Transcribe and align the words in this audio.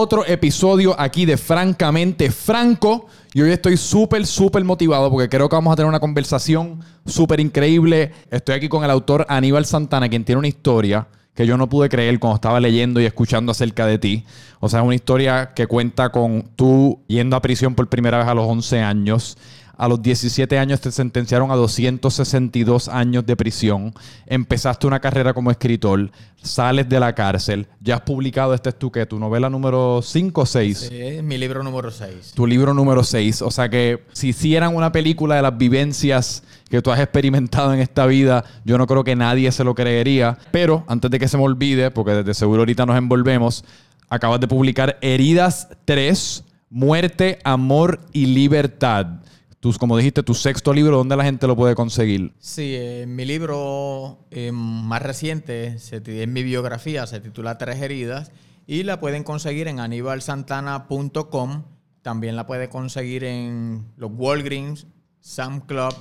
otro 0.00 0.24
episodio 0.26 0.98
aquí 0.98 1.26
de 1.26 1.36
Francamente 1.36 2.30
Franco. 2.30 3.06
Y 3.34 3.42
hoy 3.42 3.50
estoy 3.50 3.76
súper, 3.76 4.26
súper 4.26 4.64
motivado 4.64 5.10
porque 5.10 5.28
creo 5.28 5.48
que 5.48 5.56
vamos 5.56 5.72
a 5.72 5.76
tener 5.76 5.88
una 5.88 6.00
conversación 6.00 6.80
súper 7.04 7.38
increíble. 7.38 8.10
Estoy 8.30 8.54
aquí 8.54 8.68
con 8.68 8.82
el 8.82 8.90
autor 8.90 9.26
Aníbal 9.28 9.66
Santana, 9.66 10.08
quien 10.08 10.24
tiene 10.24 10.38
una 10.38 10.48
historia 10.48 11.06
que 11.34 11.46
yo 11.46 11.56
no 11.58 11.68
pude 11.68 11.88
creer 11.90 12.18
cuando 12.18 12.36
estaba 12.36 12.60
leyendo 12.60 13.00
y 13.00 13.04
escuchando 13.04 13.52
acerca 13.52 13.84
de 13.84 13.98
ti. 13.98 14.24
O 14.58 14.70
sea, 14.70 14.80
es 14.80 14.86
una 14.86 14.94
historia 14.94 15.52
que 15.54 15.66
cuenta 15.66 16.10
con 16.10 16.48
tú 16.56 17.00
yendo 17.06 17.36
a 17.36 17.42
prisión 17.42 17.74
por 17.74 17.88
primera 17.88 18.18
vez 18.18 18.26
a 18.26 18.34
los 18.34 18.46
11 18.46 18.80
años. 18.80 19.36
A 19.80 19.88
los 19.88 20.02
17 20.02 20.58
años 20.58 20.78
te 20.82 20.92
sentenciaron 20.92 21.50
a 21.50 21.54
262 21.54 22.88
años 22.88 23.24
de 23.24 23.34
prisión. 23.34 23.94
Empezaste 24.26 24.86
una 24.86 25.00
carrera 25.00 25.32
como 25.32 25.50
escritor. 25.50 26.10
Sales 26.42 26.86
de 26.86 27.00
la 27.00 27.14
cárcel. 27.14 27.66
Ya 27.80 27.94
has 27.94 28.02
publicado, 28.02 28.52
este 28.52 28.68
es 28.68 28.78
tu, 28.78 28.92
¿qué? 28.92 29.06
¿Tu 29.06 29.18
novela 29.18 29.48
número 29.48 30.02
5 30.02 30.38
o 30.38 30.44
6? 30.44 30.90
Sí, 30.90 31.22
mi 31.22 31.38
libro 31.38 31.62
número 31.62 31.90
6. 31.90 32.32
Tu 32.34 32.46
libro 32.46 32.74
número 32.74 33.02
6. 33.02 33.40
O 33.40 33.50
sea 33.50 33.70
que 33.70 34.04
si 34.12 34.28
hicieran 34.28 34.76
una 34.76 34.92
película 34.92 35.36
de 35.36 35.40
las 35.40 35.56
vivencias 35.56 36.42
que 36.68 36.82
tú 36.82 36.92
has 36.92 37.00
experimentado 37.00 37.72
en 37.72 37.80
esta 37.80 38.04
vida, 38.04 38.44
yo 38.66 38.76
no 38.76 38.86
creo 38.86 39.02
que 39.02 39.16
nadie 39.16 39.50
se 39.50 39.64
lo 39.64 39.74
creería. 39.74 40.36
Pero 40.50 40.84
antes 40.88 41.10
de 41.10 41.18
que 41.18 41.26
se 41.26 41.38
me 41.38 41.44
olvide, 41.44 41.90
porque 41.90 42.12
desde 42.12 42.34
seguro 42.34 42.60
ahorita 42.60 42.84
nos 42.84 42.98
envolvemos, 42.98 43.64
acabas 44.10 44.40
de 44.40 44.46
publicar 44.46 44.98
Heridas 45.00 45.68
3, 45.86 46.44
Muerte, 46.68 47.38
Amor 47.44 48.00
y 48.12 48.26
Libertad. 48.26 49.20
Tus, 49.60 49.76
como 49.76 49.98
dijiste, 49.98 50.22
tu 50.22 50.32
sexto 50.32 50.72
libro, 50.72 50.96
¿dónde 50.96 51.14
la 51.16 51.24
gente 51.24 51.46
lo 51.46 51.54
puede 51.54 51.74
conseguir? 51.74 52.32
Sí, 52.38 52.74
eh, 52.74 53.04
mi 53.06 53.26
libro 53.26 54.24
eh, 54.30 54.52
más 54.52 55.02
reciente, 55.02 55.78
se, 55.78 55.96
es 55.96 56.28
mi 56.28 56.42
biografía, 56.42 57.06
se 57.06 57.20
titula 57.20 57.58
Tres 57.58 57.76
Heridas 57.82 58.32
y 58.66 58.84
la 58.84 59.00
pueden 59.00 59.22
conseguir 59.22 59.68
en 59.68 59.78
anibalsantana.com. 59.78 61.64
También 62.00 62.36
la 62.36 62.46
puede 62.46 62.70
conseguir 62.70 63.22
en 63.24 63.92
los 63.98 64.10
Walgreens, 64.14 64.86
Sam 65.20 65.60
Club, 65.60 65.94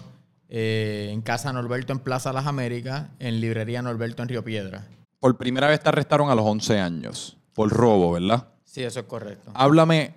eh, 0.47 1.09
en 1.11 1.21
Casa 1.21 1.51
Norberto 1.51 1.91
en 1.91 1.99
Plaza 1.99 2.31
Las 2.31 2.47
Américas, 2.47 3.09
en 3.19 3.41
Librería 3.41 3.81
Norberto 3.81 4.23
en 4.23 4.29
Río 4.29 4.41
Piedra. 4.41 4.87
Por 5.19 5.37
primera 5.37 5.67
vez 5.67 5.81
te 5.81 5.89
arrestaron 5.89 6.29
a 6.29 6.35
los 6.35 6.45
11 6.45 6.79
años 6.79 7.37
por 7.53 7.69
robo, 7.69 8.13
¿verdad? 8.13 8.47
Sí, 8.63 8.83
eso 8.83 9.01
es 9.01 9.05
correcto. 9.05 9.51
Háblame, 9.53 10.13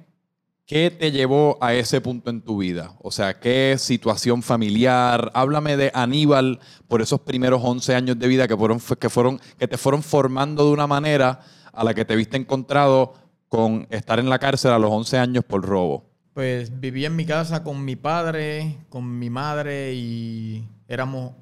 ¿qué 0.67 0.91
te 0.91 1.11
llevó 1.11 1.59
a 1.61 1.75
ese 1.75 2.01
punto 2.01 2.31
en 2.31 2.43
tu 2.43 2.59
vida? 2.59 2.95
O 3.01 3.11
sea, 3.11 3.39
¿qué 3.39 3.77
situación 3.79 4.43
familiar? 4.43 5.31
Háblame 5.35 5.77
de 5.77 5.91
Aníbal 5.95 6.61
por 6.89 7.03
esos 7.03 7.21
primeros 7.21 7.63
11 7.65 7.95
años 7.95 8.19
de 8.19 8.29
vida 8.29 8.49
que, 8.49 8.57
fueron, 8.57 8.81
que, 8.81 9.09
fueron, 9.09 9.41
que 9.59 9.69
te 9.69 9.77
fueron 9.77 10.03
formando 10.03 10.65
de 10.67 10.73
una 10.73 10.87
manera 10.87 11.41
a 11.73 11.85
la 11.85 11.95
que 11.95 12.05
te 12.05 12.17
viste 12.17 12.37
encontrado 12.37 13.15
con 13.49 13.87
estar 13.91 14.19
en 14.19 14.31
la 14.31 14.39
cárcel 14.39 14.73
a 14.73 14.79
los 14.79 14.91
11 14.91 15.19
años 15.19 15.45
por 15.45 15.65
robo. 15.65 16.11
Pues 16.35 16.81
viví 16.81 17.05
en 17.05 17.15
mi 17.15 17.27
casa 17.27 17.63
con 17.63 17.85
mi 17.85 17.97
padre, 17.97 18.79
con 18.89 19.19
mi 19.19 19.29
madre 19.29 19.93
y 19.93 20.67
éramos 20.89 21.33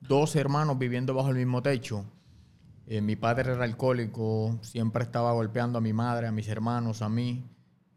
dos 0.00 0.34
hermanos 0.34 0.78
viviendo 0.78 1.14
bajo 1.14 1.28
el 1.28 1.36
mismo 1.36 1.62
techo. 1.62 2.04
Eh, 2.88 3.00
mi 3.00 3.14
padre 3.14 3.52
era 3.52 3.62
alcohólico, 3.62 4.58
siempre 4.62 5.04
estaba 5.04 5.32
golpeando 5.32 5.78
a 5.78 5.80
mi 5.80 5.92
madre, 5.92 6.26
a 6.26 6.32
mis 6.32 6.48
hermanos, 6.48 7.00
a 7.02 7.08
mí. 7.08 7.44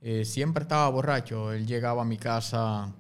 Eh, 0.02 0.26
siempre 0.26 0.64
estaba 0.64 0.90
borracho. 0.90 1.54
Él 1.54 1.68
llegaba 1.68 2.04
a 2.04 2.06
mi 2.06 2.18
casa. 2.18 2.94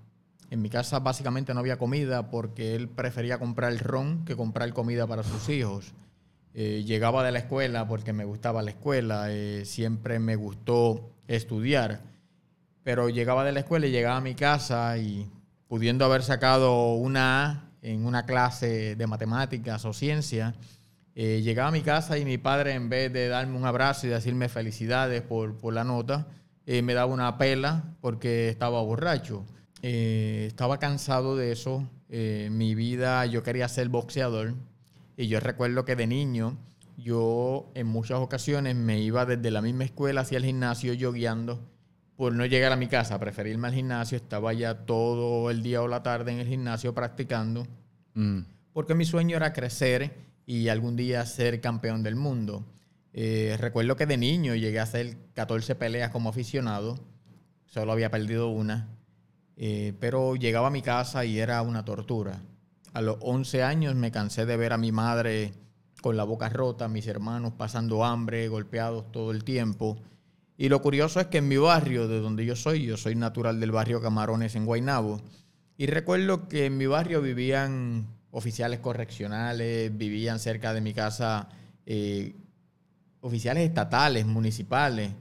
En 0.49 0.61
mi 0.61 0.69
casa 0.69 0.99
básicamente 0.99 1.53
no 1.53 1.59
había 1.59 1.77
comida 1.77 2.29
porque 2.29 2.75
él 2.75 2.87
prefería 2.87 3.39
comprar 3.39 3.71
el 3.71 3.79
ron 3.79 4.25
que 4.25 4.35
comprar 4.35 4.71
comida 4.73 5.07
para 5.07 5.23
sus 5.23 5.49
hijos. 5.49 5.93
Eh, 6.53 6.83
llegaba 6.85 7.23
de 7.23 7.31
la 7.31 7.39
escuela 7.39 7.87
porque 7.87 8.13
me 8.13 8.25
gustaba 8.25 8.61
la 8.61 8.71
escuela. 8.71 9.27
siempre 9.63 10.19
me 10.19 10.35
gustó 10.35 11.09
estudiar. 11.27 12.01
Pero 12.83 13.09
llegaba 13.09 13.43
de 13.43 13.51
la 13.51 13.61
escuela 13.61 13.87
y 13.87 13.91
llegaba 13.91 14.17
a 14.17 14.21
mi 14.21 14.35
casa 14.35 14.97
y 14.97 15.29
pudiendo 15.67 16.05
haber 16.05 16.23
sacado 16.23 16.93
una 16.93 17.49
A 17.49 17.65
en 17.85 18.05
una 18.05 18.25
clase 18.25 18.95
de 18.95 19.07
matemáticas 19.07 19.85
o 19.85 19.93
ciencia, 19.93 20.55
eh, 21.13 21.41
llegaba 21.43 21.69
a 21.69 21.71
mi 21.71 21.81
casa 21.81 22.17
y 22.17 22.25
mi 22.25 22.39
padre, 22.39 22.73
en 22.73 22.89
vez 22.89 23.13
de 23.13 23.27
darme 23.27 23.57
un 23.57 23.65
abrazo 23.65 24.07
y 24.07 24.09
decirme 24.09 24.49
felicidades 24.49 25.21
por, 25.21 25.55
por 25.57 25.73
la 25.73 25.83
nota, 25.83 26.27
eh, 26.65 26.81
me 26.81 26.93
daba 26.93 27.13
una 27.13 27.37
pela 27.37 27.95
porque 28.01 28.49
estaba 28.49 28.81
borracho. 28.81 29.45
Eh, 29.81 30.45
estaba 30.47 30.79
cansado 30.79 31.35
de 31.35 31.51
eso. 31.51 31.89
mi 32.09 32.75
vida, 32.75 33.25
yo 33.25 33.43
quería 33.43 33.67
ser 33.67 33.89
boxeador. 33.89 34.53
Y 35.17 35.27
yo 35.27 35.39
recuerdo 35.39 35.85
que 35.85 35.95
de 35.95 36.07
niño, 36.07 36.57
yo 36.97 37.71
en 37.73 37.87
muchas 37.87 38.19
ocasiones 38.19 38.75
me 38.75 38.99
iba 38.99 39.25
desde 39.25 39.51
la 39.51 39.61
misma 39.61 39.85
escuela 39.85 40.21
hacia 40.21 40.37
el 40.37 40.45
gimnasio 40.45 40.93
yo 40.93 41.11
guiando 41.11 41.59
por 42.15 42.33
no 42.33 42.45
llegar 42.45 42.71
a 42.71 42.77
mi 42.77 42.87
casa, 42.87 43.19
preferirme 43.19 43.67
al 43.67 43.73
gimnasio. 43.73 44.17
Estaba 44.17 44.53
ya 44.53 44.85
todo 44.85 45.49
el 45.51 45.61
día 45.61 45.81
o 45.81 45.87
la 45.87 46.03
tarde 46.03 46.31
en 46.31 46.39
el 46.39 46.47
gimnasio 46.47 46.93
practicando. 46.93 47.67
Mm. 48.13 48.39
Porque 48.73 48.95
mi 48.95 49.05
sueño 49.05 49.35
era 49.35 49.53
crecer 49.53 50.13
y 50.45 50.69
algún 50.69 50.95
día 50.95 51.25
ser 51.25 51.59
campeón 51.61 52.03
del 52.03 52.15
mundo. 52.15 52.65
Eh, 53.17 53.55
recuerdo 53.57 53.95
que 53.95 54.05
de 54.05 54.17
niño 54.17 54.55
llegué 54.55 54.77
a 54.77 54.83
hacer 54.83 55.15
14 55.35 55.75
peleas 55.75 56.11
como 56.11 56.27
aficionado, 56.27 56.99
solo 57.65 57.93
había 57.93 58.11
perdido 58.11 58.49
una, 58.49 58.89
eh, 59.55 59.93
pero 60.01 60.35
llegaba 60.35 60.67
a 60.67 60.71
mi 60.71 60.81
casa 60.81 61.23
y 61.23 61.39
era 61.39 61.61
una 61.61 61.85
tortura. 61.85 62.41
A 62.91 62.99
los 62.99 63.15
11 63.21 63.63
años 63.63 63.95
me 63.95 64.11
cansé 64.11 64.45
de 64.45 64.57
ver 64.57 64.73
a 64.73 64.77
mi 64.77 64.91
madre 64.91 65.53
con 66.01 66.17
la 66.17 66.25
boca 66.25 66.49
rota, 66.49 66.89
mis 66.89 67.07
hermanos 67.07 67.53
pasando 67.57 68.03
hambre, 68.03 68.49
golpeados 68.49 69.09
todo 69.13 69.31
el 69.31 69.45
tiempo. 69.45 69.95
Y 70.57 70.67
lo 70.67 70.81
curioso 70.81 71.21
es 71.21 71.27
que 71.27 71.37
en 71.37 71.47
mi 71.47 71.55
barrio, 71.55 72.09
de 72.09 72.19
donde 72.19 72.45
yo 72.45 72.57
soy, 72.57 72.85
yo 72.85 72.97
soy 72.97 73.15
natural 73.15 73.61
del 73.61 73.71
barrio 73.71 74.01
Camarones 74.01 74.55
en 74.55 74.65
Guaynabo, 74.65 75.21
y 75.77 75.85
recuerdo 75.85 76.49
que 76.49 76.65
en 76.65 76.77
mi 76.77 76.85
barrio 76.85 77.21
vivían 77.21 78.07
oficiales 78.31 78.81
correccionales, 78.81 79.97
vivían 79.97 80.37
cerca 80.39 80.73
de 80.73 80.81
mi 80.81 80.93
casa 80.93 81.47
eh, 81.85 82.35
oficiales 83.25 83.67
estatales, 83.67 84.25
municipales, 84.27 85.11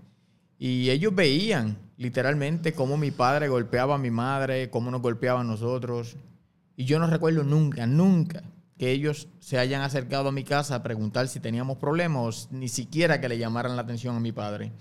y 0.58 0.90
ellos 0.90 1.14
veían 1.14 1.78
literalmente 1.96 2.74
cómo 2.74 2.98
mi 2.98 3.10
padre 3.10 3.48
golpeaba 3.48 3.94
a 3.94 3.98
mi 3.98 4.10
madre, 4.10 4.68
cómo 4.68 4.90
nos 4.90 5.00
golpeaba 5.00 5.40
a 5.40 5.44
nosotros, 5.44 6.16
y 6.76 6.84
yo 6.84 6.98
no 6.98 7.06
recuerdo 7.06 7.44
nunca, 7.44 7.86
nunca 7.86 8.42
que 8.76 8.90
ellos 8.90 9.28
se 9.40 9.58
hayan 9.58 9.80
acercado 9.80 10.28
a 10.28 10.32
mi 10.32 10.44
casa 10.44 10.74
a 10.74 10.82
preguntar 10.82 11.28
si 11.28 11.40
teníamos 11.40 11.78
problemas, 11.78 12.48
ni 12.50 12.68
siquiera 12.68 13.22
que 13.22 13.28
le 13.30 13.38
llamaran 13.38 13.74
la 13.74 13.82
atención 13.82 14.16
a 14.16 14.20
mi 14.20 14.32
padre. 14.32 14.72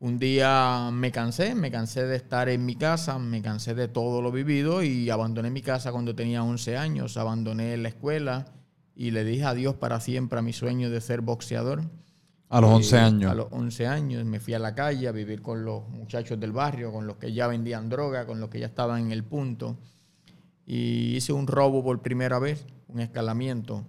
Un 0.00 0.18
día 0.18 0.90
me 0.92 1.12
cansé, 1.12 1.54
me 1.54 1.70
cansé 1.70 2.04
de 2.04 2.16
estar 2.16 2.48
en 2.48 2.66
mi 2.66 2.74
casa, 2.74 3.16
me 3.20 3.42
cansé 3.42 3.74
de 3.74 3.86
todo 3.86 4.22
lo 4.22 4.32
vivido 4.32 4.82
y 4.82 5.08
abandoné 5.08 5.50
mi 5.50 5.62
casa 5.62 5.92
cuando 5.92 6.16
tenía 6.16 6.42
11 6.42 6.76
años, 6.76 7.16
abandoné 7.16 7.76
la 7.76 7.90
escuela 7.90 8.46
y 8.96 9.12
le 9.12 9.22
dije 9.22 9.44
adiós 9.44 9.76
para 9.76 10.00
siempre 10.00 10.40
a 10.40 10.42
mi 10.42 10.52
sueño 10.52 10.90
de 10.90 11.00
ser 11.00 11.20
boxeador. 11.20 11.82
A 12.50 12.60
los 12.60 12.70
11 12.70 12.96
eh, 12.96 12.98
años. 12.98 13.30
A 13.30 13.34
los 13.34 13.46
11 13.52 13.86
años 13.86 14.24
me 14.24 14.40
fui 14.40 14.54
a 14.54 14.58
la 14.58 14.74
calle 14.74 15.06
a 15.06 15.12
vivir 15.12 15.40
con 15.40 15.64
los 15.64 15.88
muchachos 15.88 16.38
del 16.38 16.50
barrio, 16.50 16.92
con 16.92 17.06
los 17.06 17.16
que 17.16 17.32
ya 17.32 17.46
vendían 17.46 17.88
droga, 17.88 18.26
con 18.26 18.40
los 18.40 18.50
que 18.50 18.58
ya 18.58 18.66
estaban 18.66 19.06
en 19.06 19.12
el 19.12 19.22
punto. 19.22 19.78
Y 20.66 21.16
hice 21.16 21.32
un 21.32 21.46
robo 21.46 21.82
por 21.82 22.02
primera 22.02 22.40
vez, 22.40 22.66
un 22.88 23.00
escalamiento, 23.00 23.86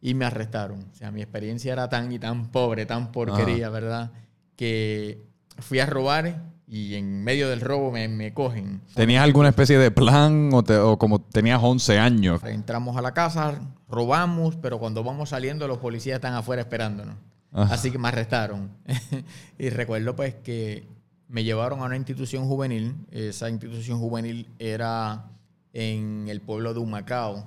y 0.00 0.14
me 0.14 0.24
arrestaron. 0.24 0.86
O 0.92 0.94
sea, 0.94 1.10
mi 1.10 1.20
experiencia 1.20 1.72
era 1.72 1.88
tan 1.88 2.12
y 2.12 2.20
tan 2.20 2.50
pobre, 2.52 2.86
tan 2.86 3.10
porquería, 3.10 3.70
¿verdad? 3.70 4.12
Que 4.54 5.26
fui 5.58 5.80
a 5.80 5.86
robar 5.86 6.42
y 6.68 6.94
en 6.94 7.24
medio 7.24 7.48
del 7.48 7.60
robo 7.60 7.90
me, 7.90 8.32
cogen. 8.32 8.82
¿Tenías 8.94 9.24
alguna 9.24 9.48
especie 9.48 9.78
de 9.78 9.90
plan 9.90 10.50
o, 10.52 10.96
como 10.96 11.20
tenías 11.20 11.60
11 11.60 11.98
años? 11.98 12.40
Entramos 12.44 12.96
a 12.96 13.02
la 13.02 13.12
casa, 13.12 13.60
robamos, 13.88 14.54
pero 14.54 14.78
cuando 14.78 15.02
vamos 15.02 15.30
saliendo 15.30 15.66
los 15.66 15.78
policías 15.78 16.16
están 16.16 16.34
afuera 16.34 16.62
esperándonos. 16.62 17.16
Así 17.52 17.90
que 17.90 17.98
me 17.98 18.08
arrestaron. 18.08 18.70
y 19.58 19.70
recuerdo 19.70 20.14
pues 20.14 20.34
que 20.34 20.86
me 21.28 21.44
llevaron 21.44 21.80
a 21.80 21.84
una 21.84 21.96
institución 21.96 22.46
juvenil. 22.46 22.94
Esa 23.10 23.48
institución 23.50 23.98
juvenil 23.98 24.48
era 24.58 25.30
en 25.72 26.26
el 26.28 26.40
pueblo 26.40 26.74
de 26.74 26.80
Humacao. 26.80 27.46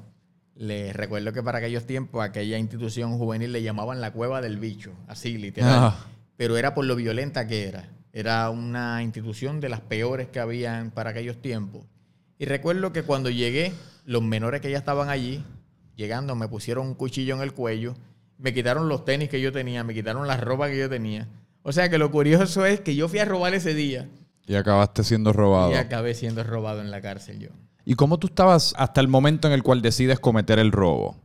Les 0.55 0.95
recuerdo 0.95 1.33
que 1.33 1.41
para 1.41 1.57
aquellos 1.57 1.85
tiempos 1.85 2.23
aquella 2.23 2.57
institución 2.57 3.17
juvenil 3.17 3.51
le 3.51 3.63
llamaban 3.63 4.01
la 4.01 4.11
cueva 4.11 4.41
del 4.41 4.57
bicho, 4.57 4.93
así 5.07 5.37
literal. 5.37 5.95
Pero 6.37 6.57
era 6.57 6.73
por 6.73 6.85
lo 6.85 6.95
violenta 6.95 7.47
que 7.47 7.67
era. 7.67 7.89
Era 8.11 8.49
una 8.49 9.01
institución 9.01 9.59
de 9.59 9.69
las 9.69 9.81
peores 9.81 10.27
que 10.27 10.39
habían 10.39 10.91
para 10.91 11.09
aquellos 11.09 11.41
tiempos. 11.41 11.83
Y 12.37 12.45
recuerdo 12.45 12.93
que 12.93 13.03
cuando 13.03 13.29
llegué, 13.29 13.73
los 14.05 14.21
menores 14.21 14.61
que 14.61 14.69
ya 14.69 14.77
estaban 14.77 15.09
allí, 15.09 15.43
llegando, 15.95 16.35
me 16.35 16.47
pusieron 16.47 16.87
un 16.87 16.93
cuchillo 16.93 17.35
en 17.35 17.41
el 17.41 17.53
cuello, 17.53 17.95
me 18.43 18.53
quitaron 18.53 18.87
los 18.89 19.05
tenis 19.05 19.29
que 19.29 19.41
yo 19.41 19.51
tenía, 19.51 19.83
me 19.83 19.93
quitaron 19.95 20.27
la 20.27 20.37
ropa 20.37 20.67
que 20.69 20.77
yo 20.77 20.89
tenía. 20.89 21.27
O 21.63 21.71
sea 21.71 21.89
que 21.89 21.97
lo 21.97 22.11
curioso 22.11 22.65
es 22.65 22.81
que 22.81 22.93
yo 22.95 23.07
fui 23.07 23.17
a 23.19 23.25
robar 23.25 23.53
ese 23.55 23.73
día. 23.73 24.09
Y 24.45 24.55
acabaste 24.55 25.03
siendo 25.03 25.31
robado. 25.33 25.71
Y 25.71 25.75
acabé 25.75 26.13
siendo 26.13 26.43
robado 26.43 26.81
en 26.81 26.91
la 26.91 27.01
cárcel 27.01 27.39
yo. 27.39 27.49
¿Y 27.85 27.95
cómo 27.95 28.19
tú 28.19 28.27
estabas 28.27 28.73
hasta 28.77 29.01
el 29.01 29.07
momento 29.07 29.47
en 29.47 29.53
el 29.53 29.63
cual 29.63 29.81
decides 29.81 30.19
cometer 30.19 30.59
el 30.59 30.71
robo? 30.71 31.15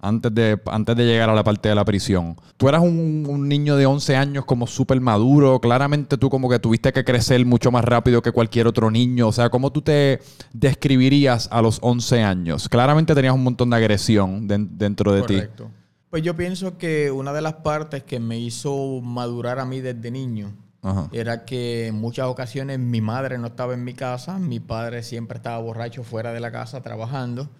antes 0.00 0.34
de, 0.34 0.60
antes 0.66 0.96
de 0.96 1.06
llegar 1.06 1.30
a 1.30 1.34
la 1.34 1.42
parte 1.42 1.70
de 1.70 1.74
la 1.74 1.82
prisión. 1.82 2.36
Tú 2.58 2.68
eras 2.68 2.82
un, 2.82 3.24
un 3.26 3.48
niño 3.48 3.74
de 3.76 3.86
11 3.86 4.16
años 4.16 4.44
como 4.44 4.66
súper 4.66 5.00
maduro. 5.00 5.60
Claramente 5.60 6.18
tú 6.18 6.28
como 6.28 6.50
que 6.50 6.58
tuviste 6.58 6.92
que 6.92 7.04
crecer 7.04 7.46
mucho 7.46 7.70
más 7.70 7.82
rápido 7.86 8.20
que 8.20 8.30
cualquier 8.30 8.66
otro 8.66 8.90
niño. 8.90 9.28
O 9.28 9.32
sea, 9.32 9.48
¿cómo 9.48 9.72
tú 9.72 9.80
te 9.80 10.20
describirías 10.52 11.48
a 11.50 11.62
los 11.62 11.78
11 11.80 12.22
años? 12.22 12.68
Claramente 12.68 13.14
tenías 13.14 13.32
un 13.34 13.44
montón 13.44 13.70
de 13.70 13.76
agresión 13.76 14.46
den- 14.46 14.68
dentro 14.76 15.12
de 15.12 15.22
ti. 15.22 15.34
Correcto. 15.36 15.70
Pues 16.14 16.22
yo 16.22 16.36
pienso 16.36 16.78
que 16.78 17.10
una 17.10 17.32
de 17.32 17.42
las 17.42 17.54
partes 17.54 18.04
que 18.04 18.20
me 18.20 18.38
hizo 18.38 19.00
madurar 19.02 19.58
a 19.58 19.64
mí 19.64 19.80
desde 19.80 20.12
niño 20.12 20.54
Ajá. 20.80 21.08
era 21.10 21.44
que 21.44 21.88
en 21.88 21.96
muchas 21.96 22.26
ocasiones 22.26 22.78
mi 22.78 23.00
madre 23.00 23.36
no 23.36 23.48
estaba 23.48 23.74
en 23.74 23.82
mi 23.82 23.94
casa, 23.94 24.38
mi 24.38 24.60
padre 24.60 25.02
siempre 25.02 25.38
estaba 25.38 25.58
borracho 25.58 26.04
fuera 26.04 26.32
de 26.32 26.38
la 26.38 26.52
casa 26.52 26.82
trabajando 26.82 27.50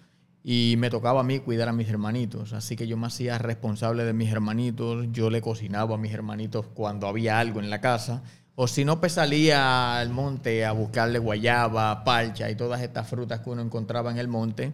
y 0.41 0.75
me 0.77 0.89
tocaba 0.89 1.19
a 1.19 1.23
mí 1.25 1.39
cuidar 1.39 1.67
a 1.67 1.73
mis 1.73 1.89
hermanitos. 1.89 2.53
Así 2.53 2.77
que 2.77 2.87
yo 2.87 2.95
me 2.95 3.07
hacía 3.07 3.37
responsable 3.39 4.05
de 4.05 4.13
mis 4.13 4.31
hermanitos, 4.31 5.07
yo 5.11 5.29
le 5.29 5.41
cocinaba 5.41 5.95
a 5.95 5.97
mis 5.97 6.13
hermanitos 6.13 6.65
cuando 6.67 7.07
había 7.07 7.41
algo 7.41 7.59
en 7.59 7.69
la 7.69 7.81
casa. 7.81 8.23
O 8.55 8.69
si 8.69 8.85
no, 8.85 9.01
pues 9.01 9.11
salía 9.11 9.99
al 9.99 10.11
monte 10.11 10.63
a 10.63 10.71
buscarle 10.71 11.19
guayaba, 11.19 12.05
palcha 12.05 12.49
y 12.49 12.55
todas 12.55 12.79
estas 12.79 13.05
frutas 13.09 13.41
que 13.41 13.49
uno 13.49 13.61
encontraba 13.61 14.11
en 14.11 14.17
el 14.17 14.29
monte 14.29 14.71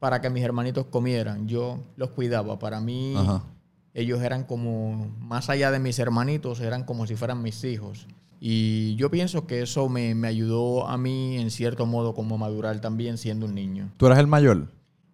para 0.00 0.20
que 0.20 0.30
mis 0.30 0.42
hermanitos 0.42 0.86
comieran. 0.86 1.46
Yo 1.46 1.78
los 1.96 2.10
cuidaba. 2.10 2.58
Para 2.58 2.80
mí, 2.80 3.14
Ajá. 3.16 3.44
ellos 3.94 4.20
eran 4.22 4.44
como, 4.44 5.14
más 5.20 5.48
allá 5.50 5.70
de 5.70 5.78
mis 5.78 5.98
hermanitos, 5.98 6.60
eran 6.60 6.84
como 6.84 7.06
si 7.06 7.14
fueran 7.14 7.42
mis 7.42 7.62
hijos. 7.62 8.08
Y 8.40 8.96
yo 8.96 9.10
pienso 9.10 9.46
que 9.46 9.62
eso 9.62 9.88
me, 9.90 10.14
me 10.14 10.26
ayudó 10.26 10.88
a 10.88 10.96
mí, 10.96 11.36
en 11.36 11.50
cierto 11.50 11.84
modo, 11.86 12.14
como 12.14 12.36
a 12.36 12.38
madurar 12.38 12.80
también 12.80 13.18
siendo 13.18 13.46
un 13.46 13.54
niño. 13.54 13.90
¿Tú 13.98 14.06
eras 14.06 14.18
el 14.18 14.26
mayor? 14.26 14.68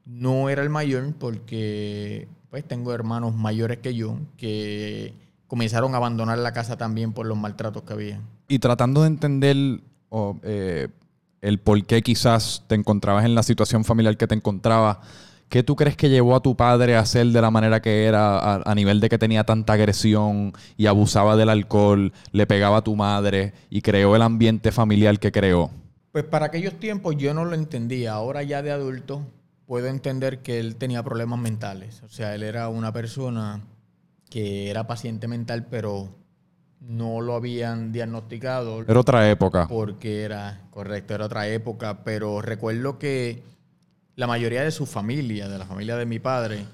No 0.06 0.49
era 0.49 0.62
el 0.62 0.71
mayor 0.71 1.12
porque 1.19 2.29
pues 2.49 2.65
tengo 2.65 2.94
hermanos 2.94 3.35
mayores 3.35 3.79
que 3.79 3.93
yo 3.93 4.19
que 4.37 5.12
comenzaron 5.49 5.94
a 5.94 5.97
abandonar 5.97 6.39
la 6.39 6.53
casa 6.53 6.77
también 6.77 7.12
por 7.12 7.27
los 7.27 7.37
maltratos 7.37 7.82
que 7.82 7.93
había. 7.93 8.21
Y 8.49 8.61
tratando 8.61 9.03
de 9.03 9.09
entender 9.09 9.56
eh, 10.43 10.89
el 11.41 11.59
por 11.59 11.85
qué 11.85 12.03
quizás 12.03 12.65
te 12.67 12.75
encontrabas 12.75 13.25
en 13.25 13.35
la 13.35 13.43
situación 13.43 13.85
familiar 13.85 14.17
que 14.17 14.27
te 14.27 14.35
encontrabas, 14.35 14.99
¿qué 15.49 15.62
tú 15.62 15.77
crees 15.77 15.97
que 15.97 16.09
llevó 16.09 16.35
a 16.35 16.41
tu 16.41 16.56
padre 16.56 16.97
a 16.97 17.05
ser 17.06 17.27
de 17.29 17.41
la 17.41 17.50
manera 17.50 17.81
que 17.81 18.05
era, 18.05 18.38
a, 18.38 18.62
a 18.65 18.75
nivel 18.75 19.00
de 19.00 19.09
que 19.09 19.19
tenía 19.19 19.44
tanta 19.44 19.75
agresión 19.75 20.53
y 20.77 20.87
abusaba 20.87 21.37
del 21.37 21.50
alcohol, 21.50 22.12
le 22.33 22.47
pegaba 22.47 22.79
a 22.79 22.85
tu 22.85 22.97
madre 22.97 23.53
y 23.71 23.83
creó 23.83 24.17
el 24.17 24.23
ambiente 24.23 24.73
familiar 24.73 25.19
que 25.19 25.33
creó? 25.33 25.71
Pues 26.12 26.25
para 26.25 26.47
aquellos 26.47 26.79
tiempos 26.81 27.17
yo 27.19 27.35
no 27.35 27.44
lo 27.44 27.55
entendía. 27.55 28.15
Ahora 28.15 28.43
ya 28.43 28.62
de 28.62 28.71
adulto 28.71 29.27
puedo 29.67 29.89
entender 29.89 30.41
que 30.41 30.59
él 30.61 30.77
tenía 30.77 31.03
problemas 31.03 31.39
mentales. 31.39 32.03
O 32.05 32.09
sea, 32.09 32.35
él 32.35 32.43
era 32.43 32.69
una 32.69 32.93
persona 32.93 33.61
que 34.31 34.71
era 34.71 34.87
paciente 34.87 35.29
mental, 35.29 35.67
pero 35.71 36.15
no 36.88 37.21
lo 37.21 37.35
habían 37.35 37.93
diagnosticado 37.93 38.83
Era 38.83 39.00
otra 39.00 39.29
época. 39.31 39.67
porque 39.69 40.23
era, 40.23 40.61
correcto, 40.71 41.15
era 41.15 41.27
otra 41.27 41.49
época, 41.49 42.05
pero 42.05 42.41
recuerdo 42.43 42.99
que 42.99 43.43
la 44.15 44.27
mayoría 44.27 44.62
de 44.62 44.71
su 44.71 44.87
familia, 44.87 45.49
de 45.49 45.59
la 45.59 45.67
familia 45.67 45.97
de 45.97 46.06
mi 46.06 46.19
padre, 46.19 46.65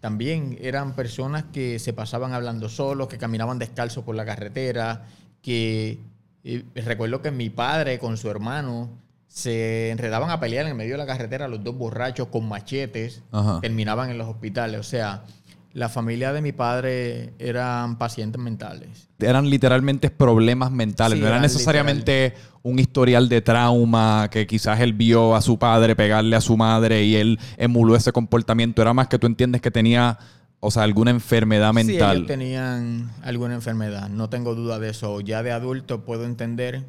también 0.00 0.58
eran 0.60 0.94
personas 0.94 1.44
que 1.52 1.78
se 1.78 1.92
pasaban 1.92 2.34
hablando 2.34 2.68
solos, 2.68 3.08
que 3.08 3.18
caminaban 3.18 3.58
descalzos 3.58 4.04
por 4.04 4.14
la 4.14 4.24
carretera, 4.26 5.06
que 5.40 5.98
eh, 6.44 6.62
recuerdo 6.74 7.22
que 7.22 7.30
mi 7.30 7.48
padre 7.48 7.98
con 7.98 8.16
su 8.18 8.30
hermano 8.30 8.90
se 9.28 9.90
enredaban 9.90 10.30
a 10.30 10.38
pelear 10.38 10.66
en 10.66 10.72
el 10.72 10.76
medio 10.76 10.92
de 10.92 10.98
la 10.98 11.06
carretera, 11.06 11.48
los 11.48 11.64
dos 11.64 11.76
borrachos 11.76 12.28
con 12.28 12.46
machetes, 12.48 13.22
Ajá. 13.32 13.60
terminaban 13.60 14.10
en 14.10 14.18
los 14.18 14.28
hospitales. 14.28 14.78
O 14.78 14.84
sea, 14.84 15.24
la 15.74 15.88
familia 15.88 16.32
de 16.32 16.40
mi 16.40 16.52
padre 16.52 17.34
eran 17.40 17.98
pacientes 17.98 18.40
mentales. 18.40 19.08
Eran 19.18 19.50
literalmente 19.50 20.08
problemas 20.08 20.70
mentales, 20.70 21.18
Sí, 21.18 21.22
no 21.22 21.26
era 21.28 21.40
necesariamente 21.40 22.34
un 22.62 22.78
historial 22.78 23.28
de 23.28 23.42
trauma 23.42 24.28
que 24.30 24.46
quizás 24.46 24.78
él 24.80 24.92
vio 24.92 25.34
a 25.34 25.42
su 25.42 25.58
padre 25.58 25.96
pegarle 25.96 26.36
a 26.36 26.40
su 26.40 26.56
madre 26.56 27.02
y 27.02 27.16
él 27.16 27.40
emuló 27.56 27.96
ese 27.96 28.12
comportamiento. 28.12 28.82
Era 28.82 28.94
más 28.94 29.08
que 29.08 29.18
tú 29.18 29.26
entiendes 29.26 29.60
que 29.60 29.72
tenía, 29.72 30.16
o 30.60 30.70
sea, 30.70 30.84
alguna 30.84 31.10
enfermedad 31.10 31.70
Sí, 31.70 31.84
mental. 31.86 32.16
ellos 32.18 32.28
tenían 32.28 33.10
alguna 33.22 33.54
enfermedad, 33.54 34.08
no 34.08 34.30
tengo 34.30 34.54
duda 34.54 34.78
de 34.78 34.90
eso. 34.90 35.20
Ya 35.22 35.42
de 35.42 35.50
adulto 35.50 36.04
puedo 36.04 36.24
entender, 36.24 36.84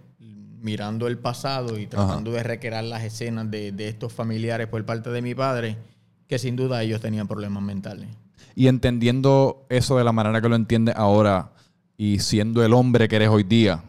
mirando 0.62 1.08
el 1.08 1.18
pasado 1.18 1.80
y 1.80 1.88
tratando 1.88 2.32
de 2.32 2.44
recrear 2.44 2.84
las 2.84 3.04
escenas 3.04 3.50
de, 3.50 3.72
de 3.72 3.88
estos 3.88 4.14
familiares 4.14 4.68
por 4.68 4.86
parte 4.86 5.10
de 5.10 5.24
mi 5.24 5.34
padre, 5.34 5.78
que 6.28 6.38
sin 6.38 6.56
duda 6.56 6.84
ellos 6.84 7.02
tenían 7.02 7.28
problemas 7.28 7.64
mentales. 7.64 8.10
Y 8.56 8.68
entendiendo 8.68 9.66
eso 9.70 9.98
de 9.98 10.04
la 10.06 10.12
manera 10.14 10.42
que 10.42 10.50
lo 10.50 10.56
entiendes 10.56 10.96
ahora 10.98 11.52
y 11.98 12.20
siendo 12.20 12.64
el 12.64 12.74
hombre 12.74 13.08
que 13.08 13.18
eres 13.18 13.30
hoy 13.30 13.44
día, 13.44 13.84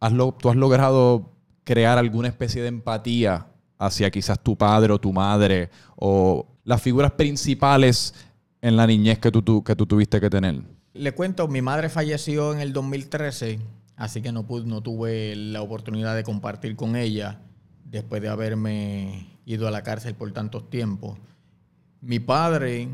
¿has 0.00 0.12
lo- 0.12 0.32
¿tú 0.32 0.48
has 0.50 0.56
logrado 0.56 1.32
crear 1.64 1.98
alguna 1.98 2.28
especie 2.28 2.62
de 2.62 2.68
empatía 2.68 3.46
hacia 3.78 4.10
quizás 4.10 4.40
tu 4.40 4.56
padre 4.56 4.92
o 4.92 5.00
tu 5.00 5.12
madre 5.12 5.70
o 5.96 6.46
las 6.64 6.80
figuras 6.80 7.12
principales 7.12 8.14
en 8.60 8.76
la 8.76 8.86
niñez 8.86 9.18
que 9.18 9.30
tú, 9.32 9.42
tú- 9.42 9.64
que 9.64 9.74
tú 9.74 9.84
tuviste 9.86 10.20
que 10.20 10.30
tener? 10.30 10.62
Le 10.94 11.12
cuento, 11.12 11.48
mi 11.48 11.62
madre 11.62 11.88
falleció 11.88 12.52
en 12.52 12.60
el 12.60 12.72
2013, 12.72 13.58
así 13.96 14.22
que 14.22 14.30
no, 14.30 14.46
pude, 14.46 14.66
no 14.66 14.80
tuve 14.80 15.34
la 15.34 15.62
oportunidad 15.62 16.14
de 16.14 16.22
compartir 16.22 16.76
con 16.76 16.94
ella 16.96 17.40
después 17.84 18.22
de 18.22 18.28
haberme 18.28 19.38
ido 19.44 19.66
a 19.66 19.70
la 19.72 19.82
cárcel 19.82 20.14
por 20.14 20.30
tantos 20.32 20.70
tiempos. 20.70 21.18
Mi 22.00 22.20
padre 22.20 22.88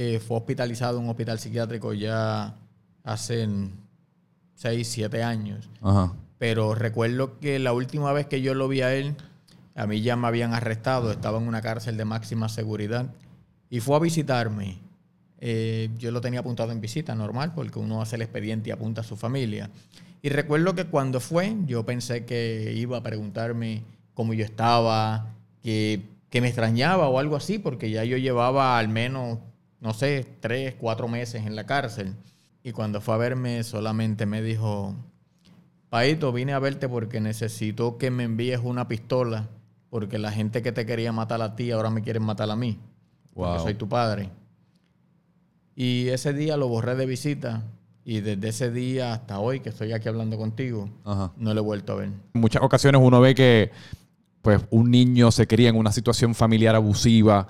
eh, 0.00 0.20
fue 0.20 0.36
hospitalizado 0.36 0.98
en 0.98 1.04
un 1.06 1.10
hospital 1.10 1.40
psiquiátrico 1.40 1.92
ya 1.92 2.54
hace 3.02 3.48
6, 4.54 4.86
7 4.86 5.24
años, 5.24 5.68
Ajá. 5.82 6.12
pero 6.38 6.76
recuerdo 6.76 7.40
que 7.40 7.58
la 7.58 7.72
última 7.72 8.12
vez 8.12 8.26
que 8.26 8.40
yo 8.40 8.54
lo 8.54 8.68
vi 8.68 8.82
a 8.82 8.94
él, 8.94 9.16
a 9.74 9.88
mí 9.88 10.00
ya 10.00 10.14
me 10.14 10.28
habían 10.28 10.54
arrestado, 10.54 11.10
estaba 11.10 11.38
en 11.38 11.48
una 11.48 11.62
cárcel 11.62 11.96
de 11.96 12.04
máxima 12.04 12.48
seguridad 12.48 13.12
y 13.70 13.80
fue 13.80 13.96
a 13.96 13.98
visitarme. 13.98 14.78
Eh, 15.40 15.90
yo 15.98 16.12
lo 16.12 16.20
tenía 16.20 16.40
apuntado 16.40 16.70
en 16.70 16.80
visita, 16.80 17.16
normal, 17.16 17.52
porque 17.56 17.80
uno 17.80 18.00
hace 18.00 18.14
el 18.14 18.22
expediente 18.22 18.68
y 18.68 18.72
apunta 18.72 19.00
a 19.00 19.04
su 19.04 19.16
familia. 19.16 19.68
Y 20.22 20.28
recuerdo 20.28 20.76
que 20.76 20.84
cuando 20.84 21.18
fue, 21.18 21.56
yo 21.66 21.84
pensé 21.84 22.24
que 22.24 22.72
iba 22.76 22.98
a 22.98 23.02
preguntarme 23.02 23.82
cómo 24.14 24.32
yo 24.32 24.44
estaba, 24.44 25.34
que, 25.60 26.02
que 26.30 26.40
me 26.40 26.46
extrañaba 26.46 27.08
o 27.08 27.18
algo 27.18 27.34
así, 27.34 27.58
porque 27.58 27.90
ya 27.90 28.04
yo 28.04 28.16
llevaba 28.16 28.78
al 28.78 28.88
menos, 28.88 29.38
no 29.80 29.94
sé, 29.94 30.26
tres, 30.40 30.74
cuatro 30.78 31.08
meses 31.08 31.46
en 31.46 31.54
la 31.56 31.66
cárcel. 31.66 32.14
Y 32.62 32.72
cuando 32.72 33.00
fue 33.00 33.14
a 33.14 33.18
verme, 33.18 33.62
solamente 33.64 34.26
me 34.26 34.42
dijo, 34.42 34.94
Paito, 35.90 36.32
vine 36.32 36.52
a 36.52 36.58
verte 36.58 36.88
porque 36.88 37.20
necesito 37.20 37.96
que 37.98 38.10
me 38.10 38.24
envíes 38.24 38.60
una 38.62 38.88
pistola, 38.88 39.48
porque 39.90 40.18
la 40.18 40.32
gente 40.32 40.60
que 40.62 40.72
te 40.72 40.84
quería 40.84 41.12
matar 41.12 41.40
a 41.42 41.56
ti 41.56 41.70
ahora 41.70 41.90
me 41.90 42.02
quieren 42.02 42.22
matar 42.24 42.50
a 42.50 42.56
mí, 42.56 42.78
porque 43.34 43.52
Wow. 43.56 43.60
soy 43.62 43.74
tu 43.74 43.88
padre. 43.88 44.30
Y 45.74 46.08
ese 46.08 46.32
día 46.32 46.56
lo 46.56 46.68
borré 46.68 46.96
de 46.96 47.06
visita 47.06 47.62
y 48.04 48.20
desde 48.20 48.48
ese 48.48 48.70
día 48.70 49.12
hasta 49.12 49.38
hoy 49.38 49.60
que 49.60 49.68
estoy 49.68 49.92
aquí 49.92 50.08
hablando 50.08 50.36
contigo, 50.36 50.90
Ajá. 51.04 51.32
no 51.36 51.54
lo 51.54 51.60
he 51.60 51.64
vuelto 51.64 51.92
a 51.92 51.96
ver. 51.96 52.08
En 52.34 52.40
muchas 52.40 52.62
ocasiones 52.62 53.00
uno 53.02 53.20
ve 53.20 53.34
que 53.34 53.70
pues 54.42 54.60
un 54.70 54.90
niño 54.90 55.30
se 55.30 55.46
cría 55.46 55.68
en 55.68 55.76
una 55.76 55.92
situación 55.92 56.34
familiar 56.34 56.74
abusiva, 56.74 57.46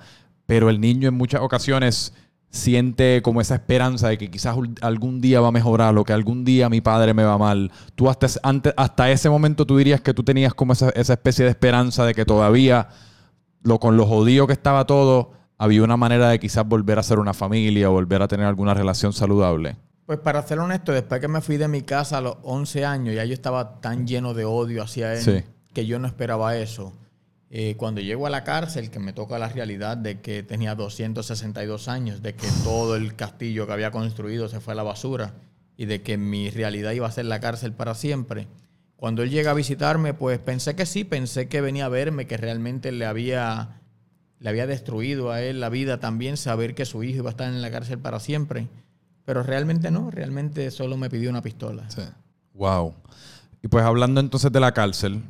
pero 0.49 0.71
el 0.71 0.81
niño 0.81 1.07
en 1.07 1.13
muchas 1.13 1.41
ocasiones 1.41 2.11
siente 2.49 3.21
como 3.21 3.39
esa 3.41 3.53
esperanza 3.53 4.07
de 4.09 4.17
que 4.17 4.31
quizás 4.31 4.57
algún 4.81 5.21
día 5.21 5.39
va 5.41 5.49
a 5.49 5.51
mejorar 5.51 5.95
o 5.95 6.03
que 6.03 6.13
algún 6.13 6.43
día 6.43 6.67
mi 6.69 6.81
padre 6.81 7.13
me 7.13 7.23
va 7.23 7.37
mal. 7.37 7.71
Tú 7.93 8.09
hasta, 8.09 8.25
ese- 8.25 8.39
antes, 8.41 8.73
hasta 8.75 9.11
ese 9.11 9.29
momento 9.29 9.67
tú 9.67 9.77
dirías 9.77 10.01
que 10.01 10.13
tú 10.15 10.23
tenías 10.23 10.55
como 10.55 10.73
esa, 10.73 10.89
esa 10.89 11.13
especie 11.13 11.45
de 11.45 11.51
esperanza 11.51 12.03
de 12.03 12.15
que 12.15 12.25
todavía 12.25 12.87
lo, 13.61 13.79
con 13.79 13.95
lo 13.95 14.07
jodido 14.07 14.47
que 14.47 14.53
estaba 14.53 14.85
todo, 14.87 15.33
había 15.59 15.83
una 15.83 15.97
manera 15.97 16.29
de 16.29 16.39
quizás 16.39 16.65
volver 16.67 16.97
a 16.97 17.03
ser 17.03 17.19
una 17.19 17.35
familia 17.35 17.87
o 17.91 17.93
volver 17.93 18.23
a 18.23 18.27
tener 18.27 18.47
alguna 18.47 18.73
relación 18.73 19.13
saludable. 19.13 19.75
Pues 20.07 20.17
para 20.17 20.41
ser 20.41 20.57
honesto, 20.57 20.91
después 20.91 21.21
que 21.21 21.27
me 21.27 21.41
fui 21.41 21.57
de 21.57 21.67
mi 21.67 21.83
casa 21.83 22.17
a 22.17 22.21
los 22.21 22.37
11 22.41 22.83
años, 22.85 23.13
ya 23.13 23.23
yo 23.25 23.33
estaba 23.35 23.79
tan 23.81 24.07
lleno 24.07 24.33
de 24.33 24.45
odio 24.45 24.81
hacia 24.81 25.13
él 25.13 25.19
Sí. 25.21 25.43
que 25.71 25.85
yo 25.85 25.99
no 25.99 26.07
esperaba 26.07 26.55
eso. 26.57 26.93
Eh, 27.51 27.75
cuando 27.77 27.99
llego 27.99 28.27
a 28.27 28.29
la 28.29 28.43
cárcel, 28.43 28.91
que 28.91 28.99
me 28.99 29.11
toca 29.11 29.39
la 29.39 29.49
realidad 29.49 29.97
de 29.97 30.21
que 30.21 30.43
tenía 30.43 30.75
262 30.75 31.87
años, 31.87 32.21
de 32.21 32.35
que 32.35 32.47
todo 32.63 32.95
el 32.95 33.15
castillo 33.15 33.65
que 33.65 33.73
había 33.73 33.89
construido 33.89 34.47
se 34.49 34.59
fue 34.59 34.73
a 34.73 34.75
la 34.75 34.83
basura 34.83 35.33
y 35.75 35.85
de 35.85 36.03
que 36.03 36.17
mi 36.17 36.51
realidad 36.51 36.91
iba 36.91 37.07
a 37.07 37.11
ser 37.11 37.25
la 37.25 37.39
cárcel 37.39 37.73
para 37.73 37.95
siempre. 37.95 38.47
Cuando 38.97 39.23
él 39.23 39.31
llega 39.31 39.51
a 39.51 39.55
visitarme, 39.55 40.13
pues 40.13 40.37
pensé 40.37 40.75
que 40.75 40.85
sí, 40.85 41.05
pensé 41.05 41.47
que 41.47 41.61
venía 41.61 41.85
a 41.85 41.89
verme, 41.89 42.27
que 42.27 42.37
realmente 42.37 42.91
le 42.91 43.05
había, 43.05 43.81
le 44.39 44.49
había 44.49 44.67
destruido 44.67 45.31
a 45.31 45.41
él 45.41 45.59
la 45.59 45.69
vida 45.69 45.99
también, 45.99 46.37
saber 46.37 46.75
que 46.75 46.85
su 46.85 47.01
hijo 47.03 47.19
iba 47.19 47.29
a 47.29 47.31
estar 47.31 47.47
en 47.47 47.61
la 47.61 47.71
cárcel 47.71 47.97
para 47.97 48.19
siempre. 48.19 48.67
Pero 49.25 49.41
realmente 49.41 49.89
no, 49.89 50.11
realmente 50.11 50.69
solo 50.69 50.97
me 50.97 51.09
pidió 51.09 51.29
una 51.29 51.41
pistola. 51.41 51.87
Wow. 52.53 52.93
Y 53.63 53.69
pues 53.69 53.85
hablando 53.85 54.19
entonces 54.19 54.51
de 54.51 54.59
la 54.59 54.73
cárcel, 54.73 55.23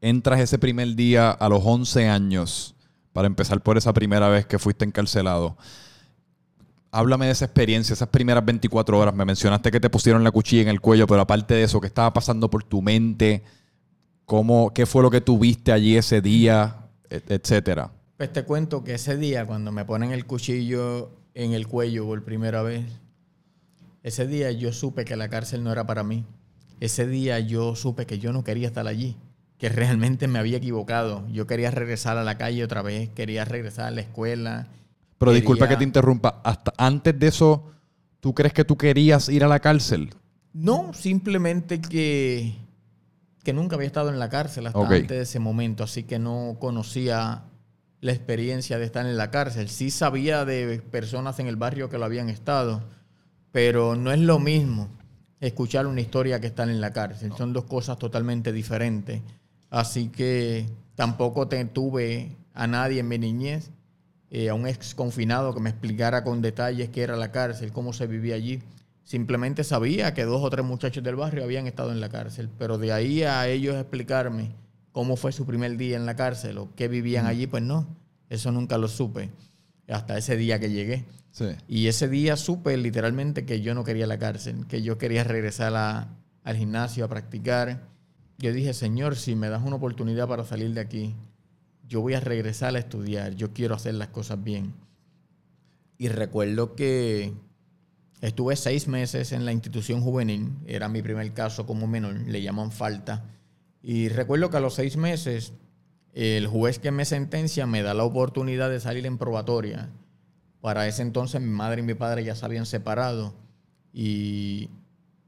entras 0.00 0.40
ese 0.40 0.58
primer 0.58 0.94
día 0.94 1.30
a 1.30 1.48
los 1.48 1.62
11 1.64 2.08
años 2.08 2.74
para 3.12 3.26
empezar 3.26 3.60
por 3.62 3.76
esa 3.76 3.92
primera 3.92 4.28
vez 4.28 4.46
que 4.46 4.58
fuiste 4.58 4.84
encarcelado. 4.84 5.56
Háblame 6.90 7.26
de 7.26 7.32
esa 7.32 7.44
experiencia, 7.44 7.92
esas 7.92 8.08
primeras 8.08 8.44
24 8.44 8.98
horas. 8.98 9.14
Me 9.14 9.24
mencionaste 9.24 9.70
que 9.70 9.80
te 9.80 9.90
pusieron 9.90 10.24
la 10.24 10.30
cuchilla 10.30 10.62
en 10.62 10.68
el 10.68 10.80
cuello, 10.80 11.06
pero 11.06 11.20
aparte 11.20 11.54
de 11.54 11.64
eso, 11.64 11.80
¿qué 11.80 11.86
estaba 11.86 12.12
pasando 12.12 12.48
por 12.48 12.64
tu 12.64 12.80
mente? 12.80 13.42
¿Cómo, 14.24 14.72
¿Qué 14.72 14.86
fue 14.86 15.02
lo 15.02 15.10
que 15.10 15.20
tuviste 15.20 15.72
allí 15.72 15.96
ese 15.96 16.20
día? 16.20 16.76
Etcétera. 17.10 17.90
Pues 18.16 18.32
te 18.32 18.44
cuento 18.44 18.84
que 18.84 18.94
ese 18.94 19.16
día, 19.16 19.46
cuando 19.46 19.72
me 19.72 19.84
ponen 19.84 20.12
el 20.12 20.26
cuchillo 20.26 21.10
en 21.34 21.52
el 21.52 21.66
cuello 21.66 22.06
por 22.06 22.24
primera 22.24 22.62
vez, 22.62 22.84
ese 24.02 24.26
día 24.26 24.50
yo 24.50 24.72
supe 24.72 25.04
que 25.04 25.16
la 25.16 25.28
cárcel 25.28 25.62
no 25.62 25.72
era 25.72 25.86
para 25.86 26.02
mí. 26.02 26.24
Ese 26.80 27.06
día 27.06 27.38
yo 27.40 27.74
supe 27.74 28.06
que 28.06 28.18
yo 28.18 28.32
no 28.32 28.44
quería 28.44 28.68
estar 28.68 28.86
allí, 28.86 29.16
que 29.58 29.68
realmente 29.68 30.28
me 30.28 30.38
había 30.38 30.58
equivocado. 30.58 31.26
Yo 31.30 31.46
quería 31.46 31.70
regresar 31.70 32.16
a 32.16 32.24
la 32.24 32.38
calle 32.38 32.62
otra 32.62 32.82
vez, 32.82 33.10
quería 33.10 33.44
regresar 33.44 33.86
a 33.86 33.90
la 33.90 34.00
escuela. 34.00 34.68
Pero 35.18 35.32
disculpa 35.32 35.68
que 35.68 35.76
te 35.76 35.84
interrumpa. 35.84 36.40
Hasta 36.44 36.72
antes 36.78 37.18
de 37.18 37.26
eso, 37.26 37.70
¿tú 38.20 38.34
crees 38.34 38.52
que 38.52 38.64
tú 38.64 38.76
querías 38.76 39.28
ir 39.28 39.42
a 39.42 39.48
la 39.48 39.58
cárcel? 39.58 40.14
No, 40.52 40.92
simplemente 40.94 41.80
que, 41.80 42.54
que 43.42 43.52
nunca 43.52 43.74
había 43.74 43.88
estado 43.88 44.10
en 44.10 44.20
la 44.20 44.28
cárcel 44.28 44.68
hasta 44.68 44.80
antes 44.80 45.08
de 45.08 45.22
ese 45.22 45.40
momento, 45.40 45.82
así 45.82 46.04
que 46.04 46.20
no 46.20 46.56
conocía 46.60 47.42
la 48.00 48.12
experiencia 48.12 48.78
de 48.78 48.84
estar 48.84 49.06
en 49.06 49.16
la 49.16 49.32
cárcel. 49.32 49.68
Sí 49.68 49.90
sabía 49.90 50.44
de 50.44 50.80
personas 50.90 51.40
en 51.40 51.48
el 51.48 51.56
barrio 51.56 51.90
que 51.90 51.98
lo 51.98 52.04
habían 52.04 52.28
estado, 52.28 52.84
pero 53.50 53.96
no 53.96 54.12
es 54.12 54.20
lo 54.20 54.38
mismo 54.38 54.88
escuchar 55.40 55.86
una 55.86 56.00
historia 56.00 56.40
que 56.40 56.46
estar 56.46 56.68
en 56.68 56.80
la 56.80 56.92
cárcel. 56.92 57.32
Son 57.36 57.52
dos 57.52 57.64
cosas 57.64 57.98
totalmente 57.98 58.52
diferentes. 58.52 59.20
Así 59.70 60.08
que 60.08 60.66
tampoco 60.94 61.48
te, 61.48 61.64
tuve 61.64 62.36
a 62.54 62.66
nadie 62.66 63.00
en 63.00 63.08
mi 63.08 63.18
niñez, 63.18 63.70
eh, 64.30 64.48
a 64.48 64.54
un 64.54 64.66
ex 64.66 64.94
confinado 64.94 65.54
que 65.54 65.60
me 65.60 65.70
explicara 65.70 66.24
con 66.24 66.42
detalles 66.42 66.88
qué 66.90 67.02
era 67.02 67.16
la 67.16 67.32
cárcel, 67.32 67.72
cómo 67.72 67.92
se 67.92 68.06
vivía 68.06 68.34
allí. 68.34 68.62
Simplemente 69.04 69.64
sabía 69.64 70.12
que 70.12 70.24
dos 70.24 70.42
o 70.42 70.50
tres 70.50 70.66
muchachos 70.66 71.02
del 71.02 71.16
barrio 71.16 71.44
habían 71.44 71.66
estado 71.66 71.92
en 71.92 72.00
la 72.00 72.08
cárcel, 72.10 72.50
pero 72.58 72.76
de 72.76 72.92
ahí 72.92 73.22
a 73.22 73.46
ellos 73.48 73.74
explicarme 73.76 74.54
cómo 74.92 75.16
fue 75.16 75.32
su 75.32 75.46
primer 75.46 75.76
día 75.78 75.96
en 75.96 76.04
la 76.04 76.16
cárcel 76.16 76.58
o 76.58 76.68
qué 76.74 76.88
vivían 76.88 77.26
allí, 77.26 77.46
pues 77.46 77.62
no, 77.62 77.86
eso 78.28 78.52
nunca 78.52 78.76
lo 78.76 78.88
supe 78.88 79.30
hasta 79.88 80.18
ese 80.18 80.36
día 80.36 80.58
que 80.60 80.70
llegué. 80.70 81.04
Sí. 81.30 81.46
Y 81.68 81.86
ese 81.86 82.08
día 82.08 82.36
supe 82.36 82.76
literalmente 82.76 83.46
que 83.46 83.60
yo 83.62 83.74
no 83.74 83.84
quería 83.84 84.06
la 84.06 84.18
cárcel, 84.18 84.66
que 84.66 84.82
yo 84.82 84.98
quería 84.98 85.24
regresar 85.24 85.74
a- 85.76 86.08
al 86.44 86.56
gimnasio 86.56 87.04
a 87.04 87.08
practicar. 87.08 87.86
Yo 88.38 88.52
dije, 88.52 88.72
Señor, 88.72 89.16
si 89.16 89.34
me 89.34 89.48
das 89.48 89.64
una 89.64 89.76
oportunidad 89.76 90.28
para 90.28 90.44
salir 90.44 90.72
de 90.72 90.80
aquí, 90.80 91.16
yo 91.88 92.00
voy 92.00 92.14
a 92.14 92.20
regresar 92.20 92.76
a 92.76 92.78
estudiar, 92.78 93.34
yo 93.34 93.52
quiero 93.52 93.74
hacer 93.74 93.94
las 93.94 94.08
cosas 94.08 94.42
bien. 94.42 94.74
Y 95.96 96.06
recuerdo 96.06 96.76
que 96.76 97.34
estuve 98.20 98.54
seis 98.54 98.86
meses 98.86 99.32
en 99.32 99.44
la 99.44 99.50
institución 99.50 100.00
juvenil, 100.02 100.52
era 100.66 100.88
mi 100.88 101.02
primer 101.02 101.32
caso 101.34 101.66
como 101.66 101.88
menor, 101.88 102.14
le 102.14 102.40
llaman 102.40 102.70
falta. 102.70 103.24
Y 103.82 104.08
recuerdo 104.08 104.50
que 104.50 104.58
a 104.58 104.60
los 104.60 104.74
seis 104.74 104.96
meses 104.96 105.52
el 106.12 106.46
juez 106.46 106.78
que 106.78 106.92
me 106.92 107.04
sentencia 107.04 107.66
me 107.66 107.82
da 107.82 107.92
la 107.92 108.04
oportunidad 108.04 108.70
de 108.70 108.78
salir 108.78 109.04
en 109.04 109.18
probatoria. 109.18 109.90
Para 110.60 110.86
ese 110.86 111.02
entonces 111.02 111.40
mi 111.40 111.50
madre 111.50 111.80
y 111.80 111.84
mi 111.84 111.94
padre 111.94 112.22
ya 112.22 112.36
se 112.36 112.44
habían 112.44 112.66
separado 112.66 113.34
y, 113.92 114.70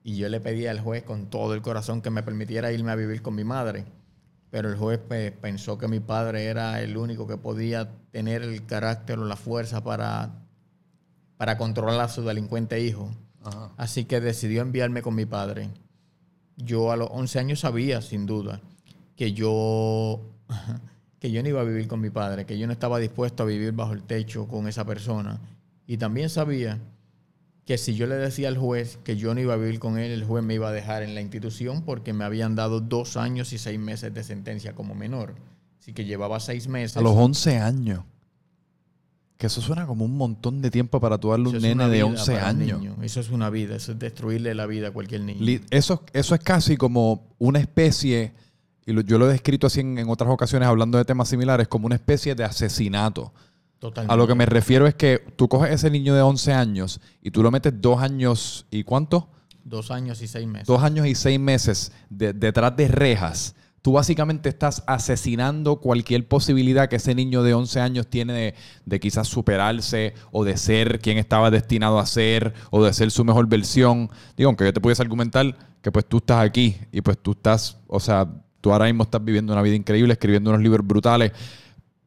y 0.02 0.16
yo 0.16 0.28
le 0.28 0.40
pedí 0.40 0.66
al 0.66 0.80
juez 0.80 1.02
con 1.02 1.26
todo 1.26 1.54
el 1.54 1.62
corazón 1.62 2.00
que 2.00 2.10
me 2.10 2.22
permitiera 2.22 2.72
irme 2.72 2.92
a 2.92 2.96
vivir 2.96 3.22
con 3.22 3.34
mi 3.34 3.44
madre. 3.44 3.84
Pero 4.50 4.68
el 4.68 4.76
juez 4.76 4.98
pues, 5.06 5.30
pensó 5.32 5.78
que 5.78 5.88
mi 5.88 6.00
padre 6.00 6.46
era 6.46 6.80
el 6.80 6.96
único 6.96 7.26
que 7.26 7.36
podía 7.36 7.90
tener 8.10 8.42
el 8.42 8.66
carácter 8.66 9.18
o 9.18 9.24
la 9.24 9.36
fuerza 9.36 9.84
para, 9.84 10.42
para 11.36 11.56
controlar 11.56 12.00
a 12.00 12.08
su 12.08 12.22
delincuente 12.22 12.80
hijo. 12.80 13.10
Ajá. 13.42 13.72
Así 13.76 14.04
que 14.04 14.20
decidió 14.20 14.62
enviarme 14.62 15.02
con 15.02 15.14
mi 15.14 15.26
padre. 15.26 15.70
Yo 16.56 16.90
a 16.90 16.96
los 16.96 17.08
11 17.12 17.38
años 17.38 17.60
sabía, 17.60 18.02
sin 18.02 18.26
duda, 18.26 18.60
que 19.16 19.32
yo, 19.32 20.20
que 21.20 21.30
yo 21.30 21.42
no 21.42 21.48
iba 21.48 21.60
a 21.60 21.64
vivir 21.64 21.86
con 21.86 22.00
mi 22.00 22.10
padre, 22.10 22.44
que 22.44 22.58
yo 22.58 22.66
no 22.66 22.72
estaba 22.72 22.98
dispuesto 22.98 23.44
a 23.44 23.46
vivir 23.46 23.72
bajo 23.72 23.92
el 23.92 24.02
techo 24.02 24.48
con 24.48 24.66
esa 24.66 24.84
persona. 24.84 25.40
Y 25.86 25.96
también 25.96 26.28
sabía 26.28 26.80
que 27.70 27.78
si 27.78 27.94
yo 27.94 28.08
le 28.08 28.16
decía 28.16 28.48
al 28.48 28.58
juez 28.58 28.98
que 29.04 29.16
yo 29.16 29.32
no 29.32 29.40
iba 29.40 29.54
a 29.54 29.56
vivir 29.56 29.78
con 29.78 29.96
él, 29.96 30.10
el 30.10 30.24
juez 30.24 30.42
me 30.42 30.54
iba 30.54 30.70
a 30.70 30.72
dejar 30.72 31.04
en 31.04 31.14
la 31.14 31.20
institución 31.20 31.84
porque 31.84 32.12
me 32.12 32.24
habían 32.24 32.56
dado 32.56 32.80
dos 32.80 33.16
años 33.16 33.52
y 33.52 33.58
seis 33.58 33.78
meses 33.78 34.12
de 34.12 34.24
sentencia 34.24 34.74
como 34.74 34.96
menor. 34.96 35.36
Así 35.78 35.92
que 35.92 36.04
llevaba 36.04 36.40
seis 36.40 36.66
meses. 36.66 36.96
A 36.96 37.00
los 37.00 37.14
11 37.14 37.58
años. 37.58 38.02
Que 39.38 39.46
eso 39.46 39.60
suena 39.60 39.86
como 39.86 40.04
un 40.04 40.16
montón 40.16 40.60
de 40.60 40.72
tiempo 40.72 40.98
para 40.98 41.16
tú 41.16 41.30
darle 41.30 41.48
un 41.48 41.62
nene 41.62 41.84
de 41.84 41.94
vida 41.98 42.06
11 42.06 42.32
para 42.32 42.50
un 42.50 42.60
años. 42.60 42.82
Eso 43.02 43.20
es 43.20 43.30
una 43.30 43.50
vida, 43.50 43.76
eso 43.76 43.92
es 43.92 44.00
destruirle 44.00 44.52
la 44.56 44.66
vida 44.66 44.88
a 44.88 44.90
cualquier 44.90 45.20
niño. 45.20 45.60
Eso, 45.70 46.02
eso 46.12 46.34
es 46.34 46.40
casi 46.40 46.76
como 46.76 47.28
una 47.38 47.60
especie, 47.60 48.32
y 48.84 49.04
yo 49.04 49.16
lo 49.16 49.28
he 49.28 49.32
descrito 49.32 49.68
así 49.68 49.78
en, 49.78 49.96
en 49.96 50.08
otras 50.10 50.28
ocasiones 50.28 50.68
hablando 50.68 50.98
de 50.98 51.04
temas 51.04 51.28
similares, 51.28 51.68
como 51.68 51.86
una 51.86 51.94
especie 51.94 52.34
de 52.34 52.42
asesinato. 52.42 53.32
Totalmente. 53.80 54.12
A 54.14 54.16
lo 54.16 54.26
que 54.28 54.34
me 54.34 54.46
refiero 54.46 54.86
es 54.86 54.94
que 54.94 55.18
tú 55.36 55.48
coges 55.48 55.72
ese 55.72 55.90
niño 55.90 56.14
de 56.14 56.22
11 56.22 56.52
años 56.52 57.00
y 57.22 57.30
tú 57.32 57.42
lo 57.42 57.50
metes 57.50 57.72
dos 57.80 58.00
años 58.00 58.66
y 58.70 58.84
cuánto? 58.84 59.28
Dos 59.64 59.90
años 59.90 60.22
y 60.22 60.28
seis 60.28 60.46
meses. 60.46 60.66
Dos 60.68 60.82
años 60.82 61.06
y 61.06 61.14
seis 61.14 61.40
meses 61.40 61.90
de- 62.10 62.32
detrás 62.32 62.76
de 62.76 62.88
rejas. 62.88 63.56
Tú 63.82 63.92
básicamente 63.92 64.50
estás 64.50 64.84
asesinando 64.86 65.76
cualquier 65.76 66.28
posibilidad 66.28 66.88
que 66.90 66.96
ese 66.96 67.14
niño 67.14 67.42
de 67.42 67.54
11 67.54 67.80
años 67.80 68.06
tiene 68.08 68.32
de, 68.34 68.54
de 68.84 69.00
quizás 69.00 69.26
superarse 69.28 70.12
o 70.32 70.44
de 70.44 70.58
ser 70.58 70.98
quien 71.00 71.16
estaba 71.16 71.50
destinado 71.50 71.98
a 71.98 72.04
ser 72.04 72.52
o 72.70 72.84
de 72.84 72.92
ser 72.92 73.10
su 73.10 73.24
mejor 73.24 73.48
versión. 73.48 74.10
Digo, 74.36 74.48
aunque 74.48 74.64
yo 74.64 74.72
te 74.74 74.80
pudiese 74.82 75.00
argumentar 75.00 75.56
que 75.80 75.90
pues 75.90 76.04
tú 76.06 76.18
estás 76.18 76.44
aquí 76.44 76.76
y 76.92 77.00
pues 77.00 77.16
tú 77.16 77.30
estás, 77.32 77.78
o 77.86 77.98
sea, 78.00 78.28
tú 78.60 78.70
ahora 78.70 78.84
mismo 78.84 79.04
estás 79.04 79.24
viviendo 79.24 79.54
una 79.54 79.62
vida 79.62 79.76
increíble, 79.76 80.12
escribiendo 80.12 80.50
unos 80.50 80.62
libros 80.62 80.86
brutales, 80.86 81.32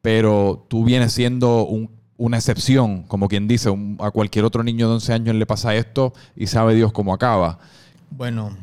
pero 0.04 0.66
tú 0.70 0.84
vienes 0.84 1.14
siendo 1.14 1.66
un- 1.66 1.90
una 2.18 2.36
excepción, 2.38 3.04
como 3.04 3.30
quien 3.30 3.48
dice, 3.48 3.70
un- 3.70 3.98
a 4.02 4.12
cualquier 4.12 4.44
otro 4.44 4.62
niño 4.64 4.88
de 4.90 4.96
11 4.96 5.14
años 5.14 5.34
le 5.34 5.46
pasa 5.46 5.74
esto 5.76 6.14
y 6.36 6.48
sabe 6.48 6.76
Dios 6.76 6.92
cómo 6.92 7.14
acaba. 7.14 7.58
Bueno, 8.12 8.56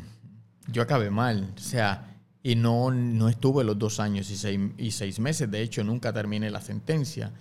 yo 0.70 0.82
acabé 0.82 1.08
mal. 1.10 1.50
O 1.56 1.58
sea, 1.60 2.14
y 2.42 2.56
no, 2.56 2.90
no 2.90 3.28
estuve 3.30 3.64
los 3.64 3.78
dos 3.78 4.00
años 4.00 4.30
y 4.30 4.36
seis, 4.36 4.60
y 4.76 4.90
seis 4.90 5.18
meses. 5.18 5.50
De 5.50 5.62
hecho, 5.62 5.82
nunca 5.82 6.12
terminé 6.12 6.50
la 6.50 6.60
sentencia. 6.60 7.32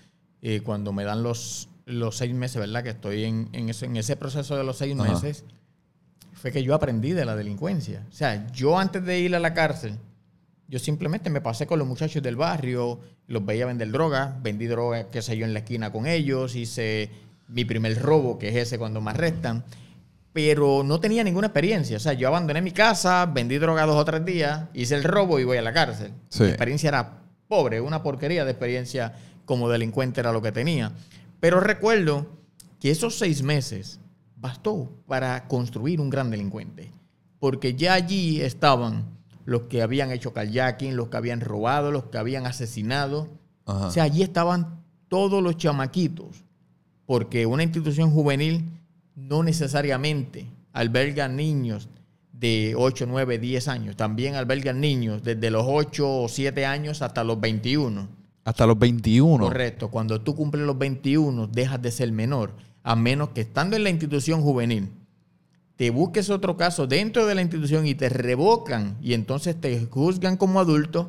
Eh, 0.42 0.62
cuando 0.62 0.94
me 0.94 1.04
dan 1.04 1.22
los, 1.22 1.68
los 1.86 2.16
seis 2.16 2.34
meses, 2.34 2.58
¿verdad? 2.58 2.84
Que 2.84 2.92
estoy 2.92 3.26
en, 3.26 3.50
en, 3.52 3.68
eso- 3.70 3.84
en 3.86 3.98
ese 3.98 4.16
proceso 4.16 4.56
de 4.56 4.64
los 4.64 4.78
seis 4.78 4.98
Ajá. 4.98 5.12
meses, 5.12 5.44
fue 6.34 6.54
que 6.54 6.64
yo 6.64 6.74
aprendí 6.74 7.12
de 7.12 7.26
la 7.26 7.36
delincuencia. 7.36 8.06
O 8.10 8.14
sea, 8.14 8.48
yo 8.54 8.80
antes 8.80 9.04
de 9.04 9.20
ir 9.20 9.36
a 9.36 9.40
la 9.40 9.54
cárcel, 9.54 9.98
yo 10.70 10.78
simplemente 10.78 11.30
me 11.32 11.42
pasé 11.42 11.66
con 11.66 11.80
los 11.80 11.88
muchachos 11.88 12.22
del 12.22 12.36
barrio, 12.36 13.00
los 13.28 13.44
veía 13.44 13.66
vender 13.66 13.92
droga, 13.92 14.38
vendí 14.42 14.68
droga, 14.68 15.10
qué 15.10 15.22
sé 15.22 15.36
yo, 15.36 15.46
en 15.46 15.54
la 15.54 15.60
esquina 15.60 15.92
con 15.92 16.06
ellos, 16.06 16.56
hice 16.56 17.10
mi 17.48 17.66
primer 17.66 18.00
robo, 18.00 18.38
que 18.38 18.50
es 18.50 18.56
ese 18.56 18.78
cuando 18.78 19.02
me 19.02 19.10
arrestan, 19.10 19.64
pero 20.32 20.84
no 20.84 21.00
tenía 21.00 21.24
ninguna 21.24 21.48
experiencia. 21.48 21.98
O 21.98 22.00
sea, 22.00 22.14
yo 22.14 22.28
abandoné 22.28 22.62
mi 22.62 22.72
casa, 22.72 23.26
vendí 23.26 23.58
droga 23.58 23.88
dos 23.88 23.96
o 23.96 24.06
tres 24.06 24.24
días, 24.24 24.66
hice 24.76 24.94
el 24.94 25.04
robo 25.04 25.40
y 25.40 25.44
voy 25.44 25.58
a 25.58 25.64
la 25.64 25.74
cárcel. 25.74 26.14
Sí. 26.30 26.44
Mi 26.44 26.50
experiencia 26.50 26.90
era 26.90 27.24
pobre, 27.48 27.82
una 27.82 28.04
porquería 28.04 28.46
de 28.46 28.52
experiencia 28.52 29.16
como 29.46 29.70
delincuente 29.70 30.20
era 30.20 30.32
lo 30.32 30.44
que 30.44 30.52
tenía. 30.52 30.92
Pero 31.40 31.60
recuerdo 31.60 32.28
que 32.80 32.92
esos 32.92 33.18
seis 33.18 33.42
meses 33.42 34.00
bastó 34.36 34.92
para 35.08 35.48
construir 35.48 36.00
un 36.00 36.12
gran 36.12 36.30
delincuente. 36.30 36.92
Porque 37.40 37.74
ya 37.74 37.94
allí 37.94 38.42
estaban 38.42 39.19
los 39.50 39.64
que 39.64 39.82
habían 39.82 40.12
hecho 40.12 40.32
kayaking, 40.32 40.96
los 40.96 41.10
que 41.10 41.18
habían 41.18 41.42
robado, 41.42 41.92
los 41.92 42.06
que 42.06 42.18
habían 42.18 42.46
asesinado. 42.46 43.28
Ajá. 43.66 43.88
O 43.88 43.92
sea, 43.92 44.04
allí 44.04 44.22
estaban 44.22 44.84
todos 45.08 45.42
los 45.44 45.58
chamaquitos. 45.58 46.44
Porque 47.06 47.46
una 47.48 47.64
institución 47.64 48.12
juvenil 48.12 48.66
no 49.16 49.42
necesariamente 49.42 50.46
alberga 50.72 51.28
niños 51.28 51.90
de 52.32 52.76
8, 52.78 53.06
9, 53.08 53.40
10 53.40 53.68
años. 53.68 53.96
También 53.96 54.36
albergan 54.36 54.80
niños 54.80 55.24
desde 55.24 55.50
los 55.50 55.66
8 55.68 56.22
o 56.24 56.30
7 56.30 56.66
años 56.66 57.02
hasta 57.02 57.24
los 57.24 57.40
21. 57.42 58.08
Hasta 58.46 58.68
los 58.68 58.78
21. 58.78 59.44
Correcto. 59.44 59.90
Cuando 59.90 60.22
tú 60.22 60.36
cumples 60.36 60.64
los 60.66 60.78
21, 60.78 61.48
dejas 61.48 61.82
de 61.82 61.92
ser 61.92 62.12
menor. 62.12 62.54
A 62.84 62.96
menos 62.96 63.30
que 63.30 63.42
estando 63.42 63.76
en 63.76 63.84
la 63.84 63.90
institución 63.90 64.42
juvenil, 64.42 64.90
te 65.80 65.92
busques 65.92 66.30
otro 66.30 66.58
caso 66.58 66.88
dentro 66.88 67.26
de 67.26 67.36
la 67.36 67.42
institución 67.42 67.88
y 67.88 67.96
te 67.96 68.10
revocan 68.10 68.98
y 69.02 69.14
entonces 69.14 69.56
te 69.56 69.86
juzgan 69.86 70.36
como 70.36 70.60
adulto 70.60 71.08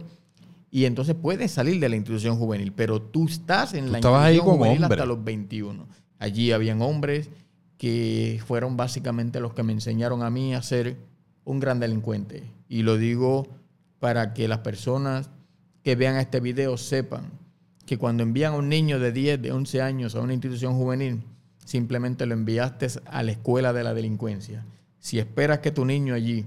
y 0.71 0.85
entonces 0.85 1.17
puedes 1.21 1.51
salir 1.51 1.81
de 1.81 1.89
la 1.89 1.97
institución 1.97 2.37
juvenil. 2.37 2.73
Pero 2.73 3.03
tú 3.03 3.27
estás 3.27 3.75
en 3.75 3.87
Tú 3.87 3.91
la 3.91 3.99
institución 3.99 4.47
juvenil 4.47 4.85
hombre. 4.85 4.95
hasta 4.95 5.07
los 5.07 5.25
21. 5.25 5.89
Allí 6.21 6.53
habían 6.53 6.83
hombres 6.83 7.31
que 7.79 8.41
fueron 8.47 8.77
básicamente 8.77 9.41
los 9.41 9.55
que 9.55 9.65
me 9.65 9.73
enseñaron 9.73 10.23
a 10.23 10.31
mí 10.31 10.55
a 10.55 10.63
ser 10.63 10.99
un 11.43 11.59
gran 11.59 11.81
delincuente. 11.81 12.45
Y 12.69 12.83
lo 12.83 12.97
digo 12.97 13.49
para 13.99 14.35
que 14.35 14.47
las 14.47 14.59
personas 14.61 15.31
que 15.83 15.97
vean 15.97 16.15
este 16.15 16.39
video 16.39 16.77
sepan 16.77 17.33
que 17.87 17.99
cuando 17.99 18.23
envían 18.23 18.53
a 18.53 18.59
un 18.59 18.69
niño 18.69 19.01
de 19.01 19.11
10, 19.11 19.43
de 19.43 19.51
11 19.51 19.83
años 19.83 20.15
a 20.15 20.21
una 20.21 20.33
institución 20.33 20.75
juvenil, 20.75 21.25
simplemente 21.71 22.27
lo 22.27 22.35
enviaste 22.35 22.89
a 23.07 23.23
la 23.23 23.31
escuela 23.31 23.73
de 23.73 23.85
la 23.85 23.95
delincuencia. 23.95 24.67
Si 24.99 25.21
esperas 25.21 25.61
que 25.61 25.71
tu 25.71 25.85
niño 25.85 26.15
allí 26.15 26.45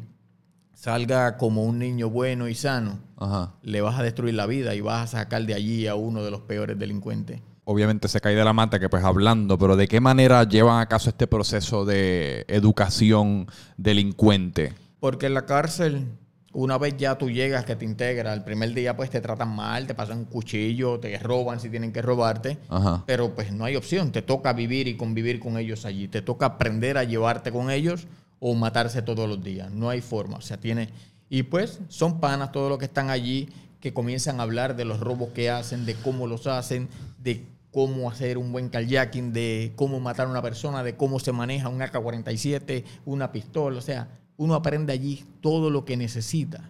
salga 0.74 1.38
como 1.38 1.64
un 1.64 1.80
niño 1.80 2.10
bueno 2.10 2.50
y 2.50 2.56
sano, 2.56 3.00
le 3.62 3.80
vas 3.80 3.98
a 3.98 4.04
destruir 4.04 4.34
la 4.34 4.48
vida 4.48 4.76
y 4.76 4.82
vas 4.82 5.14
a 5.14 5.20
sacar 5.20 5.46
de 5.46 5.54
allí 5.54 5.88
a 5.88 5.96
uno 5.96 6.26
de 6.26 6.30
los 6.30 6.42
peores 6.42 6.78
delincuentes. 6.78 7.40
Obviamente 7.64 8.10
se 8.10 8.20
cae 8.20 8.36
de 8.36 8.44
la 8.44 8.52
mata 8.52 8.80
que 8.80 8.90
pues 8.90 9.06
hablando, 9.06 9.58
pero 9.58 9.78
¿de 9.78 9.88
qué 9.88 10.02
manera 10.02 10.44
llevan 10.44 10.82
a 10.82 10.88
caso 10.88 11.10
este 11.10 11.26
proceso 11.26 11.86
de 11.86 12.44
educación 12.50 13.48
delincuente? 13.78 14.74
Porque 15.00 15.28
en 15.28 15.36
la 15.36 15.46
cárcel, 15.46 16.06
una 16.54 16.78
vez 16.78 16.96
ya 16.98 17.18
tú 17.18 17.30
llegas, 17.30 17.66
que 17.66 17.76
te 17.76 17.86
integra, 17.86 18.34
el 18.34 18.44
primer 18.44 18.74
día 18.74 18.96
pues 18.96 19.10
te 19.10 19.20
tratan 19.20 19.56
mal, 19.56 19.88
te 19.88 19.96
pasan 19.96 20.20
un 20.20 20.26
cuchillo, 20.26 21.00
te 21.00 21.18
roban 21.20 21.60
si 21.60 21.70
tienen 21.70 21.92
que 21.92 22.02
robarte, 22.02 22.58
pero 23.06 23.34
pues 23.36 23.52
no 23.52 23.66
hay 23.66 23.76
opción, 23.76 24.12
te 24.12 24.22
toca 24.22 24.54
vivir 24.54 24.88
y 24.88 24.96
convivir 24.96 25.40
con 25.40 25.58
ellos 25.58 25.86
allí, 25.86 26.08
te 26.08 26.22
toca 26.22 26.46
aprender 26.46 26.98
a 26.98 27.04
llevarte 27.04 27.52
con 27.52 27.70
ellos 27.70 28.08
o 28.46 28.54
matarse 28.56 29.02
todos 29.02 29.30
los 29.30 29.42
días. 29.42 29.72
No 29.72 29.90
hay 29.90 30.02
forma. 30.02 30.36
O 30.36 30.42
sea, 30.42 30.58
tiene. 30.58 30.90
Y 31.30 31.44
pues 31.44 31.80
son 31.88 32.20
panas 32.20 32.52
todos 32.52 32.70
los 32.70 32.78
que 32.78 32.86
están 32.86 33.10
allí 33.10 33.48
que 33.80 33.94
comienzan 33.94 34.42
a 34.42 34.44
hablar 34.44 34.76
de 34.76 34.84
los 34.84 35.00
robos 35.00 35.30
que 35.30 35.50
hacen, 35.50 35.86
de 35.86 35.96
cómo 35.96 36.28
los 36.28 36.46
hacen, 36.46 36.90
de 37.20 37.46
cómo 37.72 38.12
hacer 38.12 38.38
un 38.38 38.52
buen 38.52 38.68
kayaking, 38.68 39.32
de 39.32 39.72
cómo 39.78 40.02
matar 40.02 40.28
a 40.28 40.30
una 40.30 40.42
persona, 40.42 40.84
de 40.84 40.98
cómo 40.98 41.20
se 41.20 41.32
maneja 41.32 41.70
un 41.70 41.82
AK-47, 41.82 42.84
una 43.06 43.32
pistola. 43.32 43.78
O 43.78 43.82
sea, 43.82 44.10
uno 44.38 44.56
aprende 44.56 44.94
allí 44.94 45.24
todo 45.42 45.70
lo 45.70 45.86
que 45.86 45.98
necesita 45.98 46.70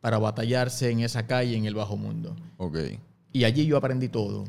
para 0.00 0.18
batallarse 0.18 0.90
en 0.90 1.00
esa 1.00 1.26
calle 1.26 1.56
en 1.56 1.64
el 1.64 1.74
bajo 1.74 1.96
mundo. 1.96 2.36
Ok. 2.58 2.78
Y 3.32 3.44
allí 3.44 3.66
yo 3.66 3.76
aprendí 3.76 4.08
todo 4.08 4.44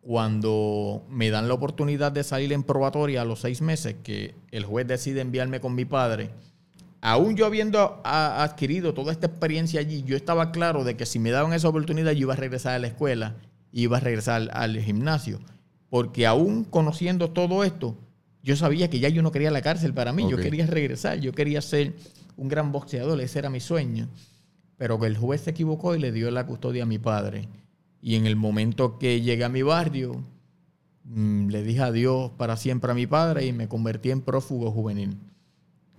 cuando 0.00 1.04
me 1.10 1.30
dan 1.30 1.48
la 1.48 1.54
oportunidad 1.54 2.12
de 2.12 2.24
salir 2.24 2.52
en 2.52 2.62
probatoria 2.62 3.22
a 3.22 3.24
los 3.24 3.40
seis 3.40 3.60
meses, 3.60 3.96
que 4.02 4.34
el 4.50 4.64
juez 4.64 4.86
decide 4.86 5.20
enviarme 5.20 5.60
con 5.60 5.74
mi 5.74 5.84
padre, 5.84 6.30
aún 7.00 7.36
yo 7.36 7.46
habiendo 7.46 8.00
adquirido 8.04 8.94
toda 8.94 9.12
esta 9.12 9.26
experiencia 9.26 9.80
allí, 9.80 10.02
yo 10.02 10.16
estaba 10.16 10.52
claro 10.52 10.84
de 10.84 10.96
que 10.96 11.06
si 11.06 11.18
me 11.18 11.30
daban 11.30 11.52
esa 11.52 11.68
oportunidad 11.68 12.12
yo 12.12 12.20
iba 12.20 12.32
a 12.32 12.36
regresar 12.36 12.74
a 12.74 12.78
la 12.78 12.86
escuela, 12.86 13.36
iba 13.72 13.98
a 13.98 14.00
regresar 14.00 14.48
al 14.52 14.78
gimnasio, 14.80 15.38
porque 15.90 16.26
aún 16.26 16.64
conociendo 16.64 17.30
todo 17.30 17.62
esto, 17.62 17.96
yo 18.42 18.56
sabía 18.56 18.88
que 18.88 19.00
ya 19.00 19.08
yo 19.08 19.22
no 19.22 19.32
quería 19.32 19.50
la 19.50 19.62
cárcel 19.62 19.94
para 19.94 20.12
mí, 20.12 20.28
yo 20.28 20.36
quería 20.36 20.66
regresar, 20.66 21.20
yo 21.20 21.32
quería 21.32 21.60
ser 21.60 21.94
un 22.36 22.48
gran 22.48 22.72
boxeador, 22.72 23.20
ese 23.20 23.38
era 23.38 23.50
mi 23.50 23.60
sueño, 23.60 24.08
pero 24.76 24.98
que 24.98 25.06
el 25.06 25.16
juez 25.16 25.42
se 25.42 25.50
equivocó 25.50 25.94
y 25.94 25.98
le 25.98 26.10
dio 26.12 26.30
la 26.30 26.46
custodia 26.46 26.84
a 26.84 26.86
mi 26.86 26.98
padre. 26.98 27.48
Y 28.00 28.14
en 28.14 28.26
el 28.26 28.36
momento 28.36 28.98
que 28.98 29.20
llegué 29.20 29.44
a 29.44 29.50
mi 29.50 29.62
barrio, 29.62 30.24
mm, 31.04 31.48
le 31.48 31.62
dije 31.62 31.82
adiós 31.82 32.30
para 32.38 32.56
siempre 32.56 32.90
a 32.90 32.94
mi 32.94 33.06
padre 33.06 33.44
y 33.44 33.52
me 33.52 33.68
convertí 33.68 34.10
en 34.10 34.22
prófugo 34.22 34.70
juvenil. 34.70 35.18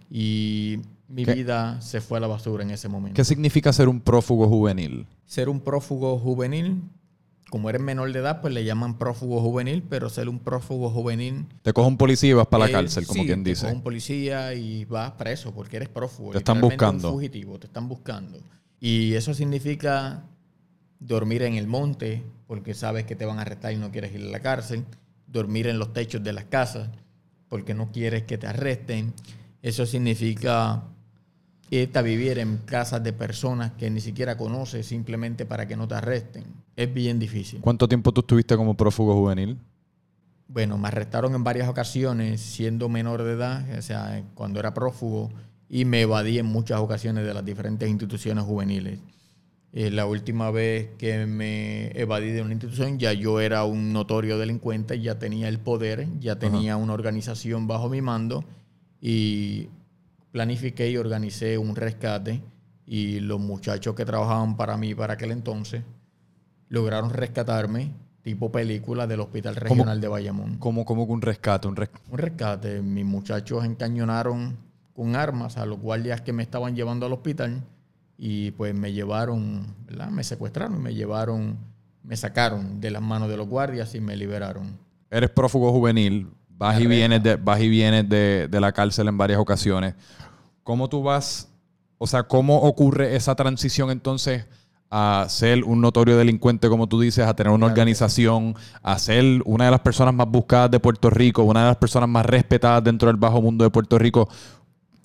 Y 0.10 0.80
mi 1.08 1.26
vida 1.26 1.80
se 1.82 2.02
fue 2.02 2.18
a 2.18 2.22
la 2.22 2.28
basura 2.28 2.64
en 2.64 2.72
ese 2.72 2.90
momento. 2.90 3.16
¿Qué 3.16 3.24
significa 3.24 3.72
ser 3.72 3.88
un 3.88 4.02
prófugo 4.02 4.48
juvenil? 4.48 5.06
Ser 5.26 5.48
un 5.48 5.60
prófugo 5.60 6.18
juvenil, 6.18 6.82
como 7.51 7.70
eres 7.70 7.81
menor 7.81 8.13
de 8.13 8.20
edad, 8.20 8.39
pues 8.39 8.53
le 8.53 8.63
llaman 8.63 8.98
prófugo 8.98 9.41
juvenil, 9.41 9.84
pero 9.84 10.10
ser 10.10 10.29
un 10.29 10.39
prófugo 10.39 10.90
juvenil... 10.90 11.46
Te 11.61 11.74
coge 11.74 11.90
un 11.90 11.98
policía 11.98 12.29
y 12.29 12.33
vas 12.33 12.48
para 12.48 12.66
la 12.66 12.72
cárcel, 12.72 13.05
como 13.05 13.25
quien 13.25 13.44
dice. 13.44 13.64
Te 13.64 13.68
coge 13.68 13.75
un 13.75 13.83
policía 13.83 14.53
y 14.53 14.85
vas 14.85 15.11
preso 15.11 15.53
porque 15.53 15.75
eres 15.75 15.90
prófugo. 15.90 16.31
Te 16.31 16.37
están 16.37 16.61
buscando. 16.61 17.09
Un 17.09 17.16
fugitivo, 17.16 17.59
te 17.59 17.68
están 17.68 17.90
buscando. 17.90 18.40
Y 18.79 19.16
eso 19.16 19.33
significa 19.33 20.24
dormir 21.00 21.44
en 21.44 21.55
el 21.55 21.68
monte 21.68 22.24
porque 22.48 22.74
sabes 22.74 23.03
que 23.03 23.18
te 23.18 23.25
van 23.25 23.37
a 23.37 23.42
arrestar 23.42 23.74
y 23.74 23.77
no 23.77 23.92
quieres 23.92 24.16
ir 24.16 24.22
a 24.22 24.29
la 24.29 24.40
cárcel, 24.40 24.85
dormir 25.27 25.68
en 25.68 25.77
los 25.77 25.92
techos 25.92 26.24
de 26.24 26.31
las 26.31 26.46
casas 26.46 26.90
porque 27.50 27.74
no 27.74 27.92
quieres 27.92 28.24
que 28.24 28.37
te 28.37 28.48
arresten. 28.48 29.14
Eso 29.61 29.85
significa 29.85 30.83
irte 31.79 31.98
a 31.98 32.01
vivir 32.01 32.38
en 32.38 32.57
casas 32.57 33.01
de 33.01 33.14
personas 33.14 33.72
que 33.72 33.90
ni 33.90 34.01
siquiera 34.01 34.38
conoces 34.38 34.86
simplemente 34.86 35.46
para 35.46 35.68
que 35.68 35.77
no 35.77 35.88
te 35.88 35.96
arresten. 35.96 36.44
Es 36.75 36.94
bien 36.94 37.18
difícil. 37.18 37.62
¿Cuánto 37.62 37.88
tiempo 37.88 38.12
tú 38.12 38.22
estuviste 38.22 38.57
como 38.57 38.75
prófugo 38.75 39.16
juvenil? 39.16 39.57
Bueno, 40.50 40.77
me 40.77 40.90
arrestaron 40.90 41.34
en 41.34 41.46
varias 41.46 41.70
ocasiones 41.70 42.42
siendo 42.42 42.90
menor 42.90 43.24
de 43.24 43.34
edad, 43.34 43.66
o 43.77 43.81
sea, 43.81 44.22
cuando 44.36 44.60
era 44.60 44.74
prófugo, 44.74 45.31
y 45.70 45.86
me 45.86 46.01
evadí 46.01 46.38
en 46.40 46.46
muchas 46.46 46.81
ocasiones 46.81 47.25
de 47.25 47.34
las 47.34 47.46
diferentes 47.46 47.90
instituciones 47.90 48.44
juveniles. 48.44 49.00
Eh, 49.72 49.90
la 49.90 50.05
última 50.05 50.51
vez 50.51 50.90
que 50.98 51.25
me 51.25 51.98
evadí 51.98 52.31
de 52.31 52.42
una 52.42 52.51
institución 52.51 53.00
ya 53.00 53.14
yo 53.14 53.40
era 53.40 53.64
un 53.64 53.94
notorio 53.94 54.38
delincuente, 54.38 55.00
ya 55.00 55.18
tenía 55.18 55.48
el 55.48 55.60
poder, 55.60 56.10
ya 56.20 56.38
tenía 56.38 56.75
una 56.75 56.92
organización 56.92 57.68
bajo 57.68 57.88
mi 57.88 58.01
mando 58.01 58.44
y 59.00 59.70
planifiqué 60.31 60.89
y 60.89 60.98
organicé 60.98 61.57
un 61.57 61.75
rescate 61.75 62.41
y 62.85 63.20
los 63.20 63.39
muchachos 63.39 63.96
que 63.96 64.05
trabajaban 64.05 64.57
para 64.57 64.77
mí 64.77 64.96
para 64.96 65.13
aquel 65.13 65.31
entonces 65.31 65.83
lograron 66.70 67.09
rescatarme 67.09 67.91
tipo 68.22 68.51
película 68.51 69.07
del 69.07 69.20
Hospital 69.20 69.55
Regional 69.55 70.00
de 70.00 70.07
Bayamón. 70.07 70.57
¿Cómo, 70.57 70.85
cómo 70.85 71.03
un 71.03 71.22
rescate? 71.22 71.67
Un, 71.67 71.75
un 72.09 72.17
rescate. 72.17 72.81
Mis 72.81 73.05
muchachos 73.05 73.65
encañonaron 73.65 74.57
con 74.94 75.15
armas 75.15 75.57
a 75.57 75.65
los 75.65 75.79
guardias 75.79 76.22
que 76.22 76.33
me 76.33 76.44
estaban 76.44 76.75
llevando 76.75 77.05
al 77.05 77.13
hospital 77.13 77.63
y 78.17 78.51
pues 78.51 78.75
me 78.75 78.94
llevaron, 78.94 79.65
¿verdad? 79.85 80.09
Me 80.09 80.24
secuestraron 80.24 80.77
y 80.77 80.79
me 80.79 80.94
llevaron, 80.94 81.57
me 82.03 82.15
sacaron 82.15 82.79
de 82.79 82.91
las 82.91 83.01
manos 83.01 83.29
de 83.29 83.37
los 83.37 83.48
guardias 83.48 83.96
y 83.96 84.00
me 84.00 84.15
liberaron. 84.15 84.77
Eres 85.09 85.31
prófugo 85.31 85.72
juvenil, 85.72 86.29
vas 86.62 86.80
y, 86.80 86.86
vienes 86.86 87.24
de, 87.24 87.38
vas 87.38 87.60
y 87.60 87.70
vienes 87.70 88.08
de, 88.08 88.48
la 88.52 88.72
cárcel 88.72 89.08
en 89.08 89.18
varias 89.18 89.40
ocasiones. 89.40 89.96
¿Cómo 90.64 90.90
tú 90.90 91.02
vas, 91.02 91.50
o 91.98 92.06
sea, 92.06 92.24
cómo 92.24 92.62
ocurre 92.62 93.16
esa 93.16 93.34
transición 93.34 93.90
entonces 93.90 94.46
a 94.92 95.26
ser 95.28 95.64
un 95.64 95.82
notorio 95.82 96.18
delincuente, 96.18 96.70
como 96.70 96.86
tú 96.88 97.02
dices, 97.02 97.26
a 97.26 97.34
tener 97.36 97.52
una 97.52 97.66
organización, 97.66 98.56
a 98.84 99.00
ser 99.00 99.42
una 99.46 99.66
de 99.66 99.72
las 99.72 99.80
personas 99.80 100.14
más 100.14 100.28
buscadas 100.30 100.70
de 100.70 100.80
Puerto 100.80 101.10
Rico, 101.10 101.42
una 101.44 101.62
de 101.62 101.68
las 101.68 101.78
personas 101.78 102.08
más 102.08 102.28
respetadas 102.28 102.84
dentro 102.84 103.08
del 103.08 103.18
bajo 103.18 103.42
mundo 103.42 103.64
de 103.64 103.72
Puerto 103.72 103.98
Rico? 103.98 104.30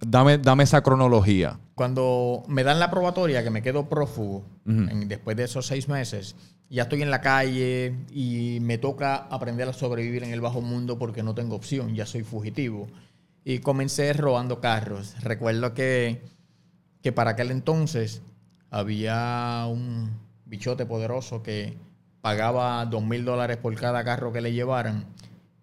Dame, 0.01 0.37
dame 0.37 0.65
esa 0.65 0.83
cronología. 0.83 1.59
Cuando 1.75 2.43
me 2.49 2.65
dan 2.65 2.79
la 2.79 2.91
probatoria, 2.91 3.43
que 3.43 3.49
me 3.49 3.63
quedo 3.63 3.89
prófugo, 3.89 4.45
después 4.65 5.39
de 5.39 5.45
esos 5.45 5.67
seis 5.67 5.89
meses, 5.89 6.37
ya 6.69 6.85
estoy 6.85 7.03
en 7.03 7.11
la 7.11 7.21
calle 7.21 7.95
y 8.11 8.59
me 8.61 8.79
toca 8.79 9.17
aprender 9.17 9.69
a 9.69 9.73
sobrevivir 9.73 10.25
en 10.25 10.33
el 10.33 10.41
bajo 10.41 10.61
mundo 10.61 10.99
porque 10.99 11.23
no 11.23 11.35
tengo 11.35 11.57
opción, 11.57 11.95
ya 11.95 12.07
soy 12.07 12.23
fugitivo. 12.23 12.89
Y 13.45 13.61
comencé 13.61 14.13
robando 14.13 14.61
carros. 14.61 15.15
Recuerdo 15.23 15.73
que, 15.73 16.23
que 17.03 17.13
para 17.13 17.33
aquel 17.33 17.53
entonces 17.53 18.23
había 18.71 19.67
un 19.69 20.11
bichote 20.45 20.85
poderoso 20.87 21.43
que 21.43 21.77
pagaba 22.21 22.85
dos 22.87 23.05
mil 23.05 23.25
dólares 23.25 23.57
por 23.57 23.75
cada 23.77 24.03
carro 24.03 24.33
que 24.33 24.41
le 24.41 24.53
llevaran 24.53 25.07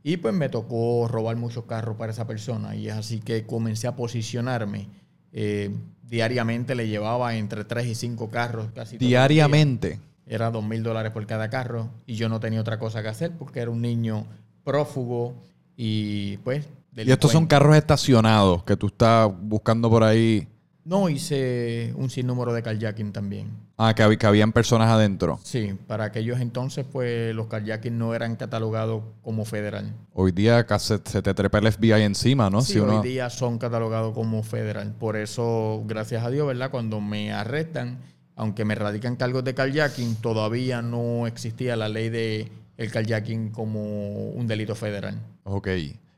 y 0.03 0.17
pues 0.17 0.33
me 0.33 0.49
tocó 0.49 1.07
robar 1.07 1.37
muchos 1.37 1.63
carros 1.63 1.95
para 1.95 2.11
esa 2.11 2.27
persona. 2.27 2.75
Y 2.75 2.89
es 2.89 2.93
así 2.93 3.19
que 3.19 3.45
comencé 3.45 3.87
a 3.87 3.95
posicionarme. 3.95 4.89
Eh, 5.31 5.71
diariamente 6.03 6.75
le 6.75 6.89
llevaba 6.89 7.35
entre 7.35 7.63
3 7.63 7.87
y 7.87 7.95
5 7.95 8.29
carros 8.29 8.67
casi. 8.75 8.97
Diariamente. 8.97 9.99
Era 10.25 10.51
dos 10.51 10.63
mil 10.63 10.83
dólares 10.83 11.11
por 11.11 11.25
cada 11.25 11.49
carro. 11.49 11.89
Y 12.05 12.15
yo 12.15 12.29
no 12.29 12.39
tenía 12.39 12.61
otra 12.61 12.79
cosa 12.79 13.01
que 13.01 13.09
hacer 13.09 13.31
porque 13.37 13.59
era 13.59 13.71
un 13.71 13.81
niño 13.81 14.25
prófugo 14.63 15.35
y 15.75 16.37
pues... 16.37 16.67
Y 16.95 17.11
estos 17.11 17.31
son 17.31 17.47
carros 17.47 17.75
estacionados 17.75 18.63
que 18.63 18.77
tú 18.77 18.87
estás 18.87 19.31
buscando 19.35 19.89
por 19.89 20.03
ahí. 20.03 20.47
No, 20.85 21.09
hice 21.09 21.93
un 21.95 22.09
sinnúmero 22.09 22.53
de 22.53 22.61
kayaking 22.61 23.13
también. 23.13 23.47
Ah, 23.77 23.95
que, 23.95 24.03
habían 24.03 24.51
personas 24.51 24.89
adentro. 24.89 25.39
Sí, 25.43 25.75
para 25.87 26.03
aquellos 26.03 26.39
entonces, 26.39 26.85
pues 26.89 27.33
los 27.33 27.47
kayaking 27.47 27.97
no 27.97 28.13
eran 28.13 28.35
catalogados 28.35 29.03
como 29.23 29.45
federal. 29.45 29.93
Hoy 30.13 30.31
día 30.31 30.65
se, 30.77 30.99
se 31.03 31.21
te 31.21 31.33
trepa 31.33 31.57
el 31.59 31.71
FBI 31.71 32.03
encima, 32.03 32.49
¿no? 32.49 32.61
Sí, 32.61 32.79
hoy 32.79 33.01
día 33.01 33.29
son 33.29 33.57
catalogados 33.57 34.13
como 34.13 34.43
federal. 34.43 34.93
Por 34.93 35.15
eso, 35.15 35.83
gracias 35.87 36.23
a 36.23 36.29
Dios, 36.29 36.45
¿verdad? 36.45 36.69
Cuando 36.69 37.01
me 37.01 37.31
arrestan, 37.31 37.99
aunque 38.35 38.65
me 38.65 38.75
radican 38.75 39.15
cargos 39.15 39.43
de 39.43 39.53
kayaking, 39.53 40.15
todavía 40.15 40.81
no 40.81 41.27
existía 41.27 41.75
la 41.75 41.89
ley 41.89 42.09
de 42.09 42.51
el 42.77 42.91
kayaking 42.91 43.51
como 43.51 44.29
un 44.29 44.47
delito 44.47 44.75
federal. 44.75 45.19
Ok. 45.43 45.67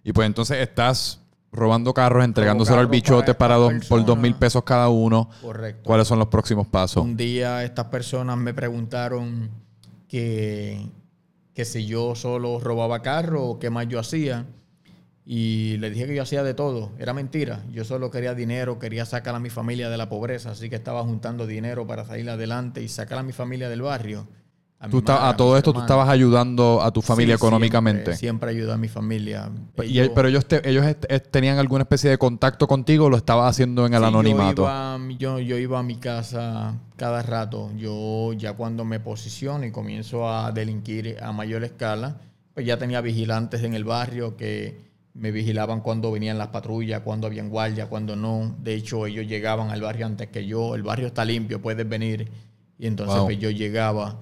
Y 0.03 0.13
pues 0.13 0.25
entonces 0.27 0.57
estás 0.59 1.19
robando 1.51 1.93
carros, 1.93 2.23
entregándoselo 2.23 2.79
al 2.79 2.87
bichote 2.87 3.33
para, 3.33 3.57
por 3.87 4.05
dos 4.05 4.17
mil 4.17 4.35
pesos 4.35 4.63
cada 4.63 4.89
uno. 4.89 5.29
Correcto. 5.41 5.83
¿Cuáles 5.83 6.07
son 6.07 6.19
los 6.19 6.27
próximos 6.27 6.67
pasos? 6.67 7.03
Un 7.03 7.17
día 7.17 7.63
estas 7.63 7.85
personas 7.85 8.37
me 8.37 8.53
preguntaron 8.53 9.49
que, 10.07 10.89
que 11.53 11.65
si 11.65 11.85
yo 11.85 12.15
solo 12.15 12.59
robaba 12.59 13.01
carros 13.01 13.43
o 13.43 13.59
qué 13.59 13.69
más 13.69 13.87
yo 13.87 13.99
hacía. 13.99 14.45
Y 15.25 15.77
le 15.77 15.89
dije 15.89 16.05
que 16.05 16.15
yo 16.15 16.21
hacía 16.21 16.43
de 16.43 16.53
todo. 16.53 16.91
Era 16.99 17.13
mentira. 17.13 17.63
Yo 17.71 17.83
solo 17.83 18.11
quería 18.11 18.35
dinero, 18.35 18.77
quería 18.77 19.05
sacar 19.05 19.33
a 19.33 19.39
mi 19.39 19.49
familia 19.49 19.89
de 19.89 19.97
la 19.97 20.07
pobreza. 20.07 20.51
Así 20.51 20.69
que 20.69 20.75
estaba 20.75 21.01
juntando 21.03 21.47
dinero 21.47 21.87
para 21.87 22.05
salir 22.05 22.29
adelante 22.29 22.83
y 22.83 22.87
sacar 22.87 23.17
a 23.19 23.23
mi 23.23 23.31
familia 23.33 23.67
del 23.69 23.81
barrio. 23.81 24.27
a, 24.77 24.87
mi 24.87 24.91
Tú 24.91 24.97
estabas- 24.99 25.21
madre, 25.21 25.33
a 25.33 25.37
todo 25.37 25.57
esto 25.57 25.73
tú 25.73 25.79
estabas 25.79 26.09
ayudando 26.09 26.81
a 26.83 26.91
tu 26.91 27.01
familia 27.01 27.35
Sí, 27.37 27.39
económicamente. 27.39 28.03
Siempre, 28.15 28.17
siempre 28.19 28.49
ayudo 28.51 28.73
a 28.73 28.77
mi 28.77 28.87
familia. 28.89 29.49
Y 29.83 30.09
pero 30.09 30.27
ellos, 30.27 30.45
te- 30.45 30.69
ellos 30.69 30.85
tenían 31.31 31.57
alguna 31.57 31.83
especie 31.83 32.09
de 32.11 32.17
contacto 32.19 32.67
contigo 32.67 33.05
o 33.05 33.09
lo 33.09 33.17
estabas 33.17 33.49
haciendo 33.49 33.87
en 33.87 33.93
el 33.95 34.01
Sí, 34.01 34.05
anonimato. 34.07 34.67
Yo 35.17 35.39
iba, 35.39 35.41
yo 35.41 35.57
iba 35.57 35.79
a 35.79 35.83
mi 35.83 35.95
casa 35.95 36.75
cada 36.97 37.23
rato. 37.23 37.71
Yo 37.77 38.33
ya 38.33 38.53
cuando 38.53 38.85
me 38.85 38.99
posiciono 38.99 39.65
y 39.65 39.71
comienzo 39.71 40.29
a 40.29 40.51
delinquir 40.51 41.17
a 41.23 41.31
mayor 41.31 41.63
escala, 41.63 42.17
pues 42.53 42.65
ya 42.67 42.77
tenía 42.77 43.01
vigilantes 43.01 43.63
en 43.63 43.73
el 43.73 43.85
barrio 43.85 44.35
que 44.37 44.85
me 45.15 45.31
vigilaban 45.31 45.79
cuando 45.81 46.11
venían 46.11 46.37
las 46.37 46.49
patrullas, 46.49 47.01
cuando 47.01 47.27
habían 47.27 47.49
guardia, 47.49 47.87
cuando 47.87 48.15
no. 48.15 48.55
De 48.61 48.75
hecho, 48.75 49.05
ellos 49.07 49.25
llegaban 49.25 49.71
al 49.71 49.81
barrio 49.81 50.05
antes 50.05 50.27
que 50.27 50.45
yo. 50.45 50.75
El 50.75 50.83
barrio 50.83 51.07
está 51.07 51.23
limpio, 51.25 51.61
puedes 51.61 51.87
venir. 51.87 52.29
Y 52.77 52.85
entonces 52.87 53.15
Wow. 53.15 53.25
pues, 53.25 53.39
yo 53.39 53.49
llegaba. 53.49 54.17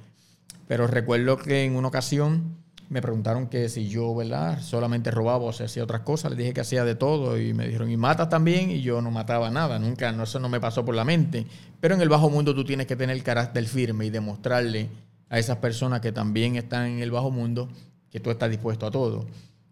Pero 0.68 0.86
recuerdo 0.88 1.38
que 1.38 1.66
en 1.66 1.76
una 1.76 1.88
ocasión 1.88 2.58
me 2.90 3.02
preguntaron 3.02 3.48
que 3.48 3.70
si 3.70 3.90
yo, 3.90 4.14
¿verdad? 4.14 4.62
Solamente 4.62 5.10
robaba 5.10 5.44
o 5.46 5.52
si 5.52 5.64
hacía 5.64 5.84
otras 5.84 6.02
cosas. 6.02 6.32
Les 6.32 6.38
dije 6.38 6.54
que 6.54 6.62
hacía 6.62 6.86
de 6.86 6.94
todo 6.94 7.40
y 7.40 7.54
me 7.56 7.66
dijeron, 7.66 7.90
¿y 7.90 7.98
matas 7.98 8.30
también? 8.30 8.70
Y 8.70 8.82
yo 8.82 9.02
no 9.02 9.10
mataba 9.10 9.50
nada, 9.50 9.80
nunca, 9.80 10.12
no, 10.12 10.24
eso 10.24 10.40
no 10.40 10.48
me 10.48 10.60
pasó 10.60 10.86
por 10.86 10.94
la 10.94 11.04
mente. 11.04 11.48
Pero 11.80 11.96
en 11.96 12.02
el 12.02 12.10
bajo 12.10 12.30
mundo 12.30 12.54
tú 12.54 12.64
tienes 12.64 12.86
que 12.86 12.96
tener 12.96 13.16
el 13.16 13.24
carácter 13.24 13.66
firme 13.66 14.06
y 14.06 14.10
demostrarle 14.12 14.90
a 15.30 15.40
esas 15.40 15.58
personas 15.58 16.02
que 16.02 16.12
también 16.12 16.56
están 16.56 16.86
en 16.86 17.00
el 17.00 17.10
bajo 17.10 17.32
mundo 17.32 17.68
que 18.12 18.20
tú 18.20 18.30
estás 18.30 18.52
dispuesto 18.52 18.86
a 18.86 18.92
todo. 18.92 19.26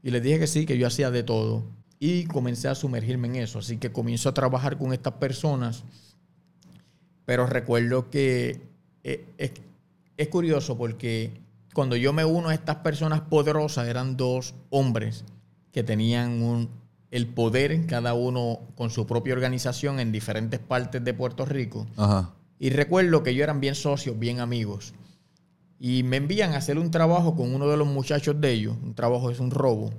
Y 0.03 0.11
les 0.11 0.23
dije 0.23 0.39
que 0.39 0.47
sí, 0.47 0.65
que 0.65 0.77
yo 0.77 0.87
hacía 0.87 1.11
de 1.11 1.23
todo. 1.23 1.63
Y 1.99 2.25
comencé 2.25 2.67
a 2.67 2.75
sumergirme 2.75 3.27
en 3.27 3.35
eso. 3.37 3.59
Así 3.59 3.77
que 3.77 3.91
comienzo 3.91 4.29
a 4.29 4.33
trabajar 4.33 4.77
con 4.77 4.93
estas 4.93 5.13
personas. 5.13 5.83
Pero 7.25 7.45
recuerdo 7.45 8.09
que 8.09 8.61
eh, 9.03 9.25
es, 9.37 9.51
es 10.17 10.27
curioso 10.29 10.77
porque 10.77 11.31
cuando 11.73 11.95
yo 11.95 12.13
me 12.13 12.25
uno 12.25 12.49
a 12.49 12.53
estas 12.53 12.77
personas 12.77 13.21
poderosas, 13.21 13.87
eran 13.87 14.17
dos 14.17 14.53
hombres 14.69 15.23
que 15.71 15.83
tenían 15.83 16.41
un- 16.41 16.69
el 17.11 17.27
poder, 17.27 17.85
cada 17.87 18.13
uno 18.13 18.59
con 18.75 18.89
su 18.89 19.05
propia 19.05 19.33
organización 19.33 19.99
en 19.99 20.11
diferentes 20.11 20.59
partes 20.59 21.03
de 21.03 21.13
Puerto 21.13 21.45
Rico. 21.45 21.85
Ajá. 21.97 22.31
Y 22.57 22.69
recuerdo 22.69 23.21
que 23.23 23.31
ellos 23.31 23.43
eran 23.43 23.59
bien 23.59 23.75
socios, 23.75 24.17
bien 24.17 24.39
amigos. 24.39 24.93
Y 25.83 26.03
me 26.03 26.17
envían 26.17 26.53
a 26.53 26.57
hacer 26.57 26.77
un 26.77 26.91
trabajo 26.91 27.35
con 27.35 27.55
uno 27.55 27.67
de 27.67 27.75
los 27.75 27.87
muchachos 27.87 28.39
de 28.39 28.51
ellos. 28.51 28.77
Un 28.83 28.93
trabajo 28.93 29.31
es 29.31 29.39
un 29.39 29.49
robo. 29.49 29.91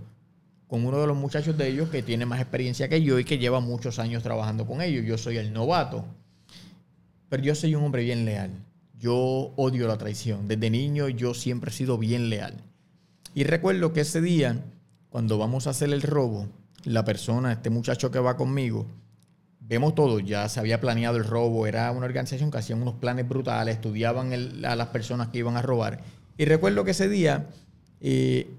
Con 0.68 0.86
uno 0.86 1.00
de 1.00 1.08
los 1.08 1.16
muchachos 1.16 1.58
de 1.58 1.66
ellos 1.66 1.88
que 1.88 2.04
tiene 2.04 2.24
más 2.24 2.40
experiencia 2.40 2.88
que 2.88 3.02
yo 3.02 3.18
y 3.18 3.24
que 3.24 3.38
lleva 3.38 3.58
muchos 3.58 3.98
años 3.98 4.22
trabajando 4.22 4.64
con 4.64 4.80
ellos. 4.80 5.04
Yo 5.04 5.18
soy 5.18 5.38
el 5.38 5.52
novato. 5.52 6.04
Pero 7.28 7.42
yo 7.42 7.56
soy 7.56 7.74
un 7.74 7.82
hombre 7.82 8.04
bien 8.04 8.24
leal. 8.24 8.52
Yo 8.96 9.16
odio 9.56 9.88
la 9.88 9.98
traición. 9.98 10.46
Desde 10.46 10.70
niño 10.70 11.08
yo 11.08 11.34
siempre 11.34 11.72
he 11.72 11.74
sido 11.74 11.98
bien 11.98 12.30
leal. 12.30 12.62
Y 13.34 13.42
recuerdo 13.42 13.92
que 13.92 14.02
ese 14.02 14.20
día, 14.20 14.64
cuando 15.10 15.36
vamos 15.36 15.66
a 15.66 15.70
hacer 15.70 15.92
el 15.92 16.02
robo, 16.02 16.46
la 16.84 17.04
persona, 17.04 17.50
este 17.50 17.70
muchacho 17.70 18.12
que 18.12 18.20
va 18.20 18.36
conmigo, 18.36 18.86
vemos 19.72 19.94
todo, 19.94 20.20
ya 20.20 20.50
se 20.50 20.60
había 20.60 20.82
planeado 20.82 21.16
el 21.16 21.24
robo, 21.24 21.66
era 21.66 21.90
una 21.92 22.04
organización 22.04 22.50
que 22.50 22.58
hacían 22.58 22.82
unos 22.82 22.96
planes 22.96 23.26
brutales, 23.26 23.76
estudiaban 23.76 24.30
a 24.66 24.76
las 24.76 24.88
personas 24.88 25.28
que 25.28 25.38
iban 25.38 25.56
a 25.56 25.62
robar. 25.62 26.02
Y 26.36 26.44
recuerdo 26.44 26.84
que 26.84 26.90
ese 26.90 27.08
día 27.08 27.46
eh, 27.98 28.50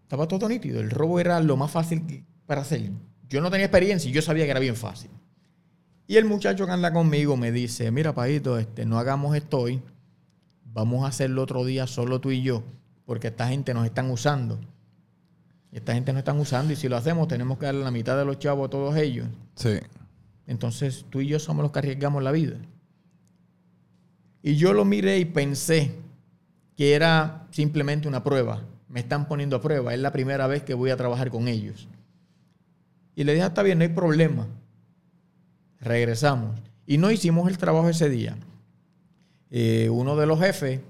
estaba 0.00 0.26
todo 0.28 0.48
nítido, 0.48 0.80
el 0.80 0.88
robo 0.88 1.20
era 1.20 1.38
lo 1.40 1.58
más 1.58 1.70
fácil 1.70 2.24
para 2.46 2.62
hacer. 2.62 2.90
Yo 3.28 3.42
no 3.42 3.50
tenía 3.50 3.66
experiencia 3.66 4.08
y 4.08 4.14
yo 4.14 4.22
sabía 4.22 4.46
que 4.46 4.50
era 4.50 4.60
bien 4.60 4.74
fácil. 4.74 5.10
Y 6.06 6.16
el 6.16 6.24
muchacho 6.24 6.64
que 6.64 6.72
anda 6.72 6.90
conmigo 6.90 7.36
me 7.36 7.52
dice, 7.52 7.90
mira, 7.90 8.14
Paito, 8.14 8.58
este, 8.58 8.86
no 8.86 8.98
hagamos 8.98 9.36
esto 9.36 9.58
hoy, 9.58 9.82
vamos 10.64 11.04
a 11.04 11.08
hacerlo 11.08 11.42
otro 11.42 11.66
día 11.66 11.86
solo 11.86 12.18
tú 12.18 12.30
y 12.30 12.40
yo, 12.40 12.64
porque 13.04 13.28
esta 13.28 13.46
gente 13.46 13.74
nos 13.74 13.84
están 13.84 14.10
usando. 14.10 14.58
Esta 15.70 15.92
gente 15.92 16.14
nos 16.14 16.20
están 16.20 16.40
usando 16.40 16.72
y 16.72 16.76
si 16.76 16.88
lo 16.88 16.96
hacemos 16.96 17.28
tenemos 17.28 17.58
que 17.58 17.66
darle 17.66 17.84
la 17.84 17.90
mitad 17.90 18.16
de 18.16 18.24
los 18.24 18.38
chavos 18.38 18.68
a 18.68 18.70
todos 18.70 18.96
ellos. 18.96 19.26
Sí. 19.54 19.78
Entonces 20.52 21.06
tú 21.08 21.22
y 21.22 21.28
yo 21.28 21.38
somos 21.38 21.62
los 21.62 21.72
que 21.72 21.78
arriesgamos 21.78 22.22
la 22.22 22.30
vida. 22.30 22.56
Y 24.42 24.56
yo 24.56 24.74
lo 24.74 24.84
miré 24.84 25.18
y 25.18 25.24
pensé 25.24 25.94
que 26.76 26.92
era 26.92 27.46
simplemente 27.50 28.06
una 28.06 28.22
prueba. 28.22 28.62
Me 28.86 29.00
están 29.00 29.26
poniendo 29.26 29.56
a 29.56 29.62
prueba. 29.62 29.94
Es 29.94 30.00
la 30.00 30.12
primera 30.12 30.46
vez 30.46 30.62
que 30.62 30.74
voy 30.74 30.90
a 30.90 30.96
trabajar 30.98 31.30
con 31.30 31.48
ellos. 31.48 31.88
Y 33.16 33.24
le 33.24 33.32
dije, 33.32 33.44
"Ah, 33.44 33.48
está 33.48 33.62
bien, 33.62 33.78
no 33.78 33.84
hay 33.84 33.88
problema. 33.90 34.46
Regresamos. 35.80 36.60
Y 36.86 36.98
no 36.98 37.10
hicimos 37.10 37.48
el 37.48 37.56
trabajo 37.56 37.88
ese 37.88 38.10
día. 38.10 38.36
Eh, 39.50 39.88
uno 39.88 40.16
de 40.16 40.26
los 40.26 40.38
jefes 40.38 40.80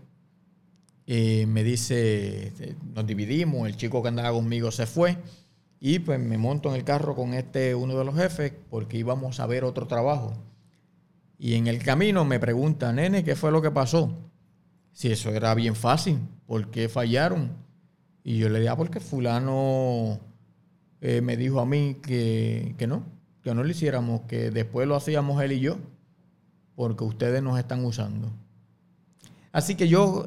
eh, 1.06 1.46
me 1.46 1.62
dice, 1.62 2.52
nos 2.94 3.06
dividimos, 3.06 3.68
el 3.68 3.76
chico 3.76 4.02
que 4.02 4.08
andaba 4.08 4.32
conmigo 4.32 4.72
se 4.72 4.86
fue. 4.86 5.18
Y 5.84 5.98
pues 5.98 6.20
me 6.20 6.38
monto 6.38 6.68
en 6.68 6.76
el 6.76 6.84
carro 6.84 7.16
con 7.16 7.34
este 7.34 7.74
uno 7.74 7.98
de 7.98 8.04
los 8.04 8.14
jefes 8.14 8.52
porque 8.70 8.98
íbamos 8.98 9.40
a 9.40 9.46
ver 9.46 9.64
otro 9.64 9.88
trabajo. 9.88 10.32
Y 11.38 11.54
en 11.54 11.66
el 11.66 11.82
camino 11.82 12.24
me 12.24 12.38
pregunta, 12.38 12.92
nene, 12.92 13.24
¿qué 13.24 13.34
fue 13.34 13.50
lo 13.50 13.60
que 13.60 13.72
pasó? 13.72 14.16
Si 14.92 15.10
eso 15.10 15.30
era 15.30 15.52
bien 15.56 15.74
fácil, 15.74 16.20
¿por 16.46 16.70
qué 16.70 16.88
fallaron? 16.88 17.50
Y 18.22 18.38
yo 18.38 18.48
le 18.48 18.60
dije, 18.60 18.68
ah, 18.68 18.76
porque 18.76 19.00
fulano 19.00 20.20
eh, 21.00 21.20
me 21.20 21.36
dijo 21.36 21.58
a 21.58 21.66
mí 21.66 21.96
que, 22.00 22.76
que 22.78 22.86
no, 22.86 23.04
que 23.42 23.52
no 23.52 23.64
lo 23.64 23.68
hiciéramos, 23.68 24.20
que 24.28 24.52
después 24.52 24.86
lo 24.86 24.94
hacíamos 24.94 25.42
él 25.42 25.50
y 25.50 25.58
yo, 25.58 25.78
porque 26.76 27.02
ustedes 27.02 27.42
nos 27.42 27.58
están 27.58 27.84
usando. 27.84 28.30
Así 29.50 29.74
que 29.74 29.88
yo 29.88 30.26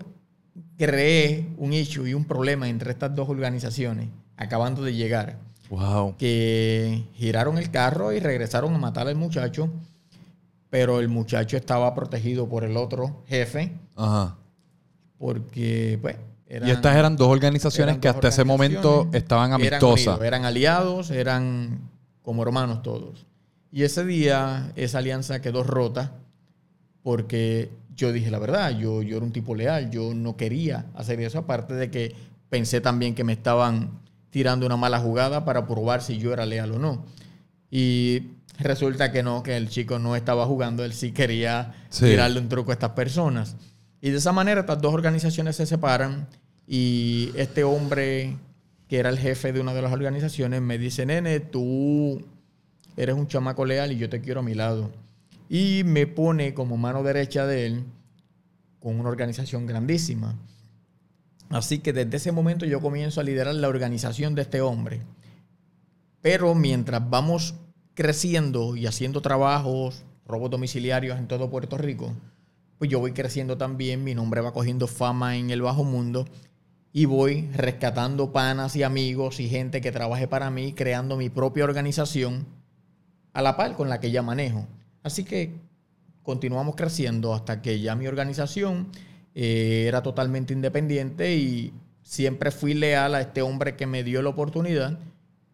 creé 0.77 1.47
un 1.57 1.71
issue 1.71 2.09
y 2.09 2.13
un 2.13 2.25
problema 2.25 2.67
entre 2.67 2.91
estas 2.91 3.15
dos 3.15 3.29
organizaciones, 3.29 4.09
acabando 4.37 4.81
de 4.83 4.93
llegar 4.93 5.37
Wow. 5.69 6.15
que 6.17 7.03
giraron 7.15 7.57
el 7.57 7.71
carro 7.71 8.13
y 8.13 8.19
regresaron 8.19 8.73
a 8.75 8.77
matar 8.77 9.07
al 9.07 9.15
muchacho, 9.15 9.69
pero 10.69 10.99
el 10.99 11.07
muchacho 11.09 11.57
estaba 11.57 11.93
protegido 11.95 12.47
por 12.47 12.63
el 12.63 12.77
otro 12.77 13.23
jefe, 13.27 13.71
Ajá. 13.95 14.35
porque 15.17 15.97
pues... 16.01 16.17
eran- 16.47 16.69
y 16.69 16.71
estas 16.71 16.95
eran 16.95 17.15
dos 17.17 17.29
organizaciones 17.29 17.93
eran 17.93 18.01
que 18.01 18.07
dos 18.09 18.15
hasta 18.15 18.27
ese 18.27 18.43
momento 18.43 19.09
estaban 19.13 19.49
eran 19.49 19.61
amistosas. 19.61 20.07
unidos, 20.07 20.23
Eran, 20.25 20.45
aliados, 20.45 21.09
eran 21.11 21.79
como 22.21 22.43
hermanos 22.43 22.81
todos. 22.83 23.25
Y 23.71 23.83
ese 23.83 24.05
día 24.05 24.71
esa 24.75 24.99
alianza 24.99 25.41
quedó 25.41 25.63
rota 25.63 26.11
porque 27.03 27.69
yo 27.95 28.11
dije 28.11 28.29
la 28.31 28.39
verdad, 28.39 28.71
yo, 28.77 29.01
yo 29.01 29.17
era 29.17 29.25
un 29.25 29.31
tipo 29.31 29.55
leal, 29.55 29.89
yo 29.89 30.13
no 30.13 30.35
quería 30.37 30.85
hacer 30.95 31.19
eso, 31.21 31.39
aparte 31.39 31.73
de 31.73 31.89
que 31.89 32.15
pensé 32.49 32.81
también 32.81 33.15
que 33.15 33.23
me 33.23 33.33
estaban 33.33 33.99
tirando 34.35 34.65
una 34.65 34.75
mala 34.75 34.99
jugada 34.99 35.45
para 35.45 35.65
probar 35.65 36.01
si 36.01 36.17
yo 36.17 36.33
era 36.33 36.45
leal 36.45 36.73
o 36.73 36.77
no. 36.77 37.05
Y 37.71 38.31
resulta 38.59 39.09
que 39.13 39.23
no, 39.23 39.43
que 39.43 39.55
el 39.55 39.69
chico 39.69 39.97
no 39.97 40.13
estaba 40.17 40.45
jugando, 40.45 40.83
él 40.83 40.91
sí 40.91 41.13
quería 41.13 41.73
Sí. 41.87 42.03
tirarle 42.03 42.41
un 42.41 42.49
truco 42.49 42.71
a 42.71 42.73
estas 42.73 42.89
personas. 42.89 43.55
Y 44.01 44.09
de 44.09 44.17
esa 44.17 44.33
manera 44.33 44.59
estas 44.59 44.81
dos 44.81 44.93
organizaciones 44.93 45.55
se 45.55 45.65
separan 45.65 46.27
y 46.67 47.29
este 47.35 47.63
hombre 47.63 48.35
que 48.89 48.97
era 48.97 49.07
el 49.07 49.17
jefe 49.19 49.53
de 49.53 49.61
una 49.61 49.73
de 49.73 49.81
las 49.81 49.93
organizaciones 49.93 50.61
me 50.61 50.77
dice, 50.77 51.05
nene, 51.05 51.39
tú 51.39 52.21
eres 52.97 53.15
un 53.15 53.27
chamaco 53.29 53.63
leal 53.63 53.93
y 53.93 53.97
yo 53.97 54.09
te 54.09 54.19
quiero 54.19 54.41
a 54.41 54.43
mi 54.43 54.53
lado. 54.53 54.91
Y 55.47 55.83
me 55.85 56.07
pone 56.07 56.53
como 56.53 56.75
mano 56.75 57.03
derecha 57.03 57.47
de 57.47 57.67
él 57.67 57.83
con 58.81 58.99
una 58.99 59.07
organización 59.07 59.65
grandísima. 59.65 60.35
Así 61.49 61.79
que 61.79 61.93
desde 61.93 62.17
ese 62.17 62.31
momento 62.31 62.65
yo 62.65 62.81
comienzo 62.81 63.21
a 63.21 63.23
liderar 63.23 63.55
la 63.55 63.67
organización 63.67 64.35
de 64.35 64.43
este 64.43 64.61
hombre. 64.61 65.01
Pero 66.21 66.55
mientras 66.55 67.07
vamos 67.09 67.55
creciendo 67.93 68.75
y 68.75 68.87
haciendo 68.87 69.21
trabajos, 69.21 70.03
robos 70.25 70.49
domiciliarios 70.49 71.17
en 71.17 71.27
todo 71.27 71.49
Puerto 71.49 71.77
Rico, 71.77 72.13
pues 72.77 72.89
yo 72.89 72.99
voy 72.99 73.13
creciendo 73.13 73.57
también, 73.57 74.03
mi 74.03 74.15
nombre 74.15 74.41
va 74.41 74.53
cogiendo 74.53 74.87
fama 74.87 75.37
en 75.37 75.49
el 75.49 75.61
bajo 75.61 75.83
mundo 75.83 76.25
y 76.91 77.05
voy 77.05 77.49
rescatando 77.53 78.31
panas 78.31 78.75
y 78.75 78.83
amigos 78.83 79.39
y 79.39 79.49
gente 79.49 79.81
que 79.81 79.91
trabaje 79.91 80.27
para 80.27 80.49
mí, 80.49 80.73
creando 80.73 81.15
mi 81.17 81.29
propia 81.29 81.63
organización 81.63 82.45
a 83.33 83.41
la 83.41 83.57
par 83.57 83.75
con 83.75 83.89
la 83.89 83.99
que 83.99 84.11
ya 84.11 84.21
manejo. 84.21 84.67
Así 85.03 85.23
que 85.23 85.53
continuamos 86.23 86.75
creciendo 86.75 87.33
hasta 87.33 87.61
que 87.61 87.79
ya 87.79 87.95
mi 87.95 88.07
organización 88.07 88.87
eh, 89.35 89.85
era 89.87 90.01
totalmente 90.01 90.53
independiente 90.53 91.35
y 91.35 91.73
siempre 92.01 92.51
fui 92.51 92.73
leal 92.73 93.15
a 93.15 93.21
este 93.21 93.41
hombre 93.41 93.75
que 93.75 93.85
me 93.85 94.03
dio 94.03 94.21
la 94.21 94.29
oportunidad, 94.29 94.97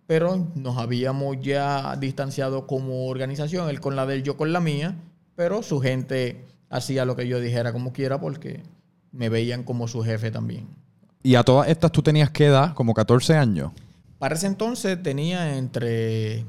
pero 0.05 0.47
nos 0.55 0.77
habíamos 0.77 1.37
ya 1.41 1.95
distanciado 1.95 2.67
como 2.67 3.07
organización, 3.07 3.69
él 3.69 3.79
con 3.79 3.95
la 3.95 4.05
de 4.05 4.15
él, 4.15 4.23
yo 4.23 4.37
con 4.37 4.53
la 4.53 4.59
mía, 4.59 4.95
pero 5.35 5.63
su 5.63 5.79
gente 5.79 6.45
hacía 6.69 7.05
lo 7.05 7.15
que 7.15 7.27
yo 7.27 7.39
dijera 7.39 7.73
como 7.73 7.91
quiera 7.91 8.19
porque 8.19 8.61
me 9.11 9.29
veían 9.29 9.63
como 9.63 9.87
su 9.87 10.03
jefe 10.03 10.31
también. 10.31 10.67
Y 11.23 11.35
a 11.35 11.43
todas 11.43 11.69
estas 11.69 11.91
tú 11.91 12.01
tenías 12.01 12.29
que 12.29 12.47
edad, 12.47 12.73
como 12.73 12.93
14 12.93 13.35
años. 13.35 13.71
Para 14.19 14.35
ese 14.35 14.47
entonces 14.47 15.01
tenía 15.01 15.57
entre 15.57 16.45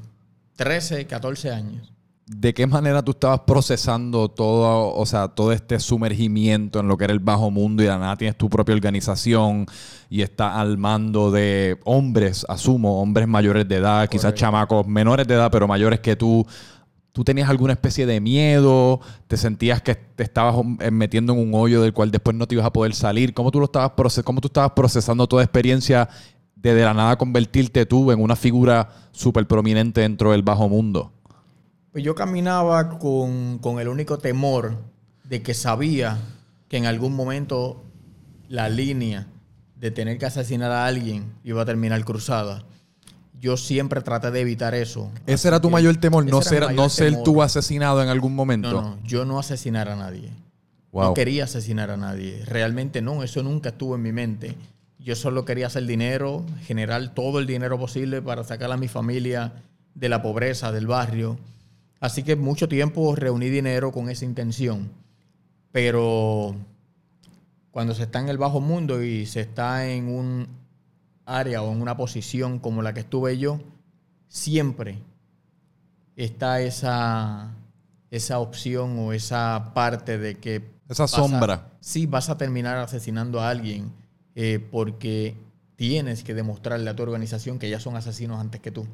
13 0.55 1.01
y 1.01 1.05
14 1.05 1.51
años. 1.51 1.92
¿De 2.25 2.53
qué 2.53 2.67
manera 2.67 3.01
tú 3.01 3.11
estabas 3.11 3.41
procesando 3.41 4.29
todo, 4.29 4.93
o 4.93 5.05
sea, 5.05 5.27
todo 5.29 5.51
este 5.51 5.79
sumergimiento 5.79 6.79
en 6.79 6.87
lo 6.87 6.97
que 6.97 7.05
era 7.05 7.13
el 7.13 7.19
bajo 7.19 7.51
mundo 7.51 7.83
y 7.83 7.85
de 7.85 7.91
nada 7.91 8.15
tienes 8.15 8.37
tu 8.37 8.49
propia 8.49 8.73
organización 8.73 9.65
y 10.09 10.21
estás 10.21 10.55
al 10.55 10.77
mando 10.77 11.31
de 11.31 11.79
hombres, 11.83 12.45
asumo, 12.47 13.01
hombres 13.01 13.27
mayores 13.27 13.67
de 13.67 13.75
edad, 13.75 14.07
quizás 14.09 14.33
chamacos 14.35 14.87
menores 14.87 15.27
de 15.27 15.33
edad, 15.35 15.51
pero 15.51 15.67
mayores 15.67 15.99
que 15.99 16.15
tú? 16.15 16.45
¿Tú 17.11 17.23
tenías 17.23 17.47
alguna 17.47 17.73
especie 17.73 18.07
de 18.07 18.19
miedo? 18.19 18.99
¿Te 19.27 19.37
sentías 19.37 19.83
que 19.83 19.93
te 19.93 20.23
estabas 20.23 20.55
eh, 20.79 20.89
metiendo 20.89 21.33
en 21.33 21.39
un 21.39 21.53
hoyo 21.53 21.81
del 21.83 21.93
cual 21.93 22.09
después 22.09 22.35
no 22.35 22.47
te 22.47 22.55
ibas 22.55 22.65
a 22.65 22.73
poder 22.73 22.95
salir? 22.95 23.35
¿Cómo 23.35 23.51
tú, 23.51 23.59
lo 23.59 23.65
estabas 23.65 23.91
cómo 24.23 24.41
tú 24.41 24.47
estabas 24.47 24.71
procesando 24.71 25.27
toda 25.27 25.43
experiencia 25.43 26.09
de 26.55 26.73
de 26.73 26.83
la 26.83 26.93
nada 26.93 27.17
convertirte 27.17 27.85
tú 27.85 28.11
en 28.11 28.21
una 28.21 28.35
figura 28.35 28.89
súper 29.11 29.45
prominente 29.45 30.01
dentro 30.01 30.31
del 30.31 30.41
bajo 30.41 30.67
mundo? 30.69 31.11
Pues 31.93 32.03
yo 32.03 32.13
caminaba 32.13 32.99
con, 32.99 33.59
con 33.59 33.79
el 33.79 33.87
único 33.87 34.17
temor 34.17 34.77
de 35.23 35.41
que 35.41 35.53
sabía 35.53 36.17
que 36.67 36.75
en 36.75 36.85
algún 36.85 37.15
momento 37.15 37.81
la 38.49 38.67
línea 38.67 39.27
de 39.77 39.91
tener 39.91 40.17
que 40.17 40.25
asesinar 40.25 40.71
a 40.71 40.85
alguien 40.85 41.33
iba 41.45 41.61
a 41.61 41.65
terminar 41.65 42.03
cruzada 42.03 42.65
yo 43.43 43.57
siempre 43.57 43.99
traté 43.99 44.31
de 44.31 44.39
evitar 44.39 44.73
eso. 44.73 45.11
Ese 45.27 45.49
era 45.49 45.59
tu 45.59 45.69
mayor 45.69 45.97
temor, 45.97 46.25
no 46.25 46.41
ser, 46.41 46.73
no 46.73 46.87
ser 46.87 47.23
tú 47.23 47.41
asesinado 47.41 48.01
en 48.01 48.07
algún 48.07 48.33
momento. 48.33 48.71
No, 48.71 48.81
no, 48.81 48.99
yo 49.03 49.25
no 49.25 49.37
asesinar 49.37 49.89
a 49.89 49.97
nadie. 49.97 50.31
No 50.93 51.13
quería 51.13 51.43
asesinar 51.43 51.91
a 51.91 51.97
nadie. 51.97 52.41
Realmente 52.45 53.01
no, 53.01 53.21
eso 53.21 53.43
nunca 53.43 53.69
estuvo 53.69 53.95
en 53.95 54.01
mi 54.01 54.13
mente. 54.13 54.55
Yo 54.97 55.17
solo 55.17 55.43
quería 55.43 55.67
hacer 55.67 55.85
dinero, 55.85 56.45
generar 56.61 57.13
todo 57.13 57.39
el 57.39 57.45
dinero 57.45 57.77
posible 57.77 58.21
para 58.21 58.45
sacar 58.45 58.71
a 58.71 58.77
mi 58.77 58.87
familia 58.87 59.51
de 59.93 60.07
la 60.07 60.21
pobreza 60.21 60.71
del 60.71 60.87
barrio. 60.87 61.37
Así 62.03 62.21
que 62.21 62.35
mucho 62.35 62.67
tiempo 62.67 63.15
reuní 63.15 63.47
dinero 63.47 63.93
con 63.93 64.09
esa 64.09 64.25
intención. 64.25 64.91
Pero 65.71 66.53
cuando 67.71 67.95
se 67.95 68.03
está 68.03 68.19
en 68.19 68.27
el 68.27 68.37
bajo 68.37 68.59
mundo 68.59 69.01
y 69.01 69.25
se 69.25 69.39
está 69.39 69.87
en 69.87 70.09
un 70.09 70.49
área 71.25 71.61
o 71.61 71.71
en 71.71 71.81
una 71.81 71.95
posición 71.95 72.59
como 72.59 72.81
la 72.81 72.93
que 72.93 72.99
estuve 72.99 73.37
yo, 73.37 73.61
siempre 74.27 74.99
está 76.17 76.59
esa, 76.59 77.55
esa 78.11 78.39
opción 78.39 78.99
o 78.99 79.13
esa 79.13 79.71
parte 79.73 80.17
de 80.17 80.35
que... 80.35 80.73
Esa 80.89 81.07
sombra. 81.07 81.71
sí, 81.79 82.05
vas 82.05 82.29
a 82.29 82.37
terminar 82.37 82.79
asesinando 82.79 83.39
a 83.39 83.47
alguien 83.47 83.93
eh, 84.35 84.59
porque 84.59 85.37
tienes 85.77 86.25
que 86.25 86.33
demostrarle 86.33 86.89
a 86.89 86.97
tu 86.97 87.03
organización 87.03 87.59
que 87.59 87.69
ya 87.69 87.79
son 87.79 87.95
asesinos 87.95 88.41
antes 88.41 88.59
que 88.59 88.71
tú. 88.71 88.85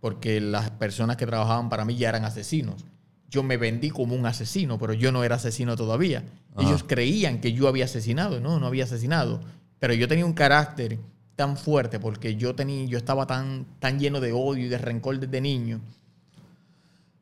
Porque 0.00 0.40
las 0.40 0.70
personas 0.70 1.16
que 1.16 1.26
trabajaban 1.26 1.68
para 1.68 1.84
mí 1.84 1.96
ya 1.96 2.08
eran 2.08 2.24
asesinos. 2.24 2.84
Yo 3.30 3.42
me 3.42 3.56
vendí 3.56 3.90
como 3.90 4.14
un 4.14 4.26
asesino, 4.26 4.78
pero 4.78 4.92
yo 4.92 5.12
no 5.12 5.24
era 5.24 5.36
asesino 5.36 5.76
todavía. 5.76 6.24
Ellos 6.58 6.84
creían 6.84 7.40
que 7.40 7.52
yo 7.52 7.68
había 7.68 7.84
asesinado. 7.84 8.40
No, 8.40 8.58
no 8.58 8.66
había 8.66 8.84
asesinado. 8.84 9.40
Pero 9.78 9.94
yo 9.94 10.08
tenía 10.08 10.24
un 10.24 10.32
carácter 10.32 10.98
tan 11.36 11.56
fuerte 11.56 12.00
porque 12.00 12.36
yo 12.36 12.54
tenía, 12.54 12.84
yo 12.86 12.98
estaba 12.98 13.26
tan, 13.26 13.66
tan 13.78 13.98
lleno 13.98 14.20
de 14.20 14.32
odio 14.32 14.66
y 14.66 14.68
de 14.68 14.78
rencor 14.78 15.20
desde 15.20 15.40
niño 15.40 15.80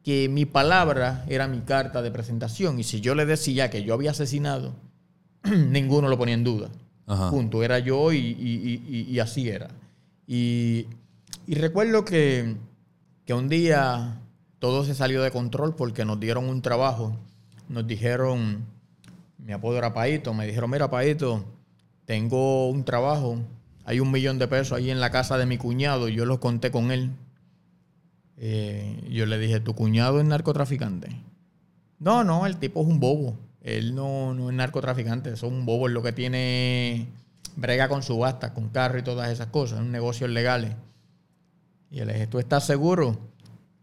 que 0.07 0.29
mi 0.29 0.45
palabra 0.47 1.25
era 1.29 1.49
mi 1.49 1.62
carta 1.62 2.01
de 2.01 2.12
presentación 2.12 2.79
y 2.79 2.85
si 2.85 3.01
yo 3.01 3.17
le 3.17 3.27
decía 3.27 3.71
que 3.71 3.83
yo 3.83 3.93
había 3.93 4.12
asesinado, 4.12 4.73
ninguno 5.43 6.09
lo 6.09 6.17
ponía 6.17 6.35
en 6.35 6.45
duda. 6.45 6.71
Punto. 7.31 7.65
Era 7.65 7.81
yo 7.81 8.12
y, 8.12 9.19
así 9.21 9.49
era. 9.49 9.69
Y, 10.27 10.87
recuerdo 11.55 12.05
que, 12.05 12.57
que 13.25 13.35
un 13.35 13.49
día 13.49 14.21
todo 14.59 14.85
se 14.85 14.95
salió 14.95 15.23
de 15.23 15.31
control 15.31 15.77
porque 15.77 16.05
nos 16.05 16.19
dieron 16.19 16.49
un 16.49 16.61
trabajo. 16.61 17.17
Nos 17.69 17.87
dijeron, 17.87 18.67
mi 19.39 19.53
apodo 19.53 19.79
era 19.79 19.95
Paito, 19.95 20.35
me 20.35 20.47
dijeron, 20.47 20.71
mira 20.71 20.91
Paito, 20.91 21.45
tengo 22.05 22.69
un 22.69 22.85
trabajo 22.85 23.39
hay 23.87 24.01
un 24.01 24.11
millón 24.11 24.39
de 24.41 24.49
pesos 24.49 24.77
ahí 24.77 24.91
en 24.91 24.99
la 24.99 25.11
casa 25.11 25.39
de 25.39 25.47
mi 25.47 25.59
cuñado. 25.59 26.09
Yo 26.09 26.27
lo 26.27 26.41
conté 26.41 26.73
con 26.73 26.91
él. 26.91 27.13
Eh, 28.37 29.09
yo 29.09 29.27
le 29.27 29.39
dije, 29.39 29.61
¿tu 29.61 29.77
cuñado 29.77 30.19
es 30.19 30.27
narcotraficante? 30.27 31.09
No, 32.01 32.25
no, 32.25 32.47
el 32.47 32.57
tipo 32.57 32.83
es 32.83 32.89
un 32.89 32.99
bobo. 32.99 33.39
Él 33.61 33.95
no, 33.95 34.35
no 34.35 34.51
es 34.51 34.57
narcotraficante. 34.57 35.31
Es 35.31 35.45
un 35.45 35.65
bobo. 35.65 35.87
Es 35.87 35.95
lo 35.95 36.03
que 36.03 36.11
tiene 36.11 37.07
brega 37.55 37.89
con 37.89 38.03
subasta, 38.03 38.53
con 38.53 38.71
carro 38.71 38.99
y 38.99 39.05
todas 39.05 39.31
esas 39.31 39.47
cosas. 39.47 39.79
Un 39.79 39.93
negocios 39.93 40.31
legales. 40.31 40.75
Y 41.90 42.05
le 42.05 42.12
dije, 42.12 42.27
¿tú 42.27 42.38
estás 42.38 42.66
seguro? 42.66 43.16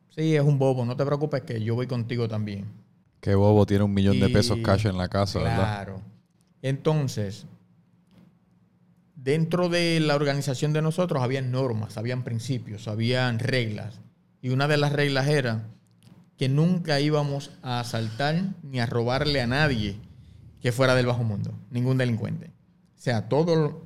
Sí, 0.10 0.36
es 0.36 0.42
un 0.42 0.60
bobo. 0.60 0.86
No 0.86 0.96
te 0.96 1.06
preocupes 1.06 1.42
que 1.42 1.62
yo 1.62 1.76
voy 1.76 1.88
contigo 1.88 2.28
también. 2.28 2.66
Qué 3.20 3.36
bobo 3.36 3.66
tiene 3.66 3.84
un 3.84 3.94
millón 3.94 4.20
de 4.20 4.30
pesos 4.30 4.60
cash 4.64 4.86
en 4.86 4.98
la 4.98 5.08
casa, 5.08 5.40
¿verdad? 5.40 5.56
Claro. 5.56 6.02
Entonces, 6.62 7.46
dentro 9.16 9.70
de 9.70 10.00
la 10.02 10.16
organización 10.16 10.74
de 10.74 10.82
nosotros 10.82 11.24
había 11.24 11.42
normas, 11.42 11.98
habían 11.98 12.24
principios, 12.24 12.88
habían 12.88 13.40
reglas. 13.40 14.02
Y 14.42 14.50
una 14.50 14.68
de 14.68 14.78
las 14.78 14.92
reglas 14.92 15.28
era 15.28 15.68
que 16.38 16.50
nunca 16.50 17.00
íbamos 17.00 17.52
a 17.62 17.80
asaltar 17.80 18.54
ni 18.62 18.80
a 18.80 18.86
robarle 18.86 19.42
a 19.42 19.48
nadie 19.48 19.98
que 20.62 20.72
fuera 20.72 20.96
del 20.96 21.06
bajo 21.06 21.24
mundo, 21.24 21.54
ningún 21.72 21.98
delincuente. 21.98 22.48
O 22.98 23.02
sea, 23.02 23.30
todo, 23.30 23.86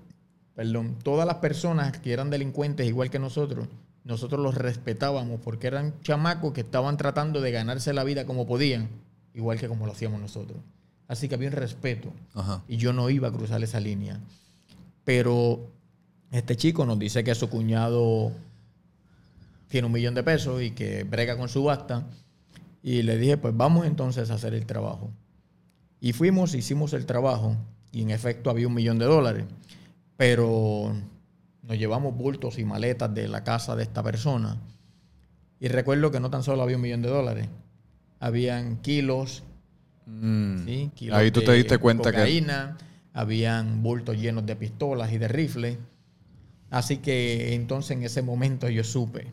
perdón, 0.56 0.98
todas 1.04 1.28
las 1.28 1.38
personas 1.38 2.00
que 2.00 2.14
eran 2.14 2.30
delincuentes 2.30 2.88
igual 2.88 3.10
que 3.10 3.20
nosotros, 3.20 3.68
nosotros 4.08 4.40
los 4.40 4.56
respetábamos 4.56 5.42
porque 5.42 5.68
eran 5.68 5.94
chamacos 6.02 6.54
que 6.54 6.62
estaban 6.62 6.96
tratando 6.96 7.42
de 7.42 7.52
ganarse 7.52 7.92
la 7.94 8.06
vida 8.06 8.26
como 8.26 8.48
podían, 8.48 8.88
igual 9.34 9.60
que 9.60 9.68
como 9.68 9.86
lo 9.86 9.92
hacíamos 9.92 10.22
nosotros. 10.22 10.58
Así 11.10 11.28
que 11.28 11.36
había 11.36 11.50
un 11.50 11.56
respeto. 11.56 12.14
Y 12.70 12.78
yo 12.78 12.94
no 12.94 13.10
iba 13.10 13.28
a 13.28 13.32
cruzar 13.32 13.62
esa 13.64 13.82
línea. 13.82 14.20
Pero 15.04 15.60
este 16.32 16.56
chico 16.56 16.86
nos 16.86 16.98
dice 16.98 17.24
que 17.26 17.36
su 17.36 17.50
cuñado 17.50 18.32
tiene 19.68 19.88
un 19.88 19.94
millón 19.94 20.16
de 20.16 20.24
pesos 20.24 20.62
y 20.62 20.72
que 20.72 21.04
brega 21.04 21.38
con 21.38 21.50
subasta. 21.50 22.06
Y 22.82 23.02
le 23.02 23.18
dije, 23.18 23.38
pues 23.38 23.56
vamos 23.56 23.86
entonces 23.86 24.32
a 24.32 24.36
hacer 24.36 24.54
el 24.54 24.66
trabajo. 24.66 25.10
Y 26.00 26.14
fuimos, 26.14 26.56
hicimos 26.56 26.94
el 26.94 27.06
trabajo 27.06 27.58
y 27.92 28.04
en 28.04 28.12
efecto 28.12 28.50
había 28.50 28.68
un 28.68 28.74
millón 28.74 29.00
de 29.00 29.06
dólares. 29.06 29.46
Pero 30.16 30.94
nos 31.68 31.78
llevamos 31.78 32.16
bultos 32.16 32.58
y 32.60 32.66
maletas 32.66 33.14
de 33.14 33.28
la 33.28 33.44
casa 33.44 33.76
de 33.76 33.84
esta 33.84 34.02
persona. 34.02 34.58
Y 35.60 35.68
recuerdo 35.68 36.12
que 36.12 36.20
no 36.20 36.30
tan 36.30 36.44
solo 36.44 36.64
había 36.64 36.78
un 36.78 36.82
millón 36.82 37.02
de 37.02 37.10
dólares, 37.10 37.50
habían 38.20 38.78
kilos. 38.78 39.44
Mm. 40.06 40.66
Ahí 41.12 41.32
tú 41.32 41.42
te 41.42 41.52
diste 41.54 41.78
cuenta 41.78 42.12
cocaína, 42.12 42.78
que 42.80 42.86
habían 43.14 43.84
bultos 43.84 44.18
llenos 44.18 44.46
de 44.46 44.56
pistolas 44.56 45.12
y 45.12 45.18
de 45.18 45.28
rifles. 45.28 45.78
Así 46.70 46.98
que 46.98 47.54
entonces 47.54 47.98
en 47.98 48.04
ese 48.04 48.22
momento 48.22 48.70
yo 48.70 48.84
supe. 48.84 49.28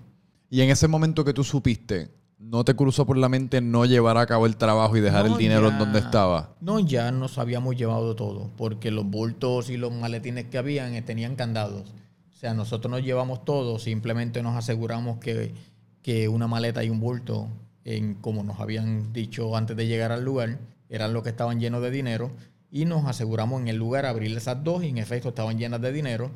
Y 0.50 0.60
en 0.62 0.70
ese 0.70 0.88
momento 0.88 1.24
que 1.24 1.34
tú 1.34 1.44
supiste, 1.44 2.10
¿no 2.38 2.64
te 2.64 2.74
cruzó 2.74 3.06
por 3.06 3.16
la 3.16 3.28
mente 3.28 3.60
no 3.60 3.84
llevar 3.84 4.18
a 4.18 4.26
cabo 4.26 4.46
el 4.46 4.56
trabajo 4.56 4.96
y 4.96 5.00
dejar 5.00 5.26
el 5.26 5.36
dinero 5.36 5.68
en 5.68 5.78
donde 5.78 6.00
estaba? 6.00 6.56
No, 6.60 6.80
ya 6.80 7.12
nos 7.12 7.38
habíamos 7.38 7.76
llevado 7.76 8.16
todo, 8.16 8.50
porque 8.56 8.90
los 8.90 9.04
bultos 9.04 9.70
y 9.70 9.76
los 9.76 9.92
maletines 9.92 10.46
que 10.46 10.58
habían 10.58 10.94
eh, 10.94 11.02
tenían 11.02 11.36
candados. 11.36 11.92
O 12.34 12.36
sea, 12.36 12.52
nosotros 12.52 12.90
nos 12.90 13.02
llevamos 13.02 13.44
todo, 13.44 13.78
simplemente 13.78 14.42
nos 14.42 14.56
aseguramos 14.56 15.18
que, 15.18 15.54
que 16.02 16.28
una 16.28 16.48
maleta 16.48 16.82
y 16.82 16.90
un 16.90 17.00
bulto, 17.00 17.48
en, 17.84 18.14
como 18.14 18.42
nos 18.42 18.58
habían 18.58 19.12
dicho 19.12 19.56
antes 19.56 19.76
de 19.76 19.86
llegar 19.86 20.10
al 20.10 20.24
lugar, 20.24 20.58
eran 20.88 21.12
los 21.12 21.22
que 21.22 21.30
estaban 21.30 21.60
llenos 21.60 21.80
de 21.80 21.90
dinero 21.90 22.32
y 22.70 22.86
nos 22.86 23.06
aseguramos 23.06 23.60
en 23.60 23.68
el 23.68 23.76
lugar 23.76 24.04
abrir 24.04 24.36
esas 24.36 24.64
dos 24.64 24.82
y 24.82 24.88
en 24.88 24.98
efecto 24.98 25.28
estaban 25.28 25.58
llenas 25.58 25.80
de 25.80 25.92
dinero. 25.92 26.32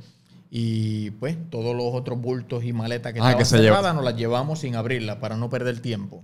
Y 0.50 1.10
pues 1.10 1.36
todos 1.50 1.76
los 1.76 1.92
otros 1.92 2.20
bultos 2.20 2.64
y 2.64 2.72
maletas 2.72 3.12
que 3.12 3.20
ah, 3.20 3.32
estaban 3.32 3.44
cerradas 3.44 3.94
nos 3.94 4.04
las 4.04 4.16
llevamos 4.16 4.60
sin 4.60 4.76
abrirlas 4.76 5.16
para 5.16 5.36
no 5.36 5.50
perder 5.50 5.80
tiempo. 5.80 6.22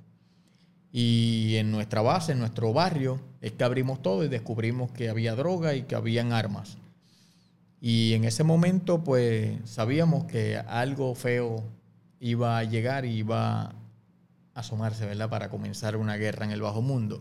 Y 0.93 1.57
en 1.57 1.73
nuestra 1.73 2.01
base, 2.01 2.31
en 2.31 2.39
nuestro 2.39 2.73
barrio, 2.73 3.21
es 3.41 3.53
que 3.53 3.65
abrimos 3.65 4.01
todo 4.01 4.23
y 4.23 4.29
descubrimos 4.29 4.93
que 4.93 5.09
había 5.09 5.35
droga 5.35 5.75
y 5.75 5.83
que 5.83 5.97
habían 5.97 6.33
armas. 6.33 6.79
Y 7.87 8.15
en 8.15 8.25
ese 8.25 8.45
momento, 8.45 9.05
pues 9.05 9.59
sabíamos 9.67 10.25
que 10.25 10.57
algo 10.57 11.15
feo 11.15 11.63
iba 12.19 12.57
a 12.57 12.65
llegar 12.65 13.05
y 13.05 13.11
iba 13.11 13.61
a 13.61 13.75
asomarse, 14.55 15.05
¿verdad? 15.05 15.29
Para 15.29 15.51
comenzar 15.51 15.99
una 15.99 16.17
guerra 16.17 16.47
en 16.47 16.53
el 16.53 16.63
bajo 16.63 16.81
mundo. 16.81 17.21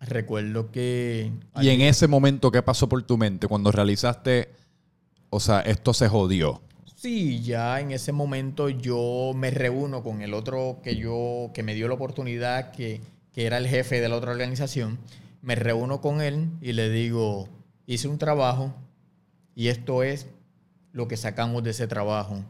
Recuerdo 0.00 0.72
que... 0.72 1.30
Y 1.60 1.68
en 1.68 1.82
ese 1.82 2.08
momento, 2.08 2.50
¿qué 2.50 2.60
pasó 2.60 2.88
por 2.88 3.00
tu 3.04 3.18
mente 3.18 3.46
cuando 3.46 3.70
realizaste, 3.70 4.48
o 5.28 5.38
sea, 5.38 5.60
esto 5.60 5.94
se 5.94 6.08
jodió? 6.08 6.60
Sí, 6.96 7.40
ya 7.42 7.78
en 7.78 7.92
ese 7.92 8.10
momento 8.10 8.68
yo 8.68 9.30
me 9.36 9.52
reúno 9.52 10.02
con 10.02 10.22
el 10.22 10.34
otro 10.34 10.80
que 10.82 10.96
yo, 10.96 11.52
que 11.54 11.62
me 11.62 11.76
dio 11.76 11.86
la 11.86 11.94
oportunidad, 11.94 12.72
que, 12.72 13.00
que 13.32 13.46
era 13.46 13.58
el 13.58 13.68
jefe 13.68 14.00
de 14.00 14.08
la 14.08 14.16
otra 14.16 14.32
organización. 14.32 14.98
Me 15.40 15.54
reúno 15.54 16.00
con 16.00 16.20
él 16.20 16.50
y 16.60 16.72
le 16.72 16.90
digo, 16.90 17.48
hice 17.86 18.08
un 18.08 18.18
trabajo 18.18 18.74
y 19.54 19.68
esto 19.68 20.02
es 20.02 20.26
lo 20.92 21.08
que 21.08 21.16
sacamos 21.16 21.62
de 21.62 21.70
ese 21.70 21.86
trabajo. 21.86 22.44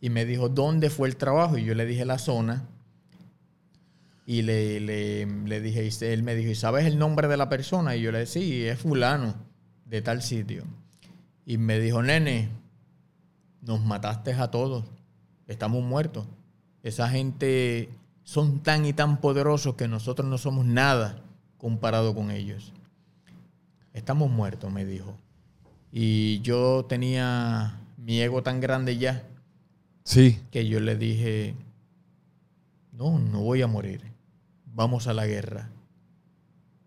Y 0.00 0.10
me 0.10 0.24
dijo, 0.24 0.48
¿dónde 0.48 0.90
fue 0.90 1.08
el 1.08 1.16
trabajo? 1.16 1.58
Y 1.58 1.64
yo 1.64 1.74
le 1.74 1.84
dije 1.84 2.04
la 2.04 2.18
zona 2.18 2.66
Y 4.24 4.42
le, 4.42 4.80
le, 4.80 5.60
dije, 5.60 5.84
y 5.84 6.04
él 6.04 6.22
me 6.22 6.34
dijo, 6.34 6.50
¿y 6.50 6.54
sabes 6.54 6.86
el 6.86 6.98
nombre 6.98 7.28
de 7.28 7.36
la 7.36 7.48
persona? 7.48 7.96
Y 7.96 8.02
yo 8.02 8.12
le 8.12 8.20
dije, 8.20 8.32
sí, 8.32 8.64
es 8.64 8.78
fulano, 8.78 9.34
de 9.84 10.02
tal 10.02 10.22
sitio. 10.22 10.64
Y 11.44 11.58
me 11.58 11.80
dijo, 11.80 12.02
nene, 12.02 12.48
nos 13.60 13.84
mataste 13.84 14.32
a 14.34 14.50
todos, 14.50 14.84
estamos 15.46 15.82
muertos. 15.82 16.26
Esa 16.82 17.08
gente 17.08 17.90
son 18.22 18.62
tan 18.62 18.86
y 18.86 18.92
tan 18.92 19.20
poderosos 19.20 19.74
que 19.74 19.88
nosotros 19.88 20.28
no 20.28 20.38
somos 20.38 20.64
nada 20.64 21.22
comparado 21.58 22.14
con 22.14 22.30
ellos. 22.30 22.72
Estamos 23.92 24.30
muertos, 24.30 24.72
me 24.72 24.84
dijo. 24.84 25.16
Y 25.92 26.40
yo 26.40 26.84
tenía 26.88 27.80
mi 27.96 28.20
ego 28.20 28.42
tan 28.42 28.60
grande 28.60 28.96
ya 28.98 29.24
Sí. 30.04 30.38
que 30.50 30.66
yo 30.66 30.80
le 30.80 30.96
dije, 30.96 31.54
no, 32.92 33.18
no 33.18 33.40
voy 33.40 33.62
a 33.62 33.66
morir, 33.66 34.02
vamos 34.74 35.06
a 35.06 35.12
la 35.14 35.26
guerra. 35.26 35.70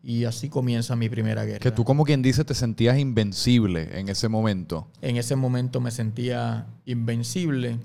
Y 0.05 0.25
así 0.25 0.49
comienza 0.49 0.95
mi 0.97 1.07
primera 1.07 1.45
guerra. 1.45 1.59
Que 1.59 1.71
tú, 1.71 1.85
como 1.85 2.03
quien 2.03 2.21
dice, 2.21 2.43
te 2.43 2.53
sentías 2.53 2.97
invencible 2.99 3.97
en 3.97 4.09
ese 4.09 4.27
momento. 4.27 4.87
En 5.01 5.15
ese 5.15 5.35
momento 5.37 5.79
me 5.79 5.91
sentía 5.91 6.67
invencible 6.85 7.77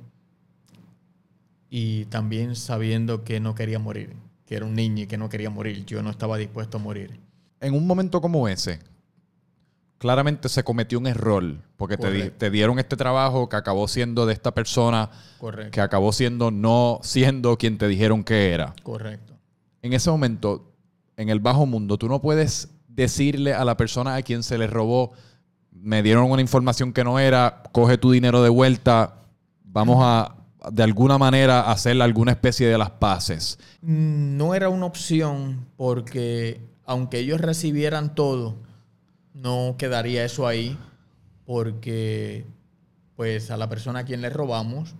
y 1.71 2.07
también 2.07 2.57
sabiendo 2.57 3.23
que 3.25 3.39
no 3.41 3.55
quería 3.55 3.79
morir, 3.79 4.15
que 4.47 4.57
era 4.57 4.67
un 4.67 4.75
niño 4.75 5.05
y 5.05 5.07
que 5.07 5.19
no 5.19 5.29
quería 5.29 5.51
morir. 5.51 5.85
Yo 5.85 6.03
no 6.03 6.11
estaba 6.11 6.37
dispuesto 6.39 6.79
a 6.79 6.81
morir. 6.81 7.21
En 7.61 7.75
un 7.75 7.87
momento 7.87 8.21
como 8.21 8.49
ese, 8.49 8.81
claramente 9.99 10.49
se 10.49 10.63
cometió 10.65 10.99
un 10.99 11.07
error, 11.07 11.57
porque 11.77 11.97
te, 11.97 12.11
di- 12.11 12.19
Correcto. 12.19 12.39
te 12.39 12.51
dieron 12.51 12.79
este 12.79 12.97
trabajo 12.97 13.49
que 13.49 13.57
acabó 13.57 13.89
siendo 13.89 14.27
de 14.27 14.33
esta 14.33 14.53
persona, 14.55 15.11
Correcto. 15.39 15.73
que 15.73 15.81
acabó 15.81 16.13
siendo 16.13 16.51
no 16.51 17.01
siendo 17.03 17.57
quien 17.59 17.79
te 17.79 17.89
dijeron 17.89 18.23
que 18.25 18.53
era. 18.53 18.75
Correcto. 18.83 19.35
En 19.83 19.93
ese 19.93 20.11
momento, 20.11 20.73
en 21.17 21.29
el 21.29 21.41
bajo 21.41 21.67
mundo, 21.67 21.99
tú 21.99 22.09
no 22.09 22.21
puedes 22.21 22.69
decirle 22.89 23.55
a 23.55 23.65
la 23.65 23.77
persona 23.77 24.15
a 24.17 24.23
quien 24.23 24.43
se 24.43 24.57
le 24.59 24.67
robó, 24.67 25.13
me 25.73 26.03
dieron 26.03 26.31
una 26.31 26.43
información 26.43 26.93
que 26.93 27.05
no 27.05 27.19
era, 27.19 27.63
coge 27.73 27.99
tu 27.99 28.11
dinero 28.11 28.43
de 28.43 28.49
vuelta, 28.49 29.15
vamos 29.65 29.99
a 30.01 30.35
de 30.73 30.83
alguna 30.83 31.19
manera 31.19 31.71
hacer 31.71 32.01
alguna 32.03 32.33
especie 32.33 32.67
de 32.67 32.77
las 32.77 32.91
paces. 32.91 33.59
Mm, 33.83 34.37
No 34.37 34.55
era 34.55 34.69
una 34.69 34.87
opción 34.87 35.67
porque 35.77 36.61
aunque 36.85 37.19
ellos 37.21 37.41
recibieran 37.41 38.15
todo, 38.15 38.57
no 39.42 39.77
quedaría 39.79 40.24
eso 40.24 40.46
ahí 40.46 40.77
porque 41.46 42.44
pues 43.16 43.51
a 43.51 43.57
la 43.57 43.68
persona 43.68 44.01
a 44.01 44.05
quien 44.05 44.20
le 44.20 44.31
robamos 44.31 44.94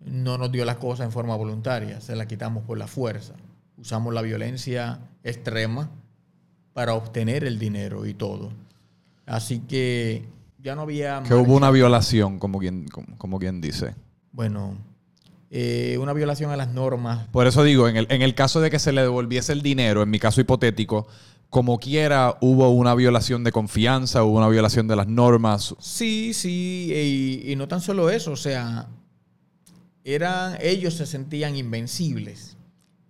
no 0.00 0.38
nos 0.38 0.50
dio 0.50 0.64
las 0.64 0.76
cosas 0.76 1.06
en 1.06 1.12
forma 1.12 1.36
voluntaria, 1.36 2.00
se 2.00 2.16
la 2.16 2.26
quitamos 2.26 2.64
por 2.64 2.76
la 2.78 2.86
fuerza. 2.86 3.34
Usamos 3.76 4.12
la 4.12 4.22
violencia 4.22 5.00
extrema 5.22 5.90
para 6.72 6.94
obtener 6.94 7.44
el 7.44 7.58
dinero 7.58 8.06
y 8.06 8.14
todo. 8.14 8.52
Así 9.26 9.60
que 9.60 10.26
ya 10.58 10.74
no 10.74 10.82
había... 10.82 11.22
Que 11.22 11.34
hubo 11.34 11.54
una 11.54 11.70
violación, 11.70 12.38
como 12.38 12.58
quien, 12.58 12.88
como, 12.88 13.16
como 13.16 13.38
quien 13.38 13.60
dice. 13.60 13.94
Bueno, 14.32 14.76
eh, 15.50 15.98
una 16.00 16.14
violación 16.14 16.50
a 16.50 16.56
las 16.56 16.72
normas 16.72 17.28
Por 17.28 17.46
eso 17.46 17.62
digo, 17.62 17.86
en 17.86 17.96
el, 17.96 18.06
en 18.08 18.22
el 18.22 18.34
caso 18.34 18.60
de 18.60 18.70
que 18.70 18.78
se 18.78 18.90
le 18.90 19.02
devolviese 19.02 19.52
el 19.52 19.62
dinero, 19.62 20.02
en 20.02 20.10
mi 20.10 20.18
caso 20.18 20.40
hipotético, 20.40 21.06
como 21.52 21.78
quiera, 21.78 22.38
hubo 22.40 22.70
una 22.70 22.94
violación 22.94 23.44
de 23.44 23.52
confianza, 23.52 24.24
hubo 24.24 24.38
una 24.38 24.48
violación 24.48 24.88
de 24.88 24.96
las 24.96 25.06
normas. 25.06 25.74
Sí, 25.80 26.32
sí, 26.32 26.90
y, 27.44 27.52
y 27.52 27.56
no 27.56 27.68
tan 27.68 27.82
solo 27.82 28.08
eso, 28.08 28.32
o 28.32 28.36
sea, 28.36 28.88
eran, 30.02 30.56
ellos 30.62 30.94
se 30.94 31.04
sentían 31.04 31.54
invencibles 31.54 32.56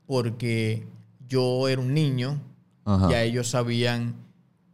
porque 0.07 0.89
yo 1.29 1.69
era 1.69 1.81
un 1.81 1.95
niño, 1.95 2.43
Ajá. 2.85 3.11
ya 3.13 3.23
ellos 3.23 3.47
sabían 3.49 4.17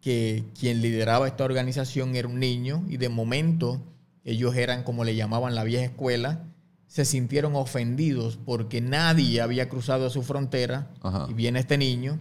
que 0.01 0.47
quien 0.59 0.81
lideraba 0.81 1.29
esta 1.29 1.45
organización 1.45 2.17
era 2.17 2.27
un 2.27 2.41
niño 2.41 2.87
y 2.89 2.97
de 2.97 3.11
momento 3.11 3.83
ellos 4.25 4.57
eran 4.57 4.83
como 4.83 5.05
le 5.05 5.15
llamaban 5.15 5.55
la 5.55 5.65
vieja 5.65 5.85
escuela, 5.85 6.43
se 6.87 7.05
sintieron 7.05 7.55
ofendidos 7.55 8.39
porque 8.47 8.81
nadie 8.81 9.43
había 9.43 9.69
cruzado 9.69 10.09
su 10.09 10.23
frontera 10.23 10.91
Ajá. 11.03 11.27
y 11.29 11.35
viene 11.35 11.59
este 11.59 11.77
niño 11.77 12.19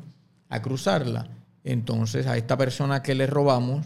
a 0.50 0.62
cruzarla. 0.62 1.30
Entonces 1.68 2.28
a 2.28 2.38
esta 2.38 2.58
persona 2.58 3.04
que 3.04 3.14
le 3.14 3.28
robamos 3.28 3.86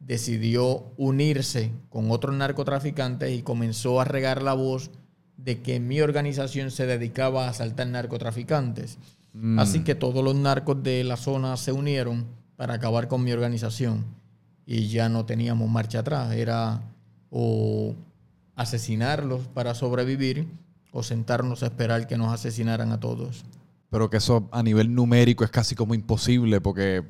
decidió 0.00 0.86
unirse 0.96 1.70
con 1.88 2.10
otros 2.10 2.34
narcotraficantes 2.34 3.30
y 3.30 3.42
comenzó 3.42 4.00
a 4.00 4.04
regar 4.04 4.42
la 4.42 4.54
voz 4.54 4.90
de 5.36 5.62
que 5.62 5.78
mi 5.78 6.00
organización 6.00 6.72
se 6.72 6.84
dedicaba 6.84 7.46
a 7.46 7.50
asaltar 7.50 7.86
narcotraficantes. 7.86 8.98
Mm. 9.34 9.60
Así 9.60 9.84
que 9.84 9.94
todos 9.94 10.24
los 10.24 10.34
narcos 10.34 10.82
de 10.82 11.04
la 11.04 11.16
zona 11.16 11.56
se 11.56 11.70
unieron 11.70 12.26
para 12.56 12.74
acabar 12.74 13.06
con 13.06 13.22
mi 13.22 13.30
organización 13.30 14.04
y 14.66 14.88
ya 14.88 15.08
no 15.08 15.24
teníamos 15.24 15.70
marcha 15.70 16.00
atrás. 16.00 16.32
Era 16.32 16.82
o 17.30 17.94
asesinarlos 18.56 19.46
para 19.46 19.76
sobrevivir 19.76 20.48
o 20.90 21.04
sentarnos 21.04 21.62
a 21.62 21.66
esperar 21.66 22.08
que 22.08 22.16
nos 22.16 22.32
asesinaran 22.34 22.90
a 22.90 22.98
todos. 22.98 23.44
Pero 23.92 24.08
que 24.08 24.16
eso 24.16 24.48
a 24.52 24.62
nivel 24.62 24.94
numérico 24.94 25.44
es 25.44 25.50
casi 25.50 25.74
como 25.74 25.92
imposible 25.92 26.62
porque 26.62 27.02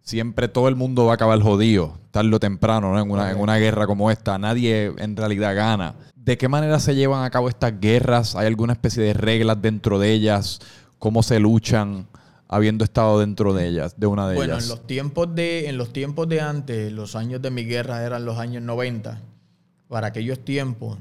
siempre 0.00 0.48
todo 0.48 0.66
el 0.68 0.76
mundo 0.76 1.04
va 1.04 1.12
a 1.12 1.14
acabar 1.16 1.38
jodido, 1.42 1.98
tarde 2.10 2.34
o 2.34 2.40
temprano, 2.40 2.90
¿no? 2.90 2.98
En 2.98 3.10
una, 3.10 3.30
en 3.32 3.38
una 3.38 3.58
guerra 3.58 3.86
como 3.86 4.10
esta. 4.10 4.38
Nadie 4.38 4.94
en 4.96 5.14
realidad 5.14 5.54
gana. 5.54 5.94
¿De 6.16 6.38
qué 6.38 6.48
manera 6.48 6.80
se 6.80 6.94
llevan 6.94 7.22
a 7.22 7.28
cabo 7.28 7.50
estas 7.50 7.78
guerras? 7.78 8.34
¿Hay 8.34 8.46
alguna 8.46 8.72
especie 8.72 9.02
de 9.02 9.12
reglas 9.12 9.60
dentro 9.60 9.98
de 9.98 10.10
ellas? 10.10 10.60
¿Cómo 10.98 11.22
se 11.22 11.38
luchan 11.38 12.06
habiendo 12.48 12.82
estado 12.82 13.20
dentro 13.20 13.52
de 13.52 13.68
ellas, 13.68 14.00
de 14.00 14.06
una 14.06 14.26
de 14.26 14.36
Bueno, 14.36 14.54
ellas? 14.54 14.64
en 14.64 14.70
los 14.70 14.86
tiempos 14.86 15.34
de 15.34 15.68
en 15.68 15.76
los 15.76 15.92
tiempos 15.92 16.30
de 16.30 16.40
antes, 16.40 16.90
los 16.90 17.14
años 17.14 17.42
de 17.42 17.50
mi 17.50 17.66
guerra 17.66 18.06
eran 18.06 18.24
los 18.24 18.38
años 18.38 18.62
90. 18.62 19.20
Para 19.86 20.06
aquellos 20.06 20.42
tiempos 20.42 20.96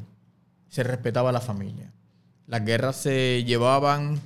se 0.67 0.83
respetaba 0.83 1.31
la 1.31 1.39
familia. 1.39 1.93
Las 2.47 2.65
guerras 2.65 2.97
se 2.97 3.45
llevaban 3.45 4.19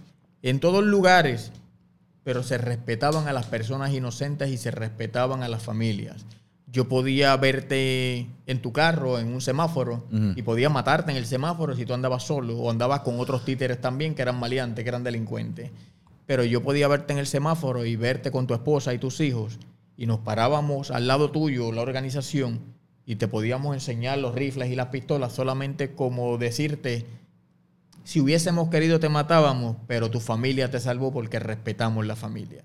en 0.50 0.60
todos 0.60 0.84
lugares, 0.84 1.52
pero 2.24 2.44
se 2.44 2.60
respetaban 2.60 3.28
a 3.28 3.34
las 3.34 3.48
personas 3.48 3.92
inocentes 3.94 4.50
y 4.50 4.58
se 4.58 4.70
respetaban 4.70 5.42
a 5.42 5.48
las 5.48 5.64
familias. 5.64 6.26
Yo 6.68 6.88
podía 6.88 7.36
verte 7.38 8.28
en 8.46 8.62
tu 8.62 8.72
carro, 8.72 9.18
en 9.18 9.34
un 9.34 9.42
semáforo, 9.42 10.06
y 10.36 10.42
podía 10.44 10.70
matarte 10.70 11.10
en 11.12 11.18
el 11.18 11.26
semáforo 11.26 11.76
si 11.76 11.86
tú 11.86 11.94
andabas 11.94 12.24
solo 12.24 12.58
o 12.58 12.70
andabas 12.70 13.00
con 13.00 13.20
otros 13.20 13.44
títeres 13.44 13.82
también 13.82 14.14
que 14.14 14.22
eran 14.22 14.40
maleantes, 14.40 14.84
que 14.84 14.90
eran 14.90 15.04
delincuentes. 15.04 15.72
Pero 16.28 16.44
yo 16.44 16.62
podía 16.62 16.88
verte 16.88 17.14
en 17.14 17.20
el 17.20 17.28
semáforo 17.28 17.84
y 17.84 17.96
verte 17.96 18.30
con 18.30 18.46
tu 18.46 18.54
esposa 18.54 18.94
y 18.94 19.00
tus 19.00 19.22
hijos, 19.22 19.58
y 19.98 20.06
nos 20.06 20.20
parábamos 20.20 20.92
al 20.92 21.08
lado 21.08 21.32
tuyo, 21.32 21.72
la 21.72 21.82
organización, 21.82 22.60
y 23.06 23.16
te 23.16 23.28
podíamos 23.28 23.74
enseñar 23.74 24.20
los 24.20 24.36
rifles 24.36 24.70
y 24.70 24.76
las 24.76 24.88
pistolas 24.88 25.34
solamente 25.34 25.96
como 25.96 26.38
decirte, 26.38 27.06
si 28.06 28.22
hubiésemos 28.22 28.70
querido 28.70 29.02
te 29.02 29.10
matábamos, 29.10 29.76
pero 29.88 30.10
tu 30.10 30.22
familia 30.22 30.72
te 30.72 30.80
salvó 30.80 31.12
porque 31.12 31.40
respetamos 31.40 32.06
la 32.06 32.16
familia. 32.16 32.64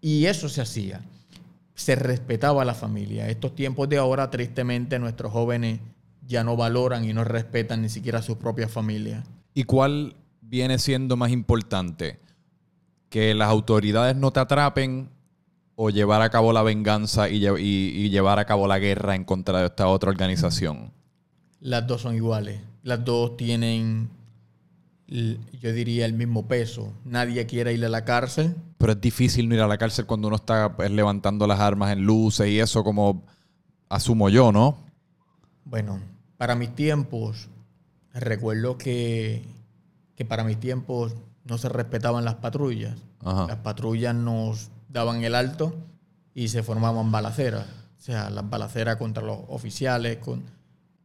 Y 0.00 0.24
eso 0.24 0.48
se 0.48 0.62
hacía. 0.62 1.02
Se 1.74 1.94
respetaba 1.94 2.64
la 2.64 2.72
familia. 2.74 3.28
Estos 3.28 3.54
tiempos 3.54 3.88
de 3.90 3.98
ahora, 3.98 4.30
tristemente, 4.30 4.98
nuestros 4.98 5.30
jóvenes 5.32 5.80
ya 6.26 6.42
no 6.44 6.56
valoran 6.56 7.04
y 7.04 7.12
no 7.12 7.24
respetan 7.24 7.82
ni 7.82 7.88
siquiera 7.90 8.20
a 8.20 8.22
sus 8.22 8.36
propias 8.38 8.70
familias. 8.70 9.26
¿Y 9.52 9.64
cuál 9.64 10.14
viene 10.40 10.78
siendo 10.78 11.16
más 11.16 11.30
importante? 11.32 12.18
¿Que 13.08 13.34
las 13.34 13.48
autoridades 13.48 14.14
no 14.16 14.30
te 14.32 14.40
atrapen 14.40 15.10
o 15.74 15.90
llevar 15.90 16.22
a 16.22 16.30
cabo 16.30 16.52
la 16.52 16.62
venganza 16.62 17.28
y, 17.28 17.40
lle- 17.40 17.58
y- 17.60 18.04
y 18.06 18.10
llevar 18.10 18.38
a 18.38 18.44
cabo 18.44 18.68
la 18.68 18.78
guerra 18.78 19.14
en 19.16 19.24
contra 19.24 19.58
de 19.60 19.66
esta 19.66 19.88
otra 19.88 20.10
organización? 20.10 20.92
Las 21.58 21.86
dos 21.86 22.02
son 22.02 22.14
iguales. 22.14 22.60
Las 22.82 23.04
dos 23.04 23.36
tienen, 23.36 24.08
yo 25.10 25.72
diría, 25.72 26.06
el 26.06 26.12
mismo 26.12 26.46
peso. 26.46 26.92
Nadie 27.04 27.44
quiere 27.46 27.72
ir 27.72 27.84
a 27.84 27.88
la 27.88 28.04
cárcel. 28.04 28.54
Pero 28.78 28.92
es 28.92 29.00
difícil 29.00 29.48
no 29.48 29.56
ir 29.56 29.60
a 29.60 29.66
la 29.66 29.76
cárcel 29.76 30.06
cuando 30.06 30.28
uno 30.28 30.36
está 30.36 30.76
pues, 30.76 30.90
levantando 30.90 31.46
las 31.46 31.58
armas 31.58 31.92
en 31.92 32.04
luces 32.04 32.48
y 32.48 32.60
eso 32.60 32.84
como 32.84 33.24
asumo 33.88 34.28
yo, 34.28 34.52
¿no? 34.52 34.78
Bueno, 35.64 36.00
para 36.36 36.54
mis 36.54 36.74
tiempos, 36.74 37.48
recuerdo 38.14 38.78
que, 38.78 39.44
que 40.14 40.24
para 40.24 40.44
mis 40.44 40.60
tiempos 40.60 41.16
no 41.44 41.58
se 41.58 41.68
respetaban 41.68 42.24
las 42.24 42.36
patrullas. 42.36 42.96
Ajá. 43.24 43.46
Las 43.48 43.58
patrullas 43.58 44.14
nos 44.14 44.70
daban 44.88 45.24
el 45.24 45.34
alto 45.34 45.74
y 46.34 46.48
se 46.48 46.62
formaban 46.62 47.10
balaceras. 47.10 47.66
O 47.98 48.02
sea, 48.02 48.30
las 48.30 48.48
balaceras 48.48 48.96
contra 48.96 49.24
los 49.24 49.40
oficiales. 49.48 50.18
Con... 50.18 50.44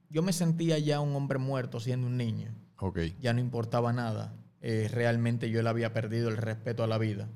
Yo 0.10 0.22
me 0.22 0.32
sentía 0.32 0.78
ya 0.78 1.00
un 1.00 1.16
hombre 1.16 1.40
muerto 1.40 1.80
siendo 1.80 2.06
un 2.06 2.18
niño. 2.18 2.52
Ok. 2.80 3.00
Ya 3.22 3.34
no 3.34 3.40
importaba 3.40 3.94
nada. 3.94 4.34
Eh, 4.62 4.90
realmente 4.92 5.50
yo 5.50 5.62
le 5.62 5.70
había 5.70 5.94
perdido 5.94 6.30
el 6.30 6.38
respeto 6.38 6.84
a 6.84 6.88
la 6.88 6.98
vida. 6.98 7.30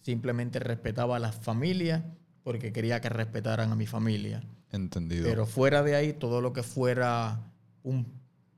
Simplemente 0.00 0.58
respetaba 0.58 1.16
a 1.16 1.18
las 1.18 1.34
familias 1.34 2.02
porque 2.42 2.72
quería 2.72 3.00
que 3.00 3.08
respetaran 3.08 3.72
a 3.72 3.74
mi 3.74 3.86
familia. 3.86 4.42
Entendido. 4.70 5.24
Pero 5.24 5.46
fuera 5.46 5.82
de 5.82 5.96
ahí, 5.96 6.12
todo 6.12 6.40
lo 6.40 6.52
que 6.52 6.62
fuera 6.62 7.40
un 7.82 8.06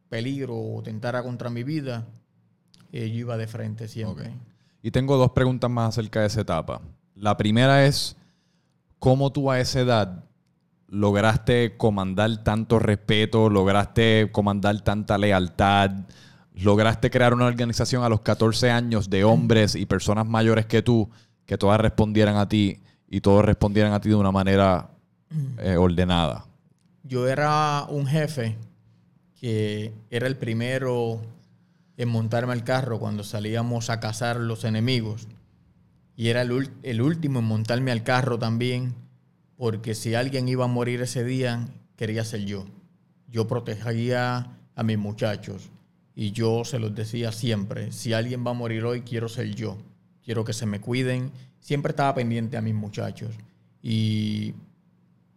peligro 0.09 0.57
o 0.57 0.82
tentara 0.82 1.22
contra 1.22 1.49
mi 1.49 1.62
vida, 1.62 2.07
eh, 2.93 3.09
yo 3.09 3.16
iba 3.16 3.36
de 3.36 3.47
frente 3.47 3.89
siempre. 3.89 4.28
Ok. 4.28 4.34
Y 4.82 4.91
tengo 4.91 5.16
dos 5.16 5.32
preguntas 5.32 5.70
más 5.70 5.91
acerca 5.91 6.20
de 6.20 6.26
esa 6.26 6.43
etapa. 6.43 6.80
La 7.14 7.36
primera 7.36 7.86
es, 7.86 8.16
¿cómo 8.99 9.32
tú 9.32 9.51
a 9.51 9.59
esa 9.59 9.80
edad 9.80 10.24
lograste 10.89 11.76
comandar 11.76 12.43
tanto 12.43 12.78
respeto, 12.78 13.51
lograste 13.51 14.30
comandar 14.32 14.80
tanta 14.80 15.18
lealtad, 15.18 15.91
lograste 16.64 17.11
crear 17.11 17.34
una 17.34 17.46
organización 17.46 18.02
a 18.02 18.09
los 18.09 18.20
14 18.20 18.70
años 18.70 19.11
de 19.11 19.24
hombres 19.24 19.74
y 19.74 19.86
personas 19.86 20.26
mayores 20.26 20.66
que 20.66 20.82
tú, 20.82 21.09
que 21.46 21.59
todas 21.59 21.80
respondieran 21.80 22.36
a 22.36 22.48
ti 22.48 22.80
y 23.09 23.20
todos 23.20 23.44
respondieran 23.44 23.92
a 23.92 24.00
ti 24.00 24.09
de 24.09 24.14
una 24.14 24.32
manera 24.32 24.90
eh, 25.59 25.76
ordenada? 25.76 26.46
Yo 27.04 27.28
era 27.28 27.86
un 27.88 28.06
jefe 28.06 28.56
que 29.40 29.92
era 30.11 30.26
el 30.26 30.36
primero 30.36 31.20
en 31.96 32.09
montarme 32.09 32.52
al 32.52 32.64
carro 32.64 32.98
cuando 32.98 33.24
salíamos 33.24 33.90
a 33.90 34.00
cazar 34.00 34.36
los 34.36 34.64
enemigos. 34.64 35.28
Y 36.16 36.28
era 36.28 36.42
el, 36.42 36.70
el 36.82 37.00
último 37.00 37.38
en 37.38 37.44
montarme 37.44 37.92
al 37.92 38.02
carro 38.02 38.38
también, 38.38 38.94
porque 39.56 39.94
si 39.94 40.14
alguien 40.14 40.48
iba 40.48 40.64
a 40.64 40.68
morir 40.68 41.00
ese 41.02 41.22
día, 41.22 41.68
quería 41.96 42.24
ser 42.24 42.44
yo. 42.44 42.66
Yo 43.28 43.46
protegía 43.46 44.56
a 44.74 44.82
mis 44.82 44.98
muchachos 44.98 45.70
y 46.20 46.32
yo 46.32 46.64
se 46.64 46.80
los 46.80 46.96
decía 46.96 47.30
siempre, 47.30 47.92
si 47.92 48.12
alguien 48.12 48.44
va 48.44 48.50
a 48.50 48.54
morir 48.54 48.84
hoy, 48.84 49.02
quiero 49.02 49.28
ser 49.28 49.54
yo. 49.54 49.78
Quiero 50.24 50.44
que 50.44 50.52
se 50.52 50.66
me 50.66 50.80
cuiden. 50.80 51.30
Siempre 51.60 51.90
estaba 51.90 52.12
pendiente 52.16 52.56
a 52.56 52.60
mis 52.60 52.74
muchachos. 52.74 53.36
Y 53.80 54.54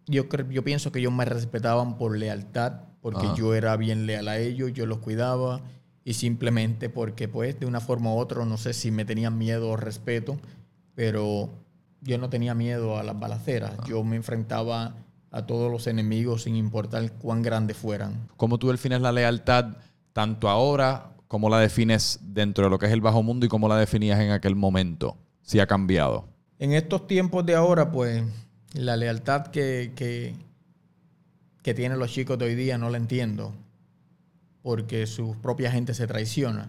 yo, 0.08 0.24
yo 0.50 0.64
pienso 0.64 0.90
que 0.90 0.98
ellos 0.98 1.12
me 1.12 1.24
respetaban 1.24 1.96
por 1.96 2.18
lealtad, 2.18 2.80
porque 3.00 3.28
yo 3.36 3.54
era 3.54 3.76
bien 3.76 4.06
leal 4.06 4.26
a 4.26 4.38
ellos, 4.38 4.72
yo 4.72 4.86
los 4.86 4.98
cuidaba 4.98 5.60
y 6.04 6.14
simplemente 6.14 6.90
porque 6.90 7.28
pues 7.28 7.60
de 7.60 7.66
una 7.66 7.80
forma 7.80 8.12
u 8.12 8.18
otra, 8.18 8.44
no 8.44 8.56
sé 8.56 8.72
si 8.72 8.90
me 8.90 9.04
tenían 9.04 9.38
miedo 9.38 9.70
o 9.70 9.76
respeto, 9.76 10.36
pero 10.96 11.48
yo 12.00 12.18
no 12.18 12.28
tenía 12.28 12.56
miedo 12.56 12.98
a 12.98 13.04
las 13.04 13.16
balaceras, 13.20 13.72
yo 13.86 14.02
me 14.02 14.16
enfrentaba 14.16 14.96
a 15.30 15.46
todos 15.46 15.70
los 15.70 15.86
enemigos 15.86 16.42
sin 16.42 16.56
importar 16.56 17.12
cuán 17.12 17.42
grandes 17.42 17.76
fueran. 17.76 18.28
¿Cómo 18.36 18.58
tú 18.58 18.68
defines 18.72 19.00
la 19.00 19.12
lealtad 19.12 19.76
tanto 20.12 20.48
ahora 20.48 21.12
como 21.28 21.48
la 21.48 21.58
defines 21.58 22.20
dentro 22.22 22.64
de 22.64 22.70
lo 22.70 22.78
que 22.78 22.86
es 22.86 22.92
el 22.92 23.00
bajo 23.00 23.22
mundo 23.22 23.46
y 23.46 23.48
cómo 23.48 23.68
la 23.68 23.76
definías 23.76 24.20
en 24.20 24.30
aquel 24.30 24.54
momento? 24.54 25.16
Si 25.42 25.60
ha 25.60 25.66
cambiado. 25.66 26.28
En 26.58 26.72
estos 26.72 27.06
tiempos 27.06 27.44
de 27.46 27.54
ahora, 27.54 27.90
pues 27.90 28.22
la 28.74 28.96
lealtad 28.96 29.46
que, 29.46 29.92
que, 29.96 30.34
que 31.62 31.74
tienen 31.74 31.98
los 31.98 32.12
chicos 32.12 32.38
de 32.38 32.44
hoy 32.44 32.54
día 32.54 32.78
no 32.78 32.90
la 32.90 32.98
entiendo, 32.98 33.54
porque 34.62 35.06
su 35.06 35.36
propia 35.40 35.72
gente 35.72 35.94
se 35.94 36.06
traiciona. 36.06 36.68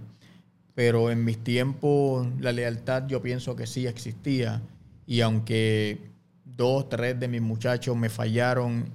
Pero 0.76 1.12
en 1.12 1.24
mis 1.24 1.44
tiempos 1.44 2.28
la 2.40 2.52
lealtad 2.52 3.06
yo 3.08 3.22
pienso 3.22 3.56
que 3.56 3.68
sí 3.68 3.86
existía 3.86 4.62
y 5.06 5.22
aunque 5.22 6.00
dos, 6.46 6.90
tres 6.90 7.20
de 7.20 7.28
mis 7.28 7.42
muchachos 7.42 7.96
me 7.96 8.10
fallaron 8.10 8.86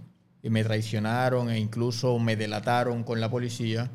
y 0.42 0.50
me 0.50 0.64
traicionaron 0.64 1.50
e 1.50 1.58
incluso 1.58 2.18
me 2.18 2.36
delataron 2.36 3.04
con 3.04 3.20
la 3.20 3.30
policía, 3.30 3.90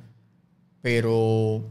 pero 0.83 1.63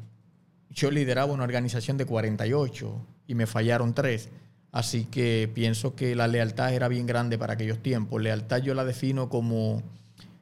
yo 0.71 0.91
lideraba 0.91 1.35
una 1.35 1.45
organización 1.45 1.99
de 1.99 2.07
48 2.07 3.07
y 3.27 3.35
me 3.35 3.47
fallaron 3.47 3.95
tres. 3.95 4.31
Así 4.73 5.05
que 5.05 5.51
pienso 5.55 5.95
que 5.95 6.17
la 6.17 6.27
lealtad 6.29 6.73
era 6.73 6.89
bien 6.89 7.07
grande 7.07 7.37
para 7.37 7.53
aquellos 7.53 7.83
tiempos. 7.83 8.23
Lealtad 8.23 8.63
yo 8.63 8.73
la 8.73 8.87
defino 8.87 9.29
como 9.29 9.83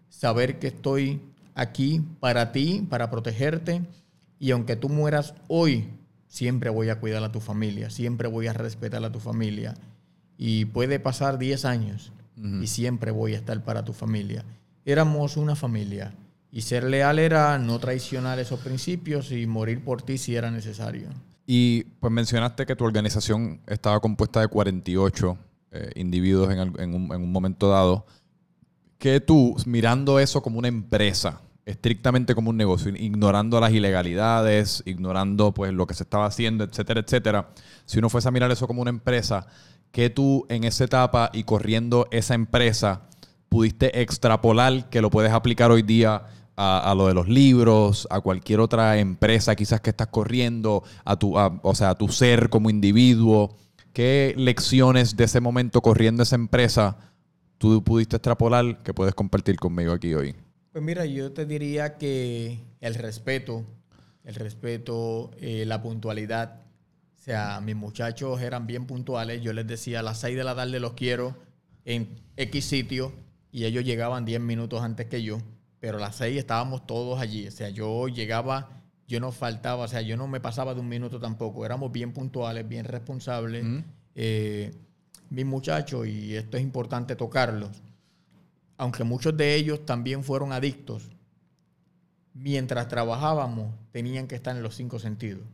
saber 0.08 0.60
que 0.60 0.68
estoy 0.68 1.20
aquí 1.56 2.00
para 2.20 2.52
ti, 2.52 2.86
para 2.88 3.10
protegerte, 3.10 3.82
y 4.38 4.52
aunque 4.52 4.76
tú 4.76 4.88
mueras 4.88 5.34
hoy, 5.48 5.88
siempre 6.28 6.70
voy 6.70 6.90
a 6.90 7.00
cuidar 7.00 7.24
a 7.24 7.32
tu 7.32 7.40
familia, 7.40 7.90
siempre 7.90 8.28
voy 8.28 8.46
a 8.46 8.52
respetar 8.52 9.04
a 9.04 9.10
tu 9.10 9.18
familia. 9.18 9.74
Y 10.38 10.66
puede 10.66 11.00
pasar 11.00 11.38
10 11.38 11.64
años 11.64 12.12
y 12.36 12.68
siempre 12.68 13.10
voy 13.10 13.34
a 13.34 13.38
estar 13.38 13.64
para 13.64 13.84
tu 13.84 13.92
familia. 13.92 14.44
Éramos 14.84 15.36
una 15.36 15.56
familia 15.56 16.14
y 16.52 16.62
ser 16.62 16.84
leal 16.84 17.18
era 17.18 17.58
no 17.58 17.78
traicionar 17.78 18.38
esos 18.38 18.60
principios 18.60 19.30
y 19.30 19.46
morir 19.46 19.84
por 19.84 20.02
ti 20.02 20.18
si 20.18 20.34
era 20.34 20.50
necesario. 20.50 21.08
Y 21.46 21.84
pues 22.00 22.12
mencionaste 22.12 22.66
que 22.66 22.76
tu 22.76 22.84
organización 22.84 23.60
estaba 23.66 24.00
compuesta 24.00 24.40
de 24.40 24.48
48 24.48 25.38
eh, 25.72 25.90
individuos 25.96 26.52
en, 26.52 26.94
un, 26.94 27.32
momento 27.32 27.68
dado. 27.68 28.06
Que 28.98 29.20
tú, 29.20 29.56
mirando 29.66 30.18
eso 30.18 30.42
como 30.42 30.58
una 30.58 30.68
empresa, 30.68 31.40
estrictamente 31.64 32.34
como 32.34 32.50
un 32.50 32.56
negocio, 32.56 32.92
ignorando 32.94 33.60
las 33.60 33.72
ilegalidades, 33.72 34.82
ignorando 34.86 35.52
pues 35.52 35.72
lo 35.72 35.86
que 35.86 35.94
se 35.94 36.02
estaba 36.02 36.26
haciendo, 36.26 36.64
etcétera, 36.64 37.00
etcétera, 37.00 37.50
si 37.84 37.98
uno 37.98 38.08
fuese 38.08 38.28
a 38.28 38.32
mirar 38.32 38.50
eso 38.50 38.66
como 38.66 38.82
una 38.82 38.90
empresa, 38.90 39.46
que 39.90 40.10
tú 40.10 40.46
en 40.48 40.64
esa 40.64 40.84
etapa 40.84 41.30
y 41.32 41.44
corriendo 41.44 42.06
esa 42.10 42.34
empresa 42.34 43.02
pudiste 43.48 44.00
extrapolar 44.02 44.88
que 44.88 45.02
lo 45.02 45.10
puedes 45.10 45.32
aplicar 45.32 45.70
hoy 45.72 45.82
día 45.82 46.26
a, 46.62 46.94
lo 46.94 47.06
de 47.06 47.14
los 47.14 47.26
libros, 47.26 48.06
a 48.10 48.20
cualquier 48.20 48.60
otra 48.60 48.98
empresa 48.98 49.56
quizás 49.56 49.80
que 49.80 49.90
estás 49.90 50.08
corriendo, 50.08 50.84
a 51.04 51.18
tu, 51.18 51.34
o 51.36 51.74
sea, 51.74 51.90
a 51.90 51.94
tu 51.94 52.08
ser 52.08 52.50
como 52.50 52.68
individuo. 52.68 53.56
¿Qué 53.94 54.34
lecciones 54.36 55.16
de 55.16 55.24
ese 55.24 55.40
momento 55.40 55.80
corriendo 55.80 56.22
esa 56.22 56.36
empresa 56.36 56.98
tú 57.56 57.82
pudiste 57.82 58.16
extrapolar 58.16 58.82
que 58.82 58.92
puedes 58.92 59.14
compartir 59.14 59.56
conmigo 59.56 59.92
aquí 59.92 60.14
hoy? 60.14 60.34
Pues 60.72 60.84
mira, 60.84 61.06
yo 61.06 61.32
te 61.32 61.46
diría 61.46 61.96
que 61.96 62.60
el 62.80 62.94
respeto, 62.94 63.64
el 64.24 64.34
respeto, 64.34 65.30
eh, 65.38 65.64
la 65.66 65.82
puntualidad. 65.82 66.60
O 67.18 67.22
sea, 67.22 67.60
mis 67.60 67.74
muchachos 67.74 68.40
eran 68.42 68.66
bien 68.66 68.86
puntuales. 68.86 69.42
Yo 69.42 69.54
les 69.54 69.66
decía 69.66 70.00
a 70.00 70.02
las 70.02 70.20
6 70.20 70.36
de 70.36 70.44
la 70.44 70.54
tarde 70.54 70.78
los 70.78 70.92
quiero 70.92 71.36
en 71.86 72.20
X 72.36 72.66
sitio 72.66 73.12
y 73.50 73.64
ellos 73.64 73.84
llegaban 73.84 74.26
10 74.26 74.40
minutos 74.40 74.82
antes 74.82 75.06
que 75.06 75.22
yo 75.22 75.38
pero 75.80 75.96
a 75.96 76.00
las 76.00 76.16
seis 76.16 76.38
estábamos 76.38 76.86
todos 76.86 77.18
allí. 77.20 77.48
O 77.48 77.50
sea, 77.50 77.70
yo 77.70 78.06
llegaba, 78.08 78.82
yo 79.08 79.18
no 79.18 79.32
faltaba, 79.32 79.84
o 79.84 79.88
sea, 79.88 80.02
yo 80.02 80.16
no 80.16 80.28
me 80.28 80.40
pasaba 80.40 80.74
de 80.74 80.80
un 80.80 80.88
minuto 80.88 81.18
tampoco. 81.18 81.64
Éramos 81.64 81.90
bien 81.90 82.12
puntuales, 82.12 82.68
bien 82.68 82.84
responsables. 82.84 83.64
Eh, 84.14 84.72
mis 85.30 85.46
muchachos, 85.46 86.06
y 86.06 86.36
esto 86.36 86.56
es 86.56 86.62
importante 86.62 87.16
tocarlos, 87.16 87.82
aunque 88.76 89.04
muchos 89.04 89.36
de 89.36 89.54
ellos 89.54 89.86
también 89.86 90.22
fueron 90.24 90.52
adictos, 90.52 91.08
mientras 92.34 92.88
trabajábamos 92.88 93.74
tenían 93.92 94.26
que 94.26 94.34
estar 94.34 94.56
en 94.56 94.62
los 94.62 94.74
cinco 94.74 94.98
sentidos. 94.98 95.46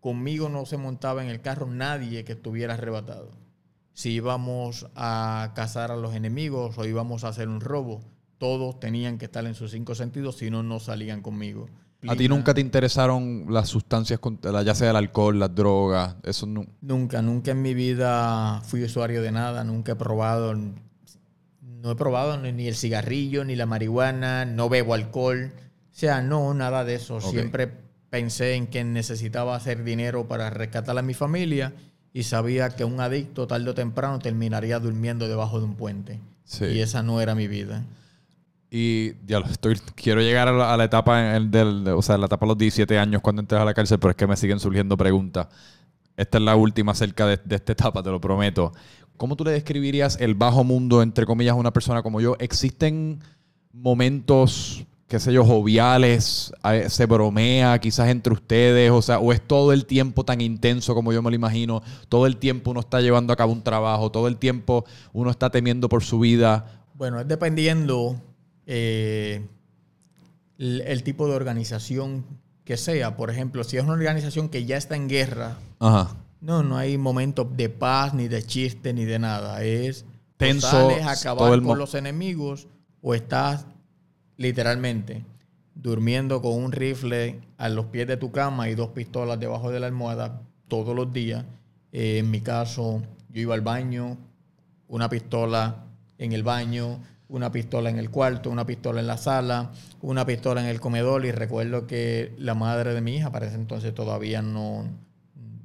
Conmigo 0.00 0.48
no 0.48 0.66
se 0.66 0.76
montaba 0.76 1.22
en 1.22 1.30
el 1.30 1.40
carro 1.40 1.66
nadie 1.66 2.24
que 2.24 2.32
estuviera 2.32 2.74
arrebatado. 2.74 3.30
Si 3.92 4.12
íbamos 4.12 4.86
a 4.94 5.52
cazar 5.54 5.90
a 5.90 5.96
los 5.96 6.14
enemigos 6.14 6.78
o 6.78 6.84
íbamos 6.84 7.24
a 7.24 7.28
hacer 7.28 7.48
un 7.48 7.60
robo, 7.60 8.02
todos 8.42 8.80
tenían 8.80 9.18
que 9.18 9.26
estar 9.26 9.46
en 9.46 9.54
sus 9.54 9.70
cinco 9.70 9.94
sentidos, 9.94 10.38
si 10.38 10.50
no, 10.50 10.64
no 10.64 10.80
salían 10.80 11.22
conmigo. 11.22 11.68
¿A 12.08 12.16
ti 12.16 12.28
nunca 12.28 12.52
te 12.52 12.60
interesaron 12.60 13.46
las 13.48 13.68
sustancias, 13.68 14.18
ya 14.64 14.74
sea 14.74 14.90
el 14.90 14.96
alcohol, 14.96 15.38
las 15.38 15.54
drogas? 15.54 16.16
Eso 16.24 16.46
no. 16.46 16.66
Nunca, 16.80 17.22
nunca 17.22 17.52
en 17.52 17.62
mi 17.62 17.72
vida 17.72 18.60
fui 18.62 18.82
usuario 18.82 19.22
de 19.22 19.30
nada, 19.30 19.62
nunca 19.62 19.92
he 19.92 19.94
probado, 19.94 20.56
no 20.56 21.88
he 21.88 21.94
probado 21.94 22.36
ni 22.36 22.66
el 22.66 22.74
cigarrillo, 22.74 23.44
ni 23.44 23.54
la 23.54 23.66
marihuana, 23.66 24.44
no 24.44 24.68
bebo 24.68 24.94
alcohol. 24.94 25.52
O 25.54 25.94
sea, 25.94 26.20
no, 26.20 26.52
nada 26.52 26.84
de 26.84 26.96
eso. 26.96 27.20
Siempre 27.20 27.70
pensé 28.10 28.54
en 28.54 28.66
que 28.66 28.82
necesitaba 28.82 29.54
hacer 29.54 29.84
dinero 29.84 30.26
para 30.26 30.50
rescatar 30.50 30.98
a 30.98 31.02
mi 31.02 31.14
familia 31.14 31.74
y 32.12 32.24
sabía 32.24 32.70
que 32.70 32.84
un 32.84 32.98
adicto 32.98 33.46
tarde 33.46 33.70
o 33.70 33.74
temprano 33.74 34.18
terminaría 34.18 34.80
durmiendo 34.80 35.28
debajo 35.28 35.60
de 35.60 35.66
un 35.66 35.76
puente. 35.76 36.18
Y 36.60 36.80
esa 36.80 37.04
no 37.04 37.20
era 37.20 37.36
mi 37.36 37.46
vida. 37.46 37.84
Y 38.74 39.12
ya 39.26 39.38
lo 39.38 39.44
estoy, 39.44 39.78
quiero 39.94 40.22
llegar 40.22 40.48
a 40.48 40.76
la, 40.78 40.84
etapa 40.84 41.20
del, 41.40 41.86
o 41.88 42.00
sea, 42.00 42.16
la 42.16 42.24
etapa 42.24 42.46
de 42.46 42.48
los 42.52 42.56
17 42.56 42.98
años 42.98 43.20
cuando 43.20 43.40
entres 43.42 43.60
a 43.60 43.66
la 43.66 43.74
cárcel, 43.74 43.98
pero 43.98 44.12
es 44.12 44.16
que 44.16 44.26
me 44.26 44.34
siguen 44.34 44.58
surgiendo 44.60 44.96
preguntas. 44.96 45.48
Esta 46.16 46.38
es 46.38 46.44
la 46.44 46.56
última 46.56 46.92
acerca 46.92 47.26
de, 47.26 47.34
esta 47.34 47.72
etapa, 47.72 48.02
te 48.02 48.08
lo 48.08 48.18
prometo. 48.18 48.72
¿Cómo 49.18 49.36
tú 49.36 49.44
le 49.44 49.50
describirías 49.50 50.18
el 50.22 50.34
bajo 50.34 50.64
mundo, 50.64 51.02
entre 51.02 51.26
comillas, 51.26 51.52
a 51.52 51.56
una 51.56 51.70
persona 51.70 52.02
como 52.02 52.22
yo? 52.22 52.34
¿Existen 52.38 53.20
momentos, 53.74 54.86
qué 55.06 55.20
sé 55.20 55.34
yo, 55.34 55.44
joviales? 55.44 56.50
¿Se 56.88 57.04
bromea 57.04 57.78
quizás 57.78 58.08
entre 58.08 58.32
ustedes? 58.32 58.90
O 58.90 59.02
sea, 59.02 59.18
¿o 59.18 59.34
es 59.34 59.46
todo 59.46 59.74
el 59.74 59.84
tiempo 59.84 60.24
tan 60.24 60.40
intenso 60.40 60.94
como 60.94 61.12
yo 61.12 61.20
me 61.20 61.28
lo 61.28 61.36
imagino? 61.36 61.82
¿Todo 62.08 62.24
el 62.24 62.38
tiempo 62.38 62.70
uno 62.70 62.80
está 62.80 63.02
llevando 63.02 63.34
a 63.34 63.36
cabo 63.36 63.52
un 63.52 63.62
trabajo? 63.62 64.10
¿Todo 64.10 64.28
el 64.28 64.38
tiempo 64.38 64.86
uno 65.12 65.30
está 65.30 65.50
temiendo 65.50 65.90
por 65.90 66.02
su 66.02 66.20
vida? 66.20 66.86
Bueno, 66.94 67.20
es 67.20 67.28
dependiendo 67.28 68.16
eh, 68.66 69.46
el, 70.58 71.02
tipo 71.02 71.28
de 71.28 71.34
organización 71.34 72.24
que 72.64 72.76
sea. 72.76 73.16
Por 73.16 73.30
ejemplo, 73.30 73.64
si 73.64 73.76
es 73.76 73.84
una 73.84 73.92
organización 73.92 74.48
que 74.48 74.64
ya 74.64 74.76
está 74.76 74.96
en 74.96 75.08
guerra, 75.08 75.56
no, 76.40 76.62
no 76.62 76.76
hay 76.76 76.98
momentos 76.98 77.56
de 77.56 77.68
paz, 77.68 78.14
ni 78.14 78.28
de 78.28 78.42
chiste, 78.42 78.92
ni 78.92 79.04
de 79.04 79.18
nada. 79.18 79.62
Es 79.62 80.04
tenso. 80.36 80.68
Sales 80.68 81.02
a 81.02 81.12
acabar 81.12 81.62
con 81.62 81.78
los 81.78 81.94
enemigos 81.94 82.68
o 83.00 83.14
estás 83.14 83.66
literalmente 84.36 85.24
durmiendo 85.74 86.42
con 86.42 86.54
un 86.54 86.72
rifle 86.72 87.40
a 87.56 87.68
los 87.68 87.86
pies 87.86 88.06
de 88.06 88.16
tu 88.16 88.30
cama 88.30 88.68
y 88.68 88.74
dos 88.74 88.90
pistolas 88.90 89.38
debajo 89.40 89.70
de 89.70 89.80
la 89.80 89.86
almohada, 89.86 90.42
todos 90.68 90.94
los 90.94 91.12
días. 91.12 91.44
Eh, 91.92 92.18
en 92.18 92.30
mi 92.30 92.40
caso, 92.40 93.02
yo 93.30 93.40
iba 93.40 93.54
al 93.54 93.60
baño, 93.60 94.16
una 94.88 95.08
pistola 95.08 95.84
en 96.18 96.32
el 96.32 96.42
baño, 96.42 97.00
una 97.32 97.50
pistola 97.50 97.88
en 97.88 97.98
el 97.98 98.10
cuarto, 98.10 98.50
una 98.50 98.66
pistola 98.66 99.00
en 99.00 99.06
la 99.06 99.16
sala, 99.16 99.72
una 100.02 100.26
pistola 100.26 100.60
en 100.60 100.66
el 100.66 100.80
comedor 100.80 101.24
y 101.24 101.32
recuerdo 101.32 101.86
que 101.86 102.34
la 102.38 102.54
madre 102.54 102.92
de 102.92 103.00
mi 103.00 103.16
hija 103.16 103.32
para 103.32 103.46
ese 103.46 103.54
entonces 103.54 103.94
todavía 103.94 104.42
no, 104.42 104.84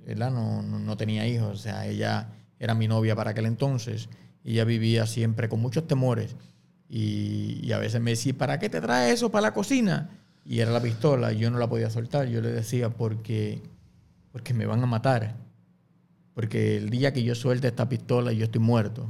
No, 0.06 0.62
no, 0.62 0.98
tenía 0.98 1.28
hijos, 1.28 1.52
o 1.52 1.58
sea, 1.62 1.86
ella 1.86 2.30
era 2.58 2.74
mi 2.74 2.88
novia 2.88 3.16
para 3.18 3.32
aquel 3.32 3.46
entonces 3.46 4.08
y 4.46 4.54
ella 4.54 4.64
vivía 4.64 5.06
siempre 5.06 5.50
con 5.50 5.60
muchos 5.60 5.86
temores 5.88 6.38
y, 6.90 7.70
a 7.74 7.80
veces 7.80 8.00
me 8.00 8.12
decía, 8.12 8.34
¿para 8.34 8.60
qué 8.60 8.70
te 8.70 8.80
trae 8.80 9.12
eso 9.12 9.30
para 9.30 9.48
la 9.50 9.54
cocina? 9.54 10.10
Y 10.46 10.62
era 10.62 10.72
la 10.72 10.82
pistola, 10.82 11.34
y 11.34 11.40
yo 11.40 11.52
no 11.52 11.60
la 11.60 11.68
podía 11.68 11.90
soltar, 11.90 12.28
yo 12.28 12.40
le 12.40 12.50
decía 12.50 12.90
porque, 12.90 13.62
porque 14.32 14.54
me 14.54 14.66
van 14.66 14.82
a 14.82 14.86
matar, 14.86 15.36
porque 16.34 16.78
el 16.78 16.90
día 16.90 17.12
que 17.12 17.24
yo 17.24 17.36
suelte 17.36 17.68
esta 17.68 17.90
pistola 17.90 18.32
yo 18.32 18.46
estoy 18.46 18.62
muerto. 18.62 19.10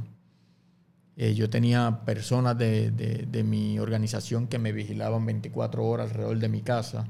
Eh, 1.20 1.34
yo 1.34 1.50
tenía 1.50 2.02
personas 2.04 2.56
de, 2.56 2.92
de, 2.92 3.42
mi 3.42 3.80
organización 3.80 4.46
que 4.46 4.60
me 4.60 4.70
vigilaban 4.70 5.26
24 5.26 5.84
horas 5.84 6.10
alrededor 6.12 6.38
de 6.38 6.48
mi 6.48 6.62
casa. 6.62 7.08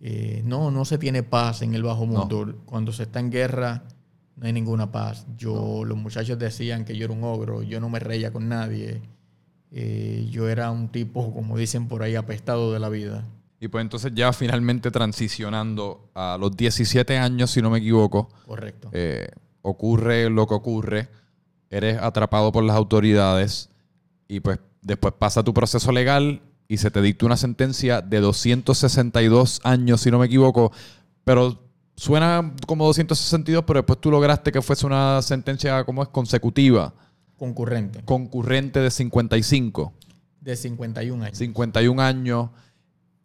Eh, 0.00 0.42
no, 0.44 0.72
no 0.72 0.84
se 0.84 0.98
tiene 0.98 1.22
paz 1.22 1.62
en 1.62 1.74
el 1.74 1.84
bajo 1.84 2.04
mundo. 2.04 2.52
Cuando 2.66 2.90
se 2.90 3.04
está 3.04 3.20
en 3.20 3.30
guerra, 3.30 3.84
no 4.34 4.44
hay 4.44 4.52
ninguna 4.52 4.90
paz. 4.90 5.24
Yo, 5.38 5.84
los 5.84 5.96
muchachos 5.96 6.36
decían 6.36 6.84
que 6.84 6.96
yo 6.96 7.04
era 7.04 7.14
un 7.14 7.22
ogro, 7.22 7.62
yo 7.62 7.78
no 7.78 7.88
me 7.88 8.00
reía 8.00 8.32
con 8.32 8.48
nadie. 8.48 9.00
Eh, 9.70 10.26
yo 10.28 10.48
era 10.48 10.72
un 10.72 10.88
tipo, 10.88 11.32
como 11.32 11.56
dicen 11.56 11.86
por 11.86 12.02
ahí, 12.02 12.16
apestado 12.16 12.72
de 12.72 12.80
la 12.80 12.88
vida. 12.88 13.24
Y 13.60 13.68
pues 13.68 13.82
entonces 13.82 14.10
ya 14.16 14.32
finalmente 14.32 14.90
transicionando 14.90 16.10
a 16.14 16.36
los 16.40 16.56
17 16.56 17.16
años, 17.18 17.52
si 17.52 17.62
no 17.62 17.70
me 17.70 17.78
equivoco. 17.78 18.30
Correcto. 18.46 18.90
ocurre 19.62 20.28
lo 20.28 20.48
que 20.48 20.54
ocurre 20.54 21.21
eres 21.72 22.00
atrapado 22.00 22.52
por 22.52 22.62
las 22.62 22.76
autoridades 22.76 23.70
y 24.28 24.40
pues 24.40 24.60
después 24.82 25.14
pasa 25.18 25.42
tu 25.42 25.54
proceso 25.54 25.90
legal 25.90 26.42
y 26.68 26.76
se 26.76 26.90
te 26.90 27.00
dicta 27.00 27.26
una 27.26 27.36
sentencia 27.36 28.02
de 28.02 28.20
262 28.20 29.60
años, 29.64 30.02
si 30.02 30.10
no 30.10 30.18
me 30.18 30.26
equivoco, 30.26 30.70
pero 31.24 31.58
suena 31.96 32.54
como 32.66 32.84
262, 32.86 33.64
pero 33.66 33.80
después 33.80 34.00
tú 34.00 34.10
lograste 34.10 34.52
que 34.52 34.60
fuese 34.60 34.86
una 34.86 35.22
sentencia 35.22 35.82
como 35.84 36.02
es 36.02 36.08
consecutiva. 36.10 36.92
Concurrente. 37.38 38.02
Concurrente 38.04 38.80
de 38.80 38.90
55. 38.90 39.92
De 40.40 40.56
51 40.56 41.24
años. 41.24 41.38
51 41.38 42.02
años. 42.02 42.50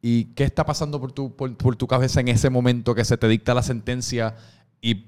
¿Y 0.02 0.26
qué 0.36 0.43
está 0.43 0.66
pasando 0.66 1.00
por 1.02 1.12
tu, 1.12 1.36
por, 1.36 1.56
por 1.58 1.76
tu 1.76 1.88
cabeza 1.88 2.22
en 2.22 2.30
ese 2.30 2.50
momento 2.50 2.95
que 2.95 3.04
se 3.04 3.18
te 3.18 3.28
dicta 3.28 3.54
la 3.54 3.64
sentencia 3.64 4.36
y 4.82 5.06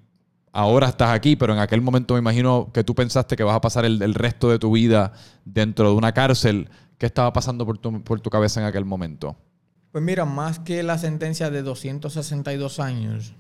ahora 0.52 0.88
estás 0.88 1.10
aquí, 1.10 1.36
pero 1.36 1.54
en 1.54 1.60
aquel 1.60 1.82
momento 1.82 2.14
me 2.14 2.20
imagino 2.20 2.72
que 2.74 2.84
tú 2.84 2.96
pensaste 2.96 3.36
que 3.36 3.44
vas 3.44 3.56
a 3.56 3.62
pasar 3.62 3.86
el, 3.86 4.14
resto 4.14 4.50
de 4.50 4.60
tu 4.60 4.72
vida 4.72 5.14
dentro 5.46 5.90
de 5.90 5.96
una 5.96 6.14
cárcel. 6.14 6.70
¿Qué 6.98 7.06
estaba 7.06 7.32
pasando 7.32 7.66
por 7.66 7.78
tu, 7.78 8.04
por 8.04 8.20
tu 8.20 8.30
cabeza 8.30 8.60
en 8.60 8.68
aquel 8.68 8.86
momento? 8.86 9.36
Pues 9.92 10.04
mira, 10.04 10.26
más 10.26 10.60
que 10.60 10.84
la 10.84 10.98
sentencia 10.98 11.50
de 11.50 11.64
262 11.64 12.80
años, 12.80 13.34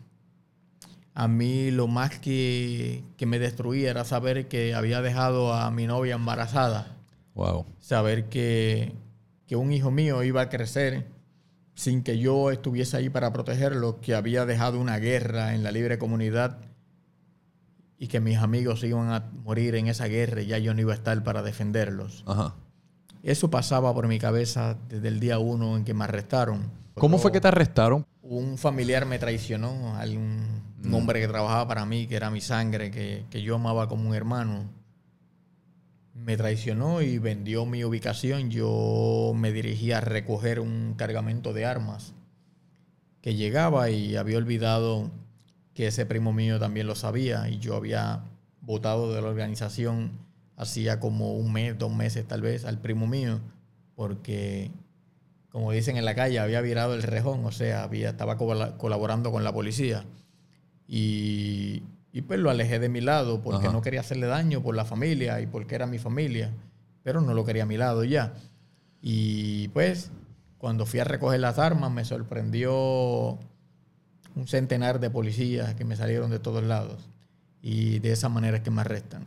a 1.13 1.27
mí 1.27 1.69
lo 1.71 1.87
más 1.87 2.19
que, 2.19 3.03
que, 3.17 3.25
me 3.25 3.37
destruía 3.37 3.91
era 3.91 4.05
saber 4.05 4.47
que 4.47 4.73
había 4.73 5.01
dejado 5.01 5.53
a 5.53 5.69
mi 5.71 5.85
novia 5.85 6.15
embarazada. 6.15 6.95
Wow. 7.35 7.65
Saber 7.79 8.29
que, 8.29 8.93
que 9.45 9.55
un 9.55 9.71
hijo 9.73 9.91
mío 9.91 10.23
iba 10.23 10.41
a 10.41 10.49
crecer 10.49 11.07
sin 11.75 12.03
que 12.03 12.17
yo 12.17 12.51
estuviese 12.51 12.97
ahí 12.97 13.09
para 13.09 13.31
protegerlo, 13.31 13.99
que 14.01 14.15
había 14.15 14.45
dejado 14.45 14.79
una 14.79 14.97
guerra 14.97 15.53
en 15.53 15.63
la 15.63 15.71
libre 15.71 15.97
comunidad 15.97 16.68
y 17.99 18.07
que 18.07 18.21
mis 18.21 18.37
amigos 18.37 18.81
iban 18.83 19.11
a 19.11 19.29
morir 19.43 19.75
en 19.75 19.87
esa 19.87 20.05
guerra 20.05 20.41
y 20.41 20.47
ya 20.47 20.57
yo 20.57 20.73
no 20.73 20.79
iba 20.79 20.93
a 20.93 20.95
estar 20.95 21.21
para 21.21 21.43
defenderlos. 21.43 22.23
Eso 23.21 23.49
pasaba 23.49 23.93
por 23.93 24.07
mi 24.07 24.17
cabeza 24.19 24.77
desde 24.87 25.09
el 25.09 25.19
día 25.19 25.37
uno 25.37 25.75
en 25.75 25.83
que 25.83 25.93
me 25.93 26.05
arrestaron. 26.05 26.71
¿Cómo 26.95 27.17
fue 27.17 27.33
que 27.33 27.41
te 27.41 27.49
arrestaron? 27.49 28.05
Un 28.21 28.57
familiar 28.57 29.05
me 29.05 29.19
traicionó, 29.19 29.73
un, 29.73 30.61
mm. 30.81 30.93
hombre 30.93 31.19
que 31.19 31.27
trabajaba 31.27 31.67
para 31.67 31.85
mí, 31.85 32.07
que 32.07 32.15
era 32.15 32.31
mi 32.31 32.39
sangre, 32.39 32.89
que, 32.89 33.25
que 33.29 33.41
yo 33.41 33.55
amaba 33.55 33.89
como 33.89 34.07
un 34.07 34.15
hermano. 34.15 34.69
Me 36.13 36.37
traicionó 36.37 37.01
y 37.01 37.17
vendió 37.17 37.65
mi 37.65 37.83
ubicación. 37.83 38.49
Yo 38.49 39.33
me 39.35 39.51
dirigía 39.51 39.97
a 39.97 40.01
recoger 40.01 40.61
un 40.61 40.93
cargamento 40.95 41.51
de 41.51 41.65
armas 41.65 42.13
que 43.21 43.35
llegaba 43.35 43.89
y 43.89 44.15
había 44.15 44.37
olvidado 44.37 45.11
que 45.79 45.87
ese 45.87 46.05
primo 46.05 46.33
mío 46.33 46.59
también 46.59 46.87
lo 46.87 46.95
sabía 46.95 47.47
y 47.47 47.57
yo 47.59 47.77
había 47.77 48.25
votado 48.59 49.13
de 49.13 49.21
la 49.21 49.29
organización 49.29 50.11
hacía 50.57 50.99
como 50.99 51.35
un 51.35 51.53
mes, 51.53 51.77
dos 51.77 51.95
meses 51.95 52.27
tal 52.27 52.41
vez 52.41 52.65
al 52.65 52.79
primo 52.79 53.07
mío, 53.07 53.39
porque 53.95 54.71
como 55.47 55.71
dicen 55.71 55.95
en 55.95 56.03
la 56.03 56.15
calle, 56.15 56.37
había 56.39 56.59
virado 56.59 56.95
el 56.95 57.01
rejón, 57.01 57.45
o 57.45 57.53
sea, 57.53 57.83
había, 57.83 58.09
estaba 58.09 58.35
colaborando 58.35 59.31
con 59.31 59.45
la 59.45 59.53
policía. 59.53 60.03
Y, 60.85 61.83
y 62.11 62.23
pues 62.23 62.41
lo 62.41 62.49
alejé 62.49 62.79
de 62.79 62.89
mi 62.89 62.99
lado 62.99 63.41
porque 63.41 63.69
no 63.69 63.81
quería 63.81 64.01
hacerle 64.01 64.27
daño 64.27 64.61
por 64.61 64.75
la 64.75 64.83
familia 64.83 65.39
y 65.39 65.47
porque 65.47 65.75
era 65.75 65.87
mi 65.87 65.97
familia, 65.97 66.51
pero 67.03 67.21
no 67.21 67.33
lo 67.33 67.45
quería 67.45 67.63
a 67.63 67.67
mi 67.67 67.77
lado 67.77 68.03
ya. 68.03 68.33
Y 69.01 69.69
pues 69.69 70.11
cuando 70.57 70.85
fui 70.85 70.99
a 70.99 71.05
recoger 71.05 71.39
las 71.39 71.57
armas 71.57 71.89
me 71.89 72.03
sorprendió 72.03 73.39
un 74.39 74.47
centenar 74.47 74.99
de 74.99 75.09
policías 75.09 75.75
que 75.75 75.85
me 75.85 75.95
salieron 75.95 76.31
de 76.31 76.39
todos 76.39 76.63
lados. 76.63 77.09
Y 77.61 77.99
de 77.99 78.13
esa 78.13 78.29
manera 78.29 78.57
es 78.57 78.63
que 78.63 78.71
me 78.71 78.81
arrestan. 78.81 79.23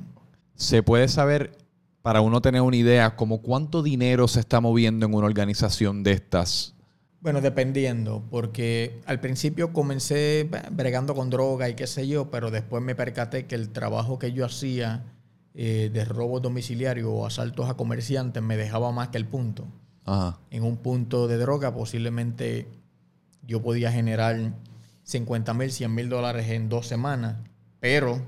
¿Se 0.55 0.83
puede 0.83 1.09
saber, 1.09 1.57
para 2.03 2.21
uno 2.21 2.41
tener 2.41 2.63
una 2.63 2.77
idea, 2.77 3.15
como 3.17 3.43
cuánto 3.43 3.83
dinero 3.83 4.27
se 4.29 4.41
está 4.41 4.61
moviendo 4.61 5.07
en 5.07 5.15
una 5.15 5.27
organización 5.27 6.03
de 6.03 6.13
estas? 6.13 6.75
Bueno, 7.21 7.41
dependiendo, 7.41 8.25
porque 8.31 9.01
al 9.07 9.21
principio 9.21 9.73
comencé 9.73 10.49
bregando 10.73 11.15
con 11.15 11.31
droga 11.31 11.69
y 11.69 11.75
qué 11.75 11.87
sé 11.87 12.09
yo, 12.09 12.31
pero 12.31 12.51
después 12.51 12.83
me 12.83 12.97
percaté 12.97 13.47
que 13.47 13.55
el 13.55 13.69
trabajo 13.71 14.19
que 14.19 14.33
yo 14.33 14.45
hacía 14.45 15.05
eh, 15.55 15.91
de 15.93 16.05
robo 16.05 16.41
domiciliario 16.41 17.13
o 17.13 17.27
asaltos 17.27 17.69
a 17.69 17.75
comerciantes 17.75 18.43
me 18.43 18.57
dejaba 18.57 18.91
más 18.91 19.09
que 19.09 19.19
el 19.19 19.27
punto. 19.27 19.67
En 20.51 20.65
un 20.65 20.79
punto 20.79 21.29
de 21.29 21.37
droga 21.37 21.73
posiblemente 21.73 22.67
yo 23.47 23.63
podía 23.63 23.93
generar 23.93 24.53
50 25.05 25.55
mil, 25.55 25.71
100 25.71 25.95
mil 25.95 26.09
dólares 26.09 26.49
en 26.49 26.69
dos 26.69 26.87
semanas, 26.87 27.37
pero 27.81 28.21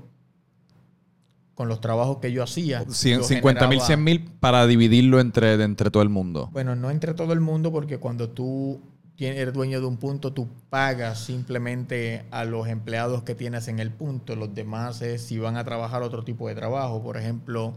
con 1.55 1.69
los 1.69 1.79
trabajos 1.79 2.17
que 2.17 2.31
yo 2.31 2.43
hacía. 2.43 2.85
50 2.87 3.67
mil, 3.67 3.81
100 3.81 4.03
mil 4.03 4.25
para 4.39 4.67
dividirlo 4.67 5.19
entre, 5.19 5.53
entre 5.53 5.89
todo 5.89 6.03
el 6.03 6.09
mundo. 6.09 6.49
Bueno, 6.51 6.75
no 6.75 6.91
entre 6.91 7.13
todo 7.13 7.33
el 7.33 7.39
mundo 7.39 7.71
porque 7.71 7.97
cuando 7.97 8.29
tú 8.29 8.81
eres 9.17 9.53
dueño 9.53 9.79
de 9.79 9.87
un 9.87 9.97
punto, 9.97 10.33
tú 10.33 10.49
pagas 10.69 11.21
simplemente 11.21 12.25
a 12.31 12.43
los 12.43 12.67
empleados 12.67 13.23
que 13.23 13.35
tienes 13.35 13.69
en 13.69 13.79
el 13.79 13.91
punto. 13.91 14.35
Los 14.35 14.53
demás 14.53 15.01
es 15.01 15.21
si 15.21 15.39
van 15.39 15.55
a 15.55 15.63
trabajar 15.63 16.03
otro 16.03 16.23
tipo 16.25 16.49
de 16.49 16.55
trabajo. 16.55 17.01
Por 17.01 17.15
ejemplo, 17.15 17.73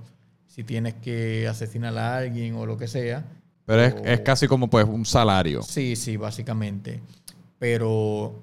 si 0.48 0.64
tienes 0.64 0.94
que 0.94 1.46
asesinar 1.46 1.96
a 1.96 2.16
alguien 2.16 2.56
o 2.56 2.66
lo 2.66 2.76
que 2.76 2.88
sea. 2.88 3.24
Pero 3.64 3.82
es, 3.82 3.94
es 4.04 4.20
casi 4.20 4.48
como 4.48 4.68
pues 4.68 4.86
un 4.86 5.04
salario. 5.04 5.62
Sí, 5.62 5.94
sí, 5.94 6.16
básicamente. 6.16 7.00
Pero 7.60 8.42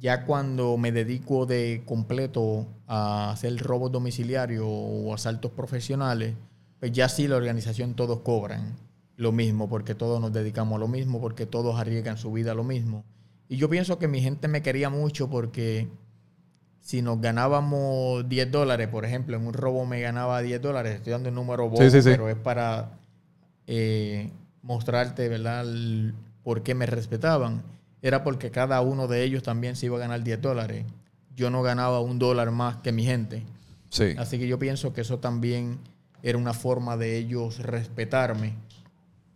ya 0.00 0.24
cuando 0.24 0.76
me 0.76 0.92
dedico 0.92 1.46
de 1.46 1.82
completo 1.84 2.66
a 2.86 3.30
hacer 3.30 3.56
robos 3.58 3.92
domiciliarios 3.92 4.66
o 4.66 5.14
asaltos 5.14 5.52
profesionales, 5.52 6.34
pues 6.80 6.92
ya 6.92 7.08
sí 7.08 7.28
la 7.28 7.36
organización 7.36 7.94
todos 7.94 8.20
cobran 8.20 8.76
lo 9.16 9.32
mismo, 9.32 9.68
porque 9.68 9.94
todos 9.94 10.20
nos 10.20 10.32
dedicamos 10.32 10.76
a 10.76 10.80
lo 10.80 10.88
mismo, 10.88 11.20
porque 11.20 11.46
todos 11.46 11.78
arriesgan 11.78 12.18
su 12.18 12.32
vida 12.32 12.52
a 12.52 12.54
lo 12.54 12.64
mismo. 12.64 13.04
Y 13.48 13.56
yo 13.56 13.68
pienso 13.68 13.98
que 13.98 14.08
mi 14.08 14.20
gente 14.20 14.48
me 14.48 14.62
quería 14.62 14.90
mucho 14.90 15.30
porque 15.30 15.88
si 16.80 17.00
nos 17.00 17.20
ganábamos 17.20 18.28
10 18.28 18.50
dólares, 18.50 18.88
por 18.88 19.04
ejemplo, 19.04 19.36
en 19.36 19.46
un 19.46 19.54
robo 19.54 19.86
me 19.86 20.00
ganaba 20.00 20.42
10 20.42 20.60
dólares, 20.60 20.96
estoy 20.96 21.12
dando 21.12 21.28
un 21.28 21.36
número 21.36 21.68
bobo, 21.68 21.78
pero 21.78 22.28
es 22.28 22.36
para 22.36 22.98
eh, 23.66 24.30
mostrarte, 24.62 25.28
¿verdad?, 25.28 25.64
por 26.42 26.62
qué 26.62 26.74
me 26.74 26.86
respetaban 26.86 27.62
era 28.04 28.22
porque 28.22 28.50
cada 28.50 28.82
uno 28.82 29.08
de 29.08 29.24
ellos 29.24 29.42
también 29.42 29.76
se 29.76 29.86
iba 29.86 29.96
a 29.96 30.00
ganar 30.00 30.22
10 30.22 30.42
dólares. 30.42 30.84
Yo 31.34 31.48
no 31.48 31.62
ganaba 31.62 32.00
un 32.00 32.18
dólar 32.18 32.50
más 32.50 32.76
que 32.76 32.92
mi 32.92 33.02
gente. 33.02 33.44
Sí. 33.88 34.14
Así 34.18 34.38
que 34.38 34.46
yo 34.46 34.58
pienso 34.58 34.92
que 34.92 35.00
eso 35.00 35.20
también 35.20 35.78
era 36.22 36.36
una 36.36 36.52
forma 36.52 36.98
de 36.98 37.16
ellos 37.16 37.60
respetarme. 37.60 38.56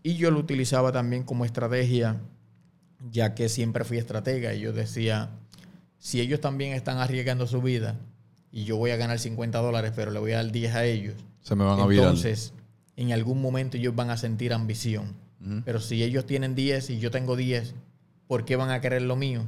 Y 0.02 0.16
yo 0.16 0.30
lo 0.30 0.38
utilizaba 0.38 0.92
también 0.92 1.22
como 1.22 1.46
estrategia, 1.46 2.20
ya 3.10 3.34
que 3.34 3.48
siempre 3.48 3.84
fui 3.84 3.96
estratega. 3.96 4.52
Y 4.52 4.60
yo 4.60 4.74
decía, 4.74 5.30
si 5.96 6.20
ellos 6.20 6.42
también 6.42 6.74
están 6.74 6.98
arriesgando 6.98 7.46
su 7.46 7.62
vida 7.62 7.96
y 8.52 8.64
yo 8.64 8.76
voy 8.76 8.90
a 8.90 8.96
ganar 8.96 9.18
50 9.18 9.58
dólares, 9.60 9.92
pero 9.96 10.10
le 10.10 10.18
voy 10.18 10.32
a 10.32 10.42
dar 10.42 10.52
10 10.52 10.74
a 10.74 10.84
ellos, 10.84 11.14
se 11.40 11.56
me 11.56 11.64
van 11.64 11.80
a 11.80 11.84
Entonces, 11.84 12.52
en 12.96 13.12
algún 13.12 13.40
momento 13.40 13.78
ellos 13.78 13.96
van 13.96 14.10
a 14.10 14.18
sentir 14.18 14.52
ambición. 14.52 15.14
Pero 15.64 15.80
si 15.80 16.02
ellos 16.02 16.26
tienen 16.26 16.54
10 16.54 16.90
y 16.90 16.98
yo 16.98 17.10
tengo 17.10 17.34
10, 17.34 17.74
¿por 18.29 18.45
qué 18.45 18.55
van 18.55 18.70
a 18.70 18.81
querer 18.81 19.03
lo 19.03 19.16
mío? 19.16 19.43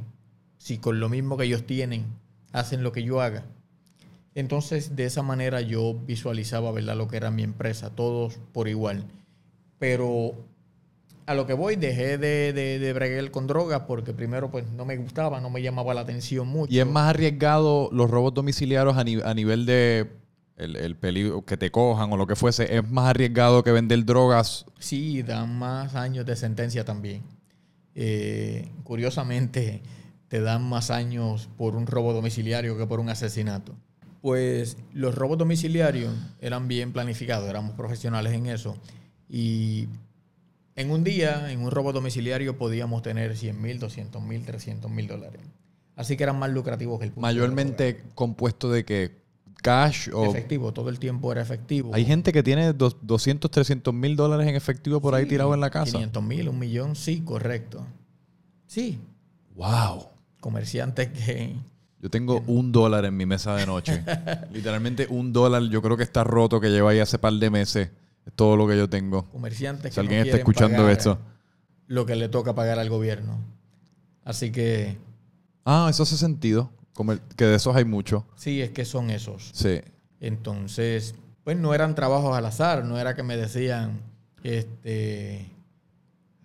Si 0.58 0.78
con 0.78 0.98
lo 0.98 1.08
mismo 1.08 1.36
que 1.36 1.44
ellos 1.44 1.64
tienen, 1.66 2.06
hacen 2.52 2.82
lo 2.82 2.90
que 2.90 3.04
yo 3.04 3.20
haga. 3.20 3.44
Entonces, 4.34 4.96
de 4.96 5.04
esa 5.06 5.22
manera 5.22 5.60
yo 5.60 5.94
visualizaba, 5.94 6.72
¿verdad?, 6.72 6.96
lo 6.96 7.06
que 7.08 7.16
era 7.16 7.30
mi 7.30 7.42
empresa, 7.44 7.90
todos 7.90 8.38
por 8.52 8.66
igual. 8.68 9.04
Pero 9.78 10.34
a 11.26 11.34
lo 11.34 11.46
que 11.46 11.52
voy, 11.54 11.76
dejé 11.76 12.18
de, 12.18 12.52
de, 12.52 12.78
de 12.78 12.92
bregar 12.92 13.30
con 13.30 13.46
drogas 13.46 13.82
porque 13.86 14.12
primero 14.12 14.50
pues 14.50 14.66
no 14.72 14.84
me 14.84 14.96
gustaba, 14.96 15.40
no 15.40 15.48
me 15.50 15.62
llamaba 15.62 15.94
la 15.94 16.02
atención 16.02 16.46
mucho. 16.48 16.72
Y 16.72 16.80
es 16.80 16.86
más 16.86 17.08
arriesgado 17.10 17.88
los 17.92 18.10
robos 18.10 18.34
domiciliarios 18.34 18.96
a, 18.96 19.04
ni- 19.04 19.20
a 19.22 19.34
nivel 19.34 19.64
de 19.66 20.10
el, 20.56 20.76
el 20.76 20.96
peligro 20.96 21.44
que 21.44 21.56
te 21.56 21.70
cojan 21.70 22.12
o 22.12 22.16
lo 22.16 22.26
que 22.26 22.36
fuese. 22.36 22.76
Es 22.76 22.88
más 22.90 23.08
arriesgado 23.08 23.62
que 23.64 23.72
vender 23.72 24.04
drogas. 24.04 24.66
Sí, 24.78 25.22
dan 25.22 25.58
más 25.58 25.94
años 25.94 26.26
de 26.26 26.36
sentencia 26.36 26.84
también. 26.84 27.22
Eh, 27.94 28.68
curiosamente, 28.84 29.82
te 30.28 30.40
dan 30.40 30.62
más 30.62 30.90
años 30.90 31.48
por 31.56 31.74
un 31.76 31.86
robo 31.86 32.12
domiciliario 32.12 32.78
que 32.78 32.86
por 32.86 33.00
un 33.00 33.08
asesinato. 33.08 33.74
Pues 34.22 34.76
los 34.92 35.14
robos 35.14 35.38
domiciliarios 35.38 36.14
eran 36.40 36.68
bien 36.68 36.92
planificados, 36.92 37.48
éramos 37.48 37.72
profesionales 37.72 38.32
en 38.32 38.46
eso. 38.46 38.76
Y 39.28 39.88
en 40.76 40.90
un 40.90 41.04
día, 41.04 41.50
en 41.50 41.62
un 41.62 41.70
robo 41.70 41.92
domiciliario, 41.92 42.58
podíamos 42.58 43.02
tener 43.02 43.36
100 43.36 43.60
mil, 43.60 43.78
200 43.78 44.22
mil, 44.22 44.44
300 44.44 44.90
mil 44.90 45.06
dólares. 45.06 45.40
Así 45.96 46.16
que 46.16 46.22
eran 46.22 46.38
más 46.38 46.50
lucrativos 46.50 46.98
que 46.98 47.06
el 47.06 47.12
punto 47.12 47.26
de 47.26 47.34
Mayormente 47.34 48.02
compuesto 48.14 48.70
de 48.70 48.84
que 48.84 49.20
cash 49.62 50.08
o... 50.12 50.24
efectivo, 50.26 50.72
todo 50.72 50.88
el 50.88 50.98
tiempo 50.98 51.30
era 51.32 51.40
efectivo. 51.42 51.92
Hay 51.94 52.04
gente 52.04 52.32
que 52.32 52.42
tiene 52.42 52.72
dos- 52.72 52.96
200, 53.02 53.50
300 53.50 53.92
mil 53.94 54.16
dólares 54.16 54.46
en 54.48 54.54
efectivo 54.56 55.00
por 55.00 55.14
ahí 55.14 55.26
tirado 55.26 55.52
en 55.54 55.60
la 55.60 55.70
casa. 55.70 55.92
500 55.92 56.22
mil, 56.22 56.48
un 56.48 56.58
millón, 56.58 56.96
sí, 56.96 57.20
correcto. 57.22 57.86
Sí, 58.66 58.98
Wow. 59.54 60.08
comerciantes 60.40 61.08
que... 61.08 61.54
Yo 62.02 62.08
tengo 62.08 62.42
un 62.46 62.72
dólar 62.72 63.04
en 63.04 63.14
mi 63.16 63.26
mesa 63.26 63.54
de 63.56 63.66
noche. 63.66 64.02
Literalmente 64.52 65.06
un 65.10 65.34
dólar. 65.34 65.64
Yo 65.64 65.82
creo 65.82 65.98
que 65.98 66.02
está 66.02 66.24
roto, 66.24 66.58
que 66.58 66.70
lleva 66.70 66.90
ahí 66.92 66.98
hace 66.98 67.18
par 67.18 67.34
de 67.34 67.50
meses. 67.50 67.90
Es 68.24 68.32
todo 68.34 68.56
lo 68.56 68.66
que 68.66 68.74
yo 68.76 68.88
tengo. 68.88 69.24
Comerciantes 69.30 69.92
Si 69.92 69.96
que 70.00 70.02
no 70.02 70.08
alguien 70.08 70.24
está 70.24 70.38
escuchando 70.38 70.88
esto. 70.88 71.18
Lo 71.88 72.06
que 72.06 72.16
le 72.16 72.30
toca 72.30 72.54
pagar 72.54 72.78
al 72.78 72.88
gobierno. 72.88 73.38
Así 74.24 74.50
que 74.50 74.96
Ah, 75.66 75.88
eso 75.90 76.04
hace 76.04 76.16
sentido. 76.16 76.70
Que 77.36 77.44
de 77.44 77.56
esos 77.56 77.74
hay 77.76 77.84
mucho. 77.84 78.26
sí, 78.36 78.60
es 78.62 78.70
que 78.70 78.84
son 78.84 79.10
esos. 79.10 79.50
Sí. 79.54 79.80
Entonces, 80.20 81.14
pues 81.44 81.56
no 81.56 81.74
eran 81.74 81.94
trabajos 81.94 82.36
al 82.36 82.46
azar, 82.46 82.84
no 82.84 82.98
era 82.98 83.14
que 83.14 83.22
me 83.22 83.36
decían, 83.36 84.00
este, 84.42 85.46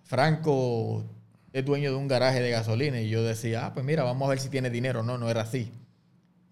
Franco 0.02 1.04
es 1.52 1.64
dueño 1.64 1.90
de 1.90 1.96
un 1.96 2.08
garaje 2.08 2.40
de 2.40 2.50
gasolina 2.50 3.00
y 3.00 3.08
yo 3.08 3.22
decía, 3.22 3.66
ah, 3.66 3.74
pues 3.74 3.84
mira, 3.84 4.02
vamos 4.02 4.26
a 4.26 4.30
ver 4.30 4.40
si 4.40 4.48
tiene 4.48 4.70
dinero. 4.70 5.02
No, 5.02 5.18
no 5.18 5.28
era 5.28 5.42
así. 5.42 5.70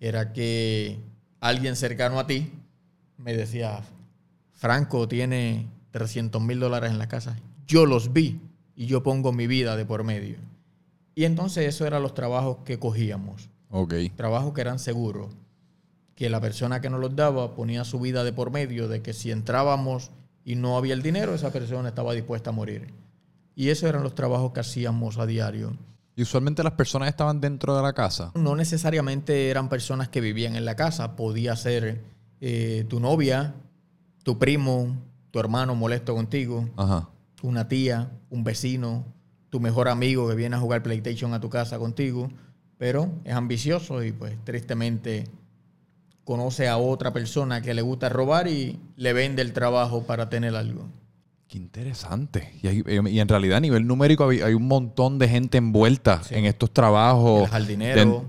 Era 0.00 0.32
que 0.32 0.98
alguien 1.40 1.76
cercano 1.76 2.18
a 2.18 2.26
ti 2.26 2.52
me 3.16 3.34
decía, 3.34 3.82
Franco 4.52 5.09
tiene 5.09 5.68
300 5.92 6.42
mil 6.42 6.61
dólares 6.61 6.90
en 6.90 6.98
la 6.98 7.09
casa. 7.09 7.38
Yo 7.66 7.86
los 7.86 8.12
vi 8.12 8.40
y 8.76 8.86
yo 8.86 9.02
pongo 9.02 9.32
mi 9.32 9.46
vida 9.46 9.76
de 9.76 9.86
por 9.86 10.05
medio. 10.05 10.36
Y 11.14 11.24
entonces 11.24 11.66
eso 11.66 11.86
eran 11.86 12.02
los 12.02 12.14
trabajos 12.14 12.59
que 12.64 12.78
cogíamos 12.78 13.48
Ok. 13.76 13.94
trabajos 14.14 14.54
que 14.54 14.60
eran 14.60 14.78
seguros, 14.78 15.34
que 16.14 16.30
la 16.30 16.40
persona 16.40 16.80
que 16.80 16.90
nos 16.90 17.00
los 17.00 17.16
daba 17.16 17.54
ponía 17.54 17.84
su 17.84 17.98
vida 17.98 18.22
de 18.22 18.32
por 18.32 18.52
medio 18.52 18.86
de 18.86 19.02
que 19.02 19.12
si 19.12 19.32
entrábamos 19.32 20.12
y 20.44 20.54
no 20.54 20.76
había 20.76 20.94
el 20.94 21.02
dinero, 21.02 21.34
esa 21.34 21.50
persona 21.50 21.88
estaba 21.88 22.12
dispuesta 22.12 22.50
a 22.50 22.52
morir. 22.52 22.94
Y 23.56 23.70
esos 23.70 23.88
eran 23.88 24.04
los 24.04 24.14
trabajos 24.14 24.52
que 24.52 24.60
hacíamos 24.60 25.18
a 25.18 25.26
diario. 25.26 25.76
Y 26.14 26.22
usualmente 26.22 26.62
las 26.62 26.74
personas 26.74 27.08
estaban 27.08 27.40
dentro 27.40 27.74
de 27.76 27.82
la 27.82 27.92
casa. 27.92 28.30
No 28.36 28.54
necesariamente 28.54 29.50
eran 29.50 29.68
personas 29.68 30.08
que 30.08 30.20
vivían 30.20 30.54
en 30.54 30.64
la 30.64 30.76
casa, 30.76 31.16
podía 31.16 31.56
ser 31.56 32.02
eh, 32.40 32.84
tu 32.88 33.00
novia, 33.00 33.54
tu 34.22 34.38
primo, 34.38 34.96
tu 35.32 35.40
hermano 35.40 35.74
molesto 35.74 36.14
contigo, 36.14 36.68
Ajá. 36.76 37.08
una 37.42 37.66
tía, 37.66 38.12
un 38.30 38.44
vecino, 38.44 39.04
tu 39.50 39.58
mejor 39.58 39.88
amigo 39.88 40.28
que 40.28 40.36
viene 40.36 40.54
a 40.54 40.60
jugar 40.60 40.84
PlayStation 40.84 41.34
a 41.34 41.40
tu 41.40 41.50
casa 41.50 41.78
contigo, 41.78 42.30
pero 42.85 43.09
es 43.24 43.32
ambicioso 43.32 44.05
y 44.05 44.12
pues 44.12 44.35
tristemente 44.45 45.24
conoce 46.22 46.68
a 46.68 46.76
otra 46.76 47.14
persona 47.14 47.62
que 47.62 47.72
le 47.72 47.80
gusta 47.80 48.11
robar 48.11 48.47
y 48.47 48.78
le 48.97 49.14
vende 49.14 49.41
el 49.41 49.55
trabajo 49.55 50.03
para 50.03 50.28
tener 50.28 50.55
algo. 50.55 50.85
Qué 51.49 51.57
interesante. 51.57 52.53
Y, 52.62 52.66
hay- 52.68 52.85
y 52.87 53.20
en 53.20 53.28
realidad 53.28 53.57
a 53.57 53.61
nivel 53.61 53.87
numérico 53.87 54.28
hay, 54.28 54.43
hay 54.43 54.53
un 54.53 54.68
montón 54.68 55.18
de 55.18 55.30
gente 55.30 55.57
envuelta 55.57 56.22
Sí. 56.24 56.35
en 56.35 56.45
estos 56.45 56.72
trabajos. 56.74 57.45
El 57.45 57.49
jardinero, 57.49 58.24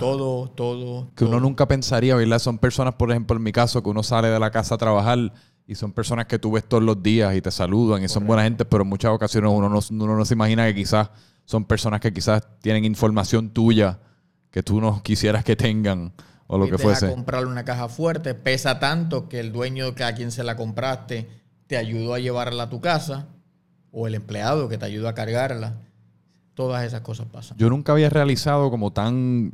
todo, 0.00 0.48
todo. 0.48 1.10
que 1.14 1.26
uno 1.26 1.38
nunca 1.38 1.68
pensaría, 1.68 2.14
¿verdad? 2.16 2.38
Son 2.38 2.56
personas, 2.56 2.94
por 2.94 3.10
ejemplo, 3.10 3.36
en 3.36 3.42
mi 3.42 3.52
caso, 3.52 3.82
que 3.82 3.90
uno 3.90 4.02
sale 4.02 4.28
de 4.28 4.40
la 4.40 4.50
casa 4.50 4.76
a 4.76 4.78
trabajar 4.78 5.30
y 5.66 5.74
son 5.74 5.92
personas 5.92 6.24
que 6.24 6.38
tú 6.38 6.52
ves 6.52 6.64
todos 6.66 6.82
los 6.82 7.02
días 7.02 7.36
y 7.36 7.42
te 7.42 7.50
saludan 7.50 8.02
y 8.02 8.08
son 8.08 8.26
buena 8.26 8.44
gente, 8.44 8.64
pero 8.64 8.82
en 8.84 8.88
muchas 8.88 9.10
ocasiones 9.12 9.50
uno 9.54 9.68
no, 9.68 9.78
uno 9.90 10.16
no 10.16 10.24
se 10.24 10.32
imagina 10.32 10.64
que 10.68 10.74
quizás 10.74 11.10
son 11.52 11.66
personas 11.66 12.00
que 12.00 12.14
quizás 12.14 12.42
tienen 12.62 12.86
información 12.86 13.50
tuya 13.50 13.98
que 14.50 14.62
tú 14.62 14.80
no 14.80 15.02
quisieras 15.02 15.44
que 15.44 15.54
tengan 15.54 16.14
o 16.46 16.56
lo 16.56 16.66
que 16.66 16.78
fuese. 16.78 17.10
comprarle 17.10 17.50
una 17.50 17.62
caja 17.62 17.90
fuerte, 17.90 18.34
pesa 18.34 18.78
tanto 18.78 19.28
que 19.28 19.38
el 19.38 19.52
dueño 19.52 19.94
que 19.94 20.02
a 20.02 20.14
quien 20.14 20.30
se 20.30 20.44
la 20.44 20.56
compraste 20.56 21.28
te 21.66 21.76
ayudó 21.76 22.14
a 22.14 22.18
llevarla 22.18 22.62
a 22.64 22.70
tu 22.70 22.80
casa 22.80 23.28
o 23.90 24.06
el 24.06 24.14
empleado 24.14 24.70
que 24.70 24.78
te 24.78 24.86
ayudó 24.86 25.08
a 25.08 25.14
cargarla. 25.14 25.74
Todas 26.54 26.84
esas 26.84 27.02
cosas 27.02 27.26
pasan. 27.30 27.58
Yo 27.58 27.68
nunca 27.68 27.92
había 27.92 28.08
realizado 28.08 28.70
como 28.70 28.94
tan 28.94 29.52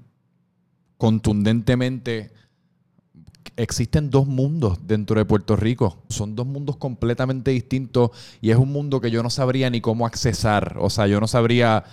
contundentemente 0.99 2.31
existen 3.59 4.09
dos 4.09 4.27
mundos 4.27 4.79
dentro 4.87 5.19
de 5.19 5.25
Puerto 5.25 5.57
Rico. 5.57 5.99
Son 6.09 6.37
dos 6.37 6.47
mundos 6.47 6.77
completamente 6.77 7.51
distintos 7.51 8.11
y 8.41 8.51
es 8.51 8.57
un 8.57 8.73
mundo 8.73 9.01
que 9.01 9.11
yo 9.11 9.23
no 9.23 9.31
sabría 9.31 9.69
ni 9.69 9.81
cómo 9.81 10.07
accesar. 10.07 10.77
O 10.79 10.89
sea, 10.89 11.09
yo 11.09 11.21
no 11.21 11.27
sabría 11.27 11.85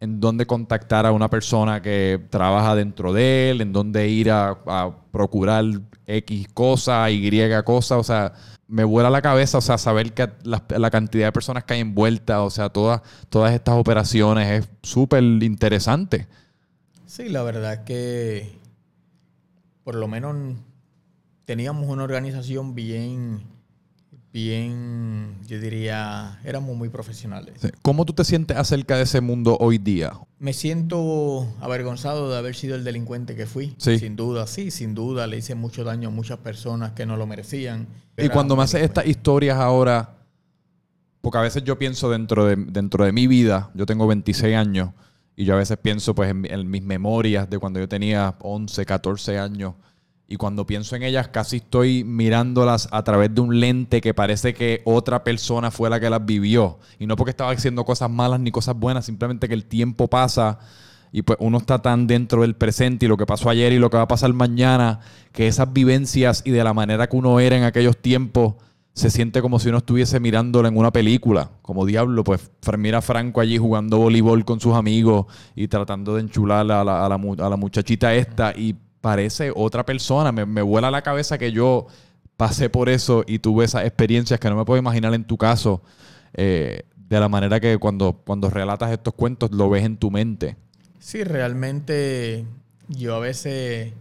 en 0.00 0.20
dónde 0.20 0.46
contactar 0.46 1.06
a 1.06 1.12
una 1.12 1.30
persona 1.30 1.80
que 1.80 2.20
trabaja 2.28 2.74
dentro 2.74 3.14
de 3.14 3.50
él, 3.50 3.62
en 3.62 3.72
dónde 3.72 4.06
ir 4.08 4.30
a, 4.30 4.58
procurar 5.10 5.64
X 6.06 6.48
cosa, 6.52 7.10
Y 7.10 7.30
cosa. 7.64 7.96
O 7.96 8.04
sea, 8.04 8.34
me 8.68 8.84
vuela 8.84 9.08
la 9.08 9.22
cabeza, 9.22 9.58
o 9.58 9.62
sea, 9.62 9.78
saber 9.78 10.12
que 10.12 10.28
la, 10.42 10.62
la 10.76 10.90
cantidad 10.90 11.28
de 11.28 11.32
personas 11.32 11.64
que 11.64 11.74
hay 11.74 11.80
envueltas, 11.80 12.38
o 12.40 12.50
sea, 12.50 12.68
todas, 12.68 13.00
todas 13.30 13.54
estas 13.54 13.76
operaciones 13.76 14.60
es 14.60 14.68
súper 14.82 15.22
interesante. 15.22 16.28
Sí, 17.06 17.30
la 17.30 17.42
verdad 17.42 17.84
que 17.84 18.58
por 19.84 19.94
lo 19.94 20.08
menos 20.08 20.56
teníamos 21.44 21.88
una 21.88 22.04
organización 22.04 22.74
bien, 22.74 23.42
bien, 24.32 25.36
yo 25.46 25.60
diría, 25.60 26.40
éramos 26.44 26.76
muy 26.76 26.88
profesionales. 26.88 27.54
¿Cómo 27.82 28.04
tú 28.04 28.12
te 28.12 28.24
sientes 28.24 28.56
acerca 28.56 28.96
de 28.96 29.02
ese 29.02 29.20
mundo 29.20 29.56
hoy 29.60 29.78
día? 29.78 30.12
Me 30.38 30.52
siento 30.52 31.46
avergonzado 31.60 32.30
de 32.30 32.38
haber 32.38 32.54
sido 32.54 32.74
el 32.74 32.84
delincuente 32.84 33.36
que 33.36 33.46
fui. 33.46 33.74
Sí. 33.78 33.98
Sin 33.98 34.16
duda, 34.16 34.46
sí, 34.46 34.70
sin 34.70 34.94
duda. 34.94 35.26
Le 35.26 35.38
hice 35.38 35.54
mucho 35.54 35.84
daño 35.84 36.08
a 36.08 36.12
muchas 36.12 36.38
personas 36.38 36.92
que 36.92 37.06
no 37.06 37.16
lo 37.16 37.26
merecían. 37.26 37.86
Y 38.16 38.28
cuando 38.28 38.56
me 38.56 38.62
haces 38.62 38.82
estas 38.82 39.06
historias 39.06 39.58
ahora, 39.58 40.16
porque 41.20 41.38
a 41.38 41.42
veces 41.42 41.64
yo 41.64 41.78
pienso 41.78 42.10
dentro 42.10 42.44
de, 42.46 42.56
dentro 42.56 43.04
de 43.04 43.12
mi 43.12 43.26
vida, 43.26 43.70
yo 43.74 43.86
tengo 43.86 44.06
26 44.06 44.56
años, 44.56 44.90
y 45.36 45.44
yo 45.44 45.54
a 45.54 45.58
veces 45.58 45.78
pienso 45.78 46.14
pues 46.14 46.30
en, 46.30 46.44
en 46.44 46.70
mis 46.70 46.82
memorias 46.82 47.50
de 47.50 47.58
cuando 47.58 47.80
yo 47.80 47.88
tenía 47.88 48.36
11, 48.40 48.86
14 48.86 49.38
años, 49.38 49.74
y 50.26 50.36
cuando 50.36 50.66
pienso 50.66 50.96
en 50.96 51.02
ellas 51.02 51.28
casi 51.28 51.56
estoy 51.56 52.02
mirándolas 52.02 52.88
a 52.90 53.02
través 53.04 53.34
de 53.34 53.40
un 53.40 53.60
lente 53.60 54.00
que 54.00 54.14
parece 54.14 54.54
que 54.54 54.80
otra 54.84 55.22
persona 55.22 55.70
fue 55.70 55.90
la 55.90 56.00
que 56.00 56.08
las 56.08 56.24
vivió. 56.24 56.78
Y 56.98 57.06
no 57.06 57.16
porque 57.16 57.30
estaba 57.30 57.50
haciendo 57.50 57.84
cosas 57.84 58.10
malas 58.10 58.40
ni 58.40 58.50
cosas 58.50 58.76
buenas, 58.76 59.04
simplemente 59.04 59.48
que 59.48 59.54
el 59.54 59.66
tiempo 59.66 60.08
pasa 60.08 60.58
y 61.12 61.22
pues 61.22 61.38
uno 61.40 61.58
está 61.58 61.80
tan 61.80 62.06
dentro 62.06 62.42
del 62.42 62.56
presente 62.56 63.06
y 63.06 63.08
lo 63.08 63.16
que 63.16 63.26
pasó 63.26 63.50
ayer 63.50 63.72
y 63.72 63.78
lo 63.78 63.90
que 63.90 63.98
va 63.98 64.04
a 64.04 64.08
pasar 64.08 64.32
mañana, 64.32 65.00
que 65.32 65.46
esas 65.46 65.72
vivencias 65.72 66.42
y 66.44 66.50
de 66.50 66.64
la 66.64 66.74
manera 66.74 67.06
que 67.06 67.16
uno 67.16 67.38
era 67.38 67.56
en 67.56 67.62
aquellos 67.62 67.98
tiempos 67.98 68.54
se 68.94 69.10
siente 69.10 69.42
como 69.42 69.58
si 69.58 69.68
uno 69.68 69.78
estuviese 69.78 70.20
mirándolo 70.20 70.68
en 70.68 70.76
una 70.76 70.92
película. 70.92 71.50
Como 71.62 71.84
diablo, 71.84 72.24
pues 72.24 72.50
mira 72.78 73.02
Franco 73.02 73.40
allí 73.40 73.58
jugando 73.58 73.98
voleibol 73.98 74.44
con 74.44 74.60
sus 74.60 74.74
amigos 74.74 75.26
y 75.54 75.68
tratando 75.68 76.14
de 76.14 76.22
enchular 76.22 76.60
a 76.60 76.64
la, 76.64 77.04
a 77.04 77.08
la 77.08 77.14
a 77.14 77.48
la 77.50 77.56
muchachita 77.56 78.14
esta 78.14 78.52
y 78.56 78.76
parece 79.04 79.52
otra 79.54 79.84
persona. 79.84 80.32
Me, 80.32 80.46
me 80.46 80.62
vuela 80.62 80.90
la 80.90 81.02
cabeza 81.02 81.36
que 81.36 81.52
yo 81.52 81.88
pasé 82.38 82.70
por 82.70 82.88
eso 82.88 83.22
y 83.26 83.38
tuve 83.38 83.66
esas 83.66 83.84
experiencias 83.84 84.40
que 84.40 84.48
no 84.48 84.56
me 84.56 84.64
puedo 84.64 84.78
imaginar 84.78 85.12
en 85.12 85.24
tu 85.24 85.36
caso. 85.36 85.82
eh, 86.32 86.84
de 86.96 87.20
la 87.20 87.28
manera 87.28 87.60
que 87.60 87.76
cuando, 87.78 88.22
cuando 88.24 88.48
relatas 88.48 88.90
estos 88.90 89.12
cuentos 89.12 89.50
lo 89.52 89.68
ves 89.68 89.84
en 89.84 89.98
tu 89.98 90.10
mente. 90.10 90.56
Sí, 90.98 91.22
realmente 91.22 92.46
yo 92.88 93.14
a 93.14 93.18
veces, 93.18 93.92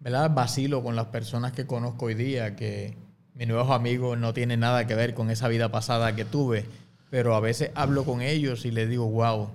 ¿verdad? 0.00 0.32
Vacilo 0.34 0.82
con 0.82 0.96
las 0.96 1.06
personas 1.06 1.52
que 1.52 1.64
conozco 1.66 2.06
hoy 2.06 2.14
día, 2.14 2.56
que 2.56 2.96
mis 3.34 3.46
nuevos 3.46 3.70
amigos 3.70 4.18
no 4.18 4.34
tienen 4.34 4.60
nada 4.60 4.86
que 4.86 4.96
ver 4.96 5.14
con 5.14 5.30
esa 5.30 5.46
vida 5.46 5.70
pasada 5.70 6.16
que 6.16 6.24
tuve, 6.24 6.66
pero 7.08 7.36
a 7.36 7.40
veces 7.40 7.70
hablo 7.76 8.04
con 8.04 8.20
ellos 8.20 8.64
y 8.64 8.72
les 8.72 8.88
digo, 8.90 9.06
wow, 9.06 9.48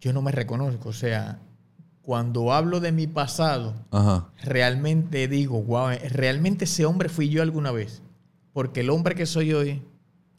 yo 0.00 0.12
no 0.14 0.22
me 0.22 0.32
reconozco, 0.32 0.88
o 0.88 0.92
sea, 0.94 1.38
cuando 2.08 2.54
hablo 2.54 2.80
de 2.80 2.90
mi 2.90 3.06
pasado, 3.06 3.74
Ajá. 3.90 4.30
realmente 4.42 5.28
digo, 5.28 5.62
wow, 5.62 5.90
realmente 6.08 6.64
ese 6.64 6.86
hombre 6.86 7.10
fui 7.10 7.28
yo 7.28 7.42
alguna 7.42 7.70
vez. 7.70 8.00
Porque 8.54 8.80
el 8.80 8.88
hombre 8.88 9.14
que 9.14 9.26
soy 9.26 9.52
hoy 9.52 9.82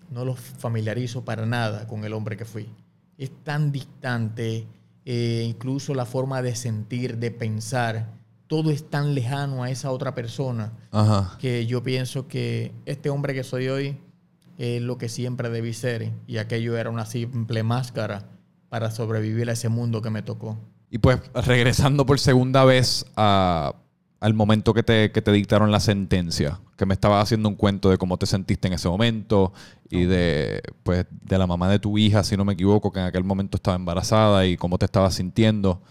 no 0.10 0.26
lo 0.26 0.34
familiarizo 0.34 1.24
para 1.24 1.46
nada 1.46 1.86
con 1.86 2.04
el 2.06 2.14
hombre 2.14 2.38
que 2.38 2.46
fui. 2.46 2.74
Es 3.20 3.30
tan 3.44 3.72
distante, 3.72 4.66
eh, 5.06 5.46
incluso 5.48 5.94
la 5.94 6.08
forma 6.08 6.42
de 6.42 6.56
sentir, 6.56 7.20
de 7.20 7.30
pensar, 7.30 8.16
todo 8.48 8.72
es 8.72 8.90
tan 8.90 9.14
lejano 9.14 9.62
a 9.62 9.70
esa 9.70 9.92
otra 9.92 10.16
persona 10.16 10.74
Ajá. 10.90 11.38
que 11.38 11.68
yo 11.68 11.84
pienso 11.84 12.28
que 12.28 12.74
este 12.88 13.12
hombre 13.12 13.36
que 13.36 13.44
soy 13.44 13.68
hoy 13.68 14.00
es 14.58 14.82
lo 14.82 14.98
que 14.98 15.08
siempre 15.08 15.52
debí 15.52 15.76
ser 15.76 16.14
y 16.26 16.38
aquello 16.38 16.80
era 16.80 16.90
una 16.90 17.06
simple 17.06 17.62
máscara 17.62 18.28
para 18.70 18.90
sobrevivir 18.90 19.52
a 19.52 19.54
ese 19.54 19.70
mundo 19.70 20.02
que 20.02 20.10
me 20.10 20.24
tocó. 20.24 20.58
Y 20.92 20.98
pues 20.98 21.20
regresando 21.34 22.06
por 22.06 22.20
segunda 22.20 22.66
vez 22.66 23.06
a- 23.16 23.76
al 24.20 24.34
momento 24.34 24.74
que 24.74 24.84
te, 24.84 25.12
que 25.12 25.22
te 25.22 25.32
dictaron 25.32 25.72
la 25.72 25.80
sentencia, 25.80 26.60
que 26.78 26.86
me 26.86 26.94
estabas 26.94 27.24
haciendo 27.24 27.48
un 27.48 27.56
cuento 27.56 27.90
de 27.90 27.98
cómo 27.98 28.18
te 28.18 28.26
sentiste 28.26 28.68
en 28.68 28.74
ese 28.74 28.90
momento 28.90 29.54
y 29.90 30.04
de, 30.04 30.62
pues, 30.84 31.06
de 31.10 31.38
la 31.38 31.48
mamá 31.48 31.70
de 31.70 31.80
tu 31.80 31.98
hija, 31.98 32.24
si 32.24 32.36
no 32.36 32.44
me 32.44 32.54
equivoco, 32.54 32.92
que 32.92 33.00
en 33.00 33.06
aquel 33.06 33.24
momento 33.24 33.56
estaba 33.58 33.76
embarazada 33.76 34.46
y 34.46 34.58
cómo 34.58 34.78
te 34.78 34.86
estabas 34.86 35.14
sintiendo. 35.16 35.82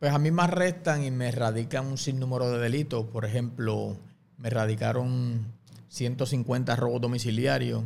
Pues 0.00 0.12
a 0.12 0.18
mí 0.18 0.30
me 0.32 0.42
arrestan 0.42 1.04
y 1.04 1.10
me 1.12 1.30
radican 1.30 1.86
un 1.86 1.96
sinnúmero 1.96 2.50
de 2.50 2.58
delitos. 2.58 3.06
Por 3.06 3.24
ejemplo, 3.24 3.96
me 4.36 4.50
radicaron 4.50 5.46
150 5.88 6.74
robos 6.76 7.00
domiciliarios, 7.00 7.84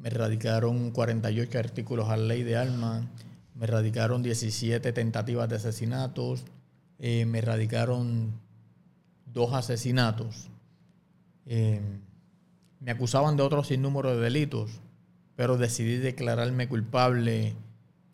me 0.00 0.10
radicaron 0.10 0.90
48 0.90 1.58
artículos 1.58 2.08
a 2.08 2.16
la 2.16 2.24
ley 2.24 2.42
de 2.42 2.56
armas, 2.56 3.04
me 3.58 3.66
radicaron 3.66 4.22
17 4.22 4.92
tentativas 4.92 5.48
de 5.48 5.56
asesinatos, 5.56 6.44
eh, 6.98 7.24
me 7.24 7.40
radicaron 7.40 8.32
dos 9.24 9.54
asesinatos. 9.54 10.48
Eh, 11.46 11.80
me 12.80 12.90
acusaban 12.90 13.36
de 13.36 13.42
otros 13.42 13.68
sinnúmero 13.68 14.14
de 14.14 14.22
delitos, 14.22 14.82
pero 15.36 15.56
decidí 15.56 15.96
declararme 15.96 16.68
culpable 16.68 17.54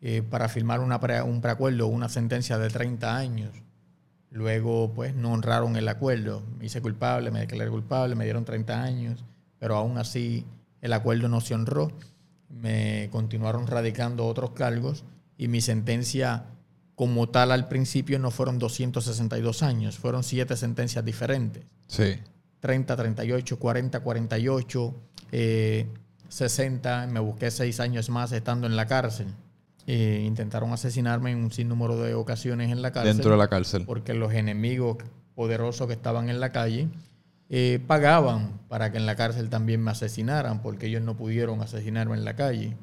eh, 0.01 0.23
para 0.23 0.49
firmar 0.49 0.81
un 0.81 1.41
preacuerdo, 1.41 1.89
una 1.89 2.09
sentencia 2.09 2.59
de 2.59 2.69
30 2.69 3.17
años. 3.17 3.51
Luego, 4.31 4.93
pues, 4.95 5.15
no 5.15 5.33
honraron 5.33 5.77
el 5.77 5.89
acuerdo. 5.89 6.43
Me 6.59 6.67
hice 6.67 6.81
culpable, 6.81 7.31
me 7.33 7.41
declaré 7.41 7.71
culpable, 7.71 8.15
me 8.15 8.25
dieron 8.25 8.45
30 8.45 8.83
años, 8.83 9.25
pero 9.59 9.77
aún 9.77 9.99
así 9.99 10.47
el 10.81 10.93
acuerdo 10.93 11.29
no 11.29 11.41
se 11.41 11.55
honró. 11.55 11.91
Me 12.49 13.09
continuaron 13.11 13.67
radicando 13.67 14.27
otros 14.27 14.53
cargos 14.53 15.05
y 15.43 15.49
mi 15.49 15.61
sentencia 15.61 16.45
como 16.95 17.29
tal 17.29 17.51
al 17.51 17.67
principio 17.67 18.21
no 18.21 18.31
fueron 18.31 18.61
262 18.61 19.65
años, 19.65 19.99
fueron 19.99 20.23
siete 20.23 20.57
sentencias 20.57 21.05
diferentes. 21.05 21.65
Sí. 21.89 22.21
30, 22.61 22.95
38, 22.95 23.59
40, 23.59 24.01
48, 24.01 24.95
eh, 25.33 25.89
60. 26.29 27.09
Me 27.09 27.19
busqué 27.19 27.51
seis 27.51 27.81
años 27.81 28.09
más 28.09 28.31
estando 28.31 28.69
en 28.69 28.77
la 28.77 28.87
cárcel. 28.87 29.35
Eh, 29.89 30.23
intentaron 30.25 30.73
asesinarme 30.73 31.33
en 31.33 31.39
un 31.39 31.51
sinnúmero 31.51 31.97
de 31.97 32.15
ocasiones 32.15 32.71
en 32.71 32.81
la 32.81 32.93
cárcel. 32.93 33.17
Dentro 33.17 33.33
de 33.33 33.39
la 33.39 33.49
cárcel. 33.49 33.85
Porque 33.85 34.15
los 34.15 34.33
enemigos 34.33 34.99
poderosos 35.35 35.89
que 35.89 35.95
estaban 35.95 36.29
en 36.29 36.39
la 36.39 36.53
calle 36.53 36.89
eh, 37.49 37.83
pagaban 37.85 38.61
para 38.69 38.93
que 38.93 38.99
en 38.99 39.07
la 39.07 39.17
cárcel 39.17 39.51
también 39.51 39.83
me 39.83 39.91
asesinaran, 39.91 40.63
porque 40.63 40.87
ellos 40.87 41.03
no 41.03 41.17
pudieron 41.17 41.63
asesinarme 41.63 42.15
en 42.15 42.25
la 42.25 42.37
calle. 42.37 42.77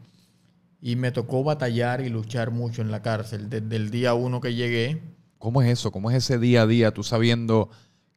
Y 0.82 0.96
me 0.96 1.12
tocó 1.12 1.44
batallar 1.44 2.02
y 2.02 2.10
luchar 2.10 2.52
mucho 2.52 2.82
en 2.82 2.92
la 2.92 3.02
cárcel. 3.02 3.50
Desde 3.50 3.76
el 3.76 3.92
día 3.92 4.14
uno 4.14 4.40
que 4.42 4.54
llegué, 4.56 5.02
¿Cómo 5.38 5.62
es 5.62 5.70
eso? 5.70 5.92
¿Cómo 5.92 6.12
es 6.12 6.18
ese 6.18 6.38
día 6.38 6.64
a 6.64 6.68
día? 6.68 6.92
Tú 6.94 7.04
sabiendo 7.04 7.70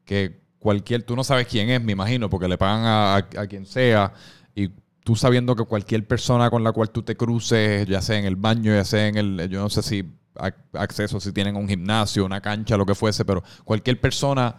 que 0.05 0.41
cualquier, 0.59 1.03
tú 1.05 1.15
no 1.17 1.25
sabes 1.25 1.47
quién 1.47 1.71
es, 1.71 1.83
me 1.83 1.93
imagino, 1.93 2.29
porque 2.31 2.49
le 2.49 2.59
pagan 2.59 2.85
a, 2.85 3.17
a- 3.17 3.47
quien 3.47 3.65
sea, 3.67 4.13
y 4.55 4.69
tú 5.05 5.15
sabiendo 5.17 5.55
que 5.57 5.65
cualquier 5.65 6.07
persona 6.07 6.51
con 6.51 6.65
la 6.65 6.73
cual 6.73 6.91
tú 6.91 7.03
te 7.03 7.17
cruces, 7.17 7.87
ya 7.87 8.03
sea 8.03 8.19
en 8.19 8.25
el 8.25 8.37
baño, 8.37 8.73
ya 8.75 8.85
sea 8.85 9.07
en 9.07 9.17
el, 9.17 9.49
yo 9.49 9.61
no 9.61 9.71
sé 9.71 9.83
si 9.83 10.05
ac- 10.35 10.55
acceso, 10.75 11.21
si 11.21 11.33
tienen 11.33 11.57
un 11.57 11.69
gimnasio, 11.69 12.25
una 12.25 12.41
cancha, 12.41 12.77
lo 12.77 12.87
que 12.87 12.95
fuese, 12.97 13.25
pero 13.25 13.43
cualquier 13.65 14.01
persona 14.01 14.57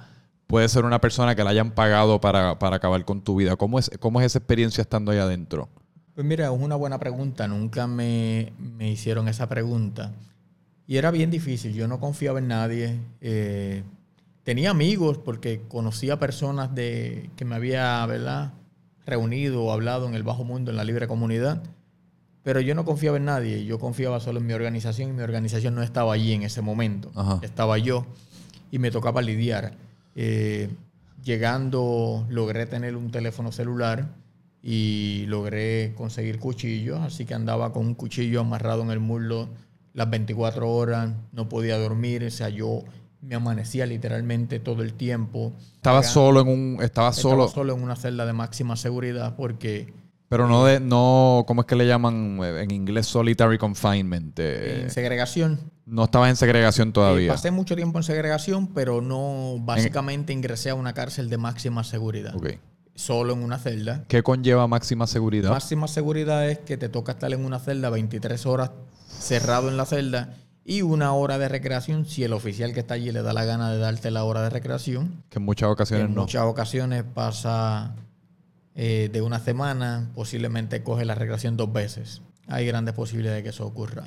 puede 0.48 0.70
ser 0.70 0.86
una 0.86 1.00
persona 1.02 1.36
que 1.36 1.44
la 1.44 1.50
hayan 1.52 1.72
pagado 1.72 2.22
para, 2.22 2.60
para 2.60 2.78
acabar 2.78 3.04
con 3.06 3.22
tu 3.24 3.36
vida. 3.36 3.56
¿Cómo 3.58 3.78
es, 3.80 3.90
¿Cómo 4.00 4.20
es 4.22 4.28
esa 4.28 4.40
experiencia 4.40 4.82
estando 4.82 5.12
ahí 5.12 5.18
adentro? 5.20 5.70
Pues 6.16 6.28
mira, 6.28 6.46
es 6.46 6.52
una 6.52 6.76
buena 6.76 7.00
pregunta. 7.00 7.48
Nunca 7.48 7.88
me, 7.88 8.54
me 8.60 8.92
hicieron 8.92 9.28
esa 9.28 9.50
pregunta. 9.50 10.14
Y 10.86 10.98
era 10.98 11.12
bien 11.12 11.32
difícil. 11.32 11.74
Yo 11.74 11.88
no 11.88 12.00
confiaba 12.00 12.40
en 12.40 12.50
nadie. 12.50 13.00
Eh, 13.22 13.84
tenía 14.44 14.70
amigos 14.70 15.18
porque 15.18 15.62
conocía 15.68 16.20
personas 16.20 16.76
de, 16.76 17.30
que 17.36 17.46
me 17.46 17.56
había, 17.56 18.06
¿verdad? 18.06 18.54
Reunido 19.06 19.64
o 19.64 19.72
hablado 19.72 20.08
en 20.08 20.14
el 20.14 20.24
bajo 20.24 20.44
mundo, 20.44 20.72
en 20.72 20.78
la 20.78 20.84
libre 20.84 21.08
comunidad. 21.08 21.64
Pero 22.44 22.60
yo 22.60 22.76
no 22.76 22.86
confiaba 22.86 23.18
en 23.18 23.26
nadie. 23.26 23.66
Yo 23.66 23.80
confiaba 23.80 24.20
solo 24.20 24.40
en 24.40 24.46
mi 24.46 24.54
organización 24.54 25.10
y 25.10 25.14
mi 25.14 25.24
organización 25.24 25.74
no 25.74 25.82
estaba 25.82 26.14
allí 26.14 26.34
en 26.34 26.44
ese 26.44 26.62
momento. 26.62 27.12
Ajá. 27.16 27.40
Estaba 27.42 27.78
yo 27.78 28.06
y 28.70 28.80
me 28.80 28.92
tocaba 28.92 29.22
lidiar. 29.22 29.78
Eh, 30.16 30.70
llegando, 31.24 32.28
logré 32.30 32.66
tener 32.66 32.98
un 32.98 33.10
teléfono 33.10 33.52
celular 33.52 34.10
y 34.66 35.26
logré 35.28 35.94
conseguir 35.96 36.40
cuchillos, 36.40 37.00
así 37.02 37.26
que 37.26 37.34
andaba 37.34 37.74
con 37.74 37.86
un 37.86 37.96
cuchillo 37.96 38.40
amarrado 38.42 38.82
en 38.82 38.92
el 38.92 39.00
muslo 39.02 39.50
las 39.94 40.10
24 40.10 40.72
horas, 40.72 41.12
no 41.34 41.50
podía 41.50 41.78
dormir, 41.78 42.24
o 42.24 42.32
sea, 42.32 42.50
yo 42.50 42.84
me 43.22 43.36
amanecía 43.36 43.86
literalmente 43.86 44.60
todo 44.60 44.82
el 44.82 44.94
tiempo. 44.94 45.54
Estaba 45.76 46.00
Acá- 46.00 46.08
solo 46.08 46.42
en 46.42 46.48
un, 46.48 46.78
estaba 46.82 47.10
estaba 47.10 47.12
solo, 47.14 47.48
solo 47.50 47.76
en 47.76 47.84
una 47.84 47.96
celda 47.96 48.26
de 48.26 48.34
máxima 48.34 48.76
seguridad 48.76 49.36
porque 49.36 49.94
pero 50.30 50.48
no 50.48 50.66
de, 50.66 50.80
no, 50.80 51.44
¿cómo 51.48 51.62
es 51.62 51.68
que 51.68 51.76
le 51.76 51.86
llaman 51.86 52.40
eh, 52.42 52.64
en 52.64 52.72
inglés? 52.72 53.06
Solitary 53.06 53.60
confinement. 53.60 54.34
eh, 54.40 54.82
en 54.86 54.90
segregación. 54.90 55.60
no 55.86 56.06
estabas 56.06 56.32
en 56.32 56.36
segregación 56.38 56.90
Eh, 56.90 56.92
todavía. 56.94 57.32
pasé 57.34 57.52
mucho 57.52 57.76
tiempo 57.76 58.00
en 58.00 58.04
segregación, 58.04 58.74
pero 58.74 59.00
no, 59.00 59.58
básicamente 59.60 60.34
ingresé 60.34 60.72
a 60.72 60.76
una 60.76 60.94
cárcel 60.94 61.30
de 61.30 61.38
máxima 61.38 61.84
seguridad. 61.84 62.34
Ok. 62.36 62.54
Solo 62.96 63.34
en 63.34 63.44
una 63.44 63.58
celda. 63.58 64.04
¿Qué 64.08 64.22
conlleva 64.24 64.68
máxima 64.68 65.08
seguridad? 65.08 65.50
Máxima 65.50 65.88
seguridad 65.88 66.48
es 66.50 66.60
que 66.60 66.78
te 66.78 66.90
toca 66.90 67.14
estar 67.14 67.34
en 67.34 67.44
una 67.44 67.60
celda 67.60 67.90
23 67.90 68.46
horas 68.46 68.72
cerrado 69.20 69.70
en 69.70 69.78
la 69.78 69.86
celda 69.86 70.36
y 70.66 70.82
una 70.84 71.14
hora 71.14 71.38
de 71.38 71.50
recreación 71.50 72.06
si 72.06 72.24
el 72.24 72.34
oficial 72.34 72.74
que 72.74 72.82
está 72.82 72.94
allí 72.94 73.12
le 73.12 73.22
da 73.22 73.34
la 73.34 73.46
gana 73.46 73.72
de 73.72 73.80
darte 73.80 74.12
la 74.12 74.24
hora 74.24 74.42
de 74.44 74.50
recreación. 74.50 75.24
que 75.30 75.40
en 75.40 75.46
muchas 75.46 75.70
ocasiones 75.70 76.06
En 76.08 76.16
no. 76.16 76.22
muchas 76.22 76.44
ocasiones 76.44 77.04
pasa 77.04 77.96
eh, 78.76 79.10
de 79.12 79.22
una 79.22 79.40
semana, 79.40 80.10
posiblemente 80.16 80.84
coge 80.84 81.04
la 81.06 81.16
recreación 81.16 81.58
dos 81.58 81.72
veces. 81.74 82.22
Hay 82.48 82.66
grandes 82.66 82.94
posibilidades 82.94 83.40
de 83.40 83.44
que 83.44 83.50
eso 83.50 83.66
ocurra. 83.66 84.04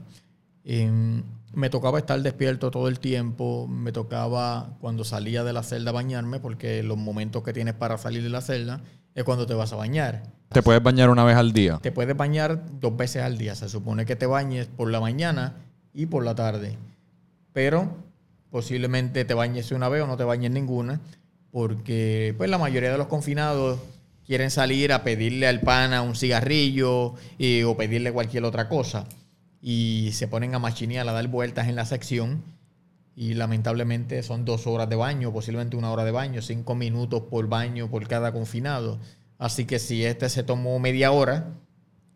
Em, 0.69 1.23
me 1.55 1.71
tocaba 1.71 1.99
estar 1.99 2.21
despierto 2.21 2.73
todo 2.73 2.89
el 2.89 2.99
tiempo, 2.99 3.69
me 3.69 3.93
tocaba 3.93 4.77
cuando 4.81 5.05
salía 5.05 5.45
de 5.45 5.53
la 5.53 5.62
celda 5.62 5.93
bañarme, 5.93 6.41
porque 6.41 6.83
los 6.83 6.99
momentos 6.99 7.45
que 7.45 7.53
tienes 7.53 7.75
para 7.75 7.97
salir 7.99 8.25
de 8.25 8.31
la 8.31 8.41
celda 8.41 8.81
es 9.14 9.23
cuando 9.23 9.47
te 9.47 9.55
vas 9.55 9.73
a 9.73 9.77
bañar. 9.77 10.25
Te 10.51 10.62
puedes 10.62 10.83
bañar 10.83 11.09
una 11.09 11.23
vez 11.23 11.37
al 11.37 11.53
día. 11.53 11.79
Te 11.81 11.93
puedes 11.93 12.17
bañar 12.17 12.64
dos 12.81 12.97
veces 12.97 13.23
al 13.23 13.39
día. 13.39 13.55
Se 13.55 13.69
supone 13.69 14.05
que 14.07 14.17
te 14.17 14.27
bañes 14.27 14.67
por 14.67 14.91
la 14.91 15.01
mañana 15.01 15.55
y 15.95 16.07
por 16.07 16.25
la 16.25 16.35
tarde. 16.35 16.77
Pero 17.53 17.95
posiblemente 18.51 19.25
te 19.25 19.35
bañes 19.35 19.71
una 19.71 19.89
vez 19.89 20.03
o 20.03 20.07
no 20.09 20.17
te 20.17 20.25
bañes 20.25 20.51
ninguna. 20.51 21.01
Porque 21.53 22.35
pues 22.37 22.51
la 22.51 22.59
mayoría 22.59 22.91
de 22.91 22.99
los 22.99 23.07
confinados 23.07 23.79
quieren 24.27 24.51
salir 24.51 24.93
a 24.93 25.05
pedirle 25.05 25.47
al 25.47 25.61
pana 25.61 26.03
un 26.03 26.17
cigarrillo 26.17 27.14
eh, 27.39 27.64
o 27.64 27.77
pedirle 27.77 28.12
cualquier 28.12 28.45
otra 28.45 28.69
cosa. 28.69 29.07
Y 29.69 30.11
se 30.12 30.29
ponen 30.29 30.55
a 30.55 30.61
machinear, 30.61 31.09
a 31.09 31.12
dar 31.12 31.27
vueltas 31.27 31.67
en 31.67 31.75
la 31.75 31.85
sección. 31.87 32.45
Y 33.17 33.35
lamentablemente 33.35 34.23
son 34.23 34.45
dos 34.45 34.69
horas 34.69 34.89
de 34.89 34.95
baño, 34.95 35.33
posiblemente 35.33 35.77
una 35.77 35.91
hora 35.91 36.05
de 36.05 36.12
baño, 36.12 36.41
cinco 36.41 36.77
minutos 36.77 37.25
por 37.29 37.49
baño 37.49 37.91
por 37.91 38.07
cada 38.07 38.33
confinado. 38.33 39.01
Así 39.39 39.64
que 39.64 39.81
si 39.81 40.05
este 40.05 40.29
se 40.29 40.45
tomó 40.45 40.79
media 40.79 41.11
hora, 41.11 41.49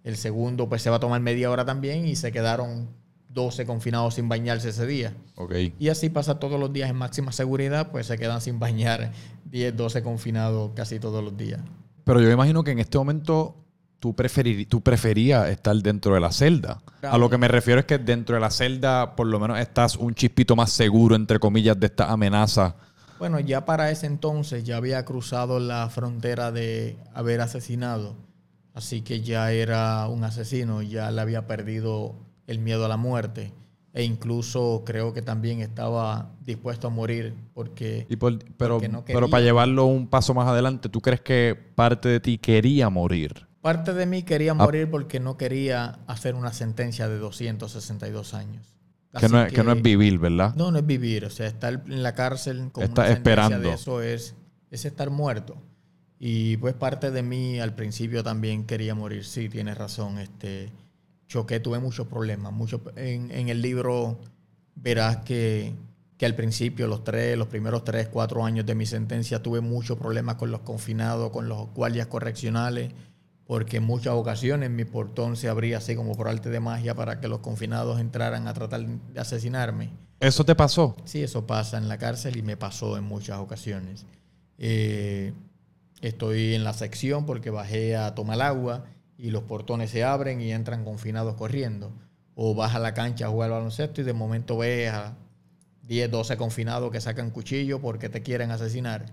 el 0.05 0.17
segundo 0.17 0.69
pues 0.69 0.83
se 0.83 0.91
va 0.91 0.99
a 0.99 1.01
tomar 1.01 1.21
media 1.23 1.51
hora 1.51 1.65
también 1.65 2.07
y 2.07 2.15
se 2.15 2.31
quedaron 2.31 2.89
12 3.31 3.67
confinados 3.67 4.15
sin 4.15 4.29
bañarse 4.29 4.69
ese 4.69 4.87
día. 4.87 5.17
Ok. 5.35 5.53
Y 5.81 5.89
así 5.89 6.09
pasa 6.09 6.39
todos 6.39 6.61
los 6.61 6.73
días 6.73 6.89
en 6.89 6.95
máxima 6.95 7.33
seguridad, 7.33 7.91
pues 7.91 8.07
se 8.07 8.17
quedan 8.17 8.41
sin 8.41 8.61
bañar 8.61 9.11
10, 9.47 9.77
12 9.77 10.05
confinados 10.05 10.71
casi 10.77 11.01
todos 11.01 11.25
los 11.25 11.37
días. 11.37 11.61
Pero 12.05 12.23
yo 12.23 12.31
imagino 12.31 12.63
que 12.63 12.71
en 12.71 12.79
este 12.79 12.97
momento 12.97 13.57
tú, 14.01 14.15
preferir, 14.17 14.69
tú 14.69 14.81
preferías 14.81 15.49
estar 15.49 15.77
dentro 15.77 16.15
de 16.15 16.21
la 16.21 16.33
celda. 16.33 16.81
A 17.03 17.17
lo 17.19 17.31
que 17.31 17.39
me 17.39 17.47
refiero 17.49 17.81
es 17.81 17.87
que 17.87 17.99
dentro 17.99 18.35
de 18.35 18.41
la 18.41 18.51
celda 18.51 19.15
por 19.15 19.27
lo 19.29 19.39
menos 19.39 19.59
estás 19.61 19.97
un 19.97 20.15
chispito 20.15 20.57
más 20.57 20.71
seguro, 20.73 21.15
entre 21.15 21.39
comillas, 21.39 21.79
de 21.79 21.87
esta 21.87 22.11
amenaza. 22.11 22.75
Bueno, 23.19 23.39
ya 23.39 23.65
para 23.67 23.91
ese 23.91 24.07
entonces 24.07 24.65
ya 24.65 24.79
había 24.79 25.05
cruzado 25.05 25.61
la 25.61 25.89
frontera 25.91 26.51
de 26.51 26.97
haber 27.15 27.41
asesinado. 27.43 28.17
Así 28.73 29.03
que 29.03 29.21
ya 29.21 29.53
era 29.53 30.07
un 30.09 30.25
asesino, 30.25 30.81
ya 30.81 31.11
le 31.11 31.21
había 31.21 31.47
perdido 31.47 32.15
el 32.47 32.59
miedo 32.61 32.85
a 32.87 32.89
la 32.89 32.97
muerte. 32.97 33.53
e 33.93 34.05
incluso 34.05 34.85
creo 34.87 35.13
que 35.13 35.21
también 35.21 35.61
estaba 35.61 36.31
dispuesto 36.47 36.87
a 36.87 36.91
morir 36.91 37.35
porque... 37.55 38.07
Y 38.09 38.15
por- 38.17 38.39
pero, 38.57 38.75
porque 38.77 38.89
no 38.89 39.05
pero 39.05 39.19
quería. 39.23 39.31
para 39.33 39.43
llevarlo 39.43 39.87
un 39.87 40.07
paso 40.07 40.33
más 40.33 40.47
adelante, 40.47 40.89
¿tú 40.89 41.01
crees 41.01 41.21
que 41.21 41.59
parte 41.75 42.09
de 42.09 42.21
ti 42.21 42.39
quería 42.39 42.89
morir? 42.89 43.49
Parte 43.61 43.93
de 43.93 44.07
mí 44.07 44.23
quería 44.23 44.53
Ah. 44.53 44.55
morir 44.55 44.91
porque 44.91 45.21
no 45.21 45.37
quería 45.37 45.99
hacer 46.07 46.35
una 46.35 46.53
sentencia 46.53 47.09
de 47.09 47.19
262 47.19 48.35
años. 48.35 48.67
Que 49.19 49.29
no, 49.29 49.43
es, 49.43 49.53
que 49.53 49.65
no 49.65 49.73
es 49.73 49.83
vivir, 49.83 50.19
¿verdad? 50.19 50.55
No, 50.55 50.71
no 50.71 50.79
es 50.79 50.87
vivir. 50.87 51.25
O 51.25 51.31
sea, 51.31 51.47
estar 51.49 51.83
en 51.87 52.03
la 52.03 52.15
cárcel 52.15 52.71
con 52.73 52.85
Está 52.85 53.03
una 53.03 53.09
sentencia 53.15 53.43
esperando. 53.43 53.69
de 53.69 53.75
eso 53.75 54.03
es, 54.03 54.35
es 54.71 54.85
estar 54.85 55.11
muerto. 55.11 55.57
Y 56.19 56.57
pues 56.59 56.75
parte 56.75 57.11
de 57.11 57.23
mí 57.23 57.59
al 57.61 57.75
principio 57.75 58.23
también 58.23 58.65
quería 58.65 58.95
morir. 58.95 59.25
Sí, 59.25 59.49
tienes 59.49 59.77
razón. 59.77 60.19
Este, 60.19 60.71
choqué, 61.27 61.59
tuve 61.61 61.81
muchos 61.81 62.07
problemas. 62.07 62.53
En, 62.97 63.31
en 63.33 63.49
el 63.49 63.61
libro 63.63 64.21
verás 64.77 65.19
que, 65.19 65.75
que 66.17 66.25
al 66.27 66.35
principio, 66.37 66.87
los 66.87 67.03
tres, 67.03 67.37
los 67.37 67.49
primeros 67.49 67.83
tres, 67.85 68.09
cuatro 68.09 68.45
años 68.45 68.65
de 68.65 68.75
mi 68.77 68.87
sentencia, 68.87 69.43
tuve 69.43 69.61
muchos 69.61 69.99
problemas 69.99 70.37
con 70.37 70.51
los 70.53 70.61
confinados, 70.61 71.31
con 71.31 71.49
los 71.49 71.69
guardias 71.75 72.07
correccionales, 72.07 72.93
porque 73.51 73.79
en 73.79 73.83
muchas 73.83 74.15
ocasiones 74.15 74.71
mi 74.71 74.85
portón 74.85 75.35
se 75.35 75.49
abría 75.49 75.79
así 75.79 75.97
como 75.97 76.15
por 76.15 76.29
arte 76.29 76.51
de 76.51 76.61
magia 76.61 76.95
para 76.95 77.19
que 77.19 77.27
los 77.27 77.41
confinados 77.41 77.99
entraran 77.99 78.47
a 78.47 78.55
tratar 78.55 78.87
de 78.87 79.21
asesinarme. 79.21 79.91
¿Eso 80.21 80.45
te 80.45 80.55
pasó? 80.55 80.95
Sí, 81.05 81.25
eso 81.25 81.49
pasa 81.49 81.77
en 81.77 81.89
la 81.89 81.99
cárcel 81.99 82.37
y 82.37 82.43
me 82.43 82.57
pasó 82.57 82.97
en 82.97 83.03
muchas 83.03 83.41
ocasiones. 83.41 84.07
Eh, 84.57 85.33
estoy 86.01 86.55
en 86.55 86.63
la 86.63 86.75
sección 86.75 87.27
porque 87.27 87.51
bajé 87.51 87.97
a 87.97 88.15
tomar 88.15 88.41
agua 88.41 88.85
y 89.19 89.33
los 89.33 89.43
portones 89.43 89.91
se 89.91 90.05
abren 90.05 90.41
y 90.41 90.53
entran 90.53 90.85
confinados 90.85 91.35
corriendo. 91.35 91.91
O 92.37 92.55
vas 92.55 92.77
a 92.77 92.79
la 92.79 92.95
cancha 92.95 93.27
a 93.27 93.31
jugar 93.31 93.47
al 93.47 93.59
baloncesto 93.59 94.01
y 94.01 94.05
de 94.05 94.13
momento 94.13 94.59
ves 94.59 94.93
a 94.93 95.17
10, 95.89 96.09
12 96.09 96.37
confinados 96.37 96.93
que 96.93 97.01
sacan 97.01 97.31
cuchillo 97.31 97.81
porque 97.81 98.09
te 98.09 98.23
quieren 98.23 98.53
asesinar. 98.53 99.07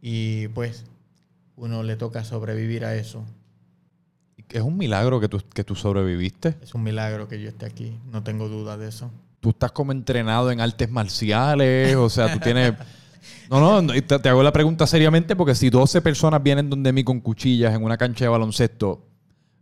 Y 0.00 0.46
pues 0.46 0.84
uno 1.56 1.82
le 1.82 1.96
toca 1.96 2.24
sobrevivir 2.24 2.84
a 2.84 2.94
eso. 2.94 3.24
Es 4.48 4.62
un 4.62 4.76
milagro 4.76 5.18
que 5.20 5.28
tú, 5.28 5.40
que 5.54 5.64
tú 5.64 5.74
sobreviviste. 5.74 6.56
Es 6.60 6.74
un 6.74 6.82
milagro 6.82 7.26
que 7.26 7.40
yo 7.40 7.48
esté 7.48 7.66
aquí, 7.66 7.98
no 8.10 8.22
tengo 8.22 8.48
duda 8.48 8.76
de 8.76 8.88
eso. 8.88 9.10
Tú 9.40 9.50
estás 9.50 9.72
como 9.72 9.92
entrenado 9.92 10.50
en 10.50 10.60
artes 10.60 10.90
marciales, 10.90 11.96
o 11.96 12.10
sea, 12.10 12.32
tú 12.32 12.38
tienes... 12.38 12.74
No, 13.48 13.82
no, 13.82 13.92
te 14.02 14.28
hago 14.28 14.42
la 14.42 14.52
pregunta 14.52 14.84
seriamente 14.86 15.36
porque 15.36 15.54
si 15.54 15.70
12 15.70 16.02
personas 16.02 16.42
vienen 16.42 16.68
donde 16.68 16.92
mí 16.92 17.04
con 17.04 17.20
cuchillas 17.20 17.72
en 17.74 17.84
una 17.84 17.96
cancha 17.96 18.24
de 18.24 18.28
baloncesto, 18.28 19.06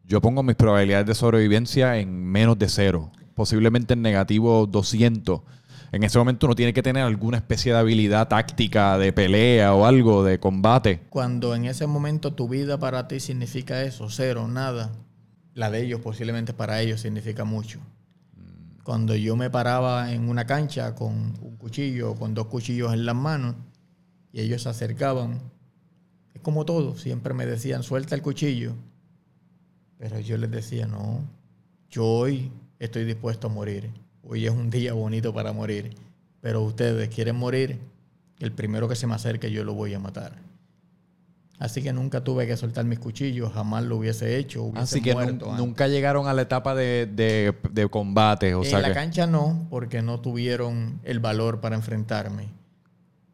yo 0.05 0.21
pongo 0.21 0.43
mis 0.43 0.57
probabilidades 0.57 1.07
de 1.07 1.15
sobrevivencia 1.15 1.99
en 1.99 2.25
menos 2.25 2.59
de 2.59 2.69
cero, 2.69 3.11
posiblemente 3.35 3.95
en 3.95 4.03
negativo 4.03 4.67
200. 4.67 5.43
En 5.93 6.05
ese 6.05 6.19
momento 6.19 6.47
uno 6.47 6.55
tiene 6.55 6.73
que 6.73 6.83
tener 6.83 7.03
alguna 7.03 7.39
especie 7.39 7.73
de 7.73 7.79
habilidad 7.79 8.29
táctica 8.29 8.97
de 8.97 9.13
pelea 9.13 9.75
o 9.75 9.87
algo 9.87 10.23
de 10.23 10.39
combate. 10.39 11.01
Cuando 11.11 11.55
en 11.55 11.65
ese 11.65 11.87
momento 11.89 12.33
tu 12.33 12.49
vida 12.49 12.79
para 12.79 13.09
ti 13.09 13.19
significa 13.19 13.83
eso, 13.83 14.09
cero, 14.09 14.47
nada, 14.47 14.93
la 15.55 15.71
de 15.71 15.83
ellos 15.83 16.01
posiblemente 16.01 16.53
para 16.53 16.81
ellos 16.81 17.01
significa 17.01 17.45
mucho. 17.45 17.81
Cuando 18.85 19.17
yo 19.17 19.35
me 19.35 19.51
paraba 19.51 20.13
en 20.13 20.29
una 20.29 20.47
cancha 20.47 20.95
con 20.95 21.13
un 21.43 21.57
cuchillo, 21.59 22.15
con 22.15 22.35
dos 22.35 22.47
cuchillos 22.47 22.93
en 22.93 23.05
las 23.05 23.17
manos, 23.17 23.57
y 24.33 24.41
ellos 24.43 24.63
se 24.63 24.69
acercaban, 24.69 25.41
es 26.35 26.41
como 26.41 26.65
todo, 26.65 26.97
siempre 26.97 27.35
me 27.35 27.47
decían, 27.47 27.83
suelta 27.83 28.15
el 28.15 28.23
cuchillo. 28.23 28.75
Pero 29.99 30.21
yo 30.21 30.37
les 30.39 30.51
decía, 30.51 30.87
no, 30.87 31.25
yo 31.91 32.07
hoy 32.07 32.53
estoy 32.79 33.05
dispuesto 33.05 33.49
a 33.49 33.51
morir. 33.51 33.91
Hoy 34.31 34.47
es 34.47 34.53
un 34.53 34.71
día 34.71 34.93
bonito 34.93 35.35
para 35.35 35.53
morir. 35.53 35.91
Pero 36.41 36.63
ustedes 36.63 37.09
quieren 37.09 37.35
morir, 37.35 37.81
el 38.39 38.53
primero 38.53 38.89
que 38.89 38.95
se 38.95 39.09
me 39.09 39.15
acerque 39.15 39.51
yo 39.51 39.65
lo 39.65 39.75
voy 39.75 39.93
a 39.93 39.99
matar. 39.99 40.37
Así 41.59 41.83
que 41.83 41.93
nunca 41.93 42.23
tuve 42.23 42.47
que 42.47 42.57
soltar 42.57 42.85
mis 42.85 43.01
cuchillos, 43.01 43.53
jamás 43.53 43.83
lo 43.85 43.97
hubiese 43.97 44.39
hecho. 44.39 44.63
Hubiese 44.63 44.79
Así 44.85 45.03
que 45.03 45.13
muerto 45.13 45.53
nunca 45.57 45.89
llegaron 45.89 46.29
a 46.29 46.33
la 46.33 46.43
etapa 46.43 46.75
de, 46.77 47.07
de- 47.13 47.55
de 47.73 47.89
combate. 47.89 48.55
O 48.55 48.63
en 48.63 48.71
sea 48.71 48.79
la 48.81 48.89
que- 48.89 48.95
cancha 48.95 49.27
no, 49.27 49.67
porque 49.69 50.01
no 50.01 50.21
tuvieron 50.21 51.01
el 51.03 51.19
valor 51.19 51.61
para 51.61 51.75
enfrentarme. 51.77 52.49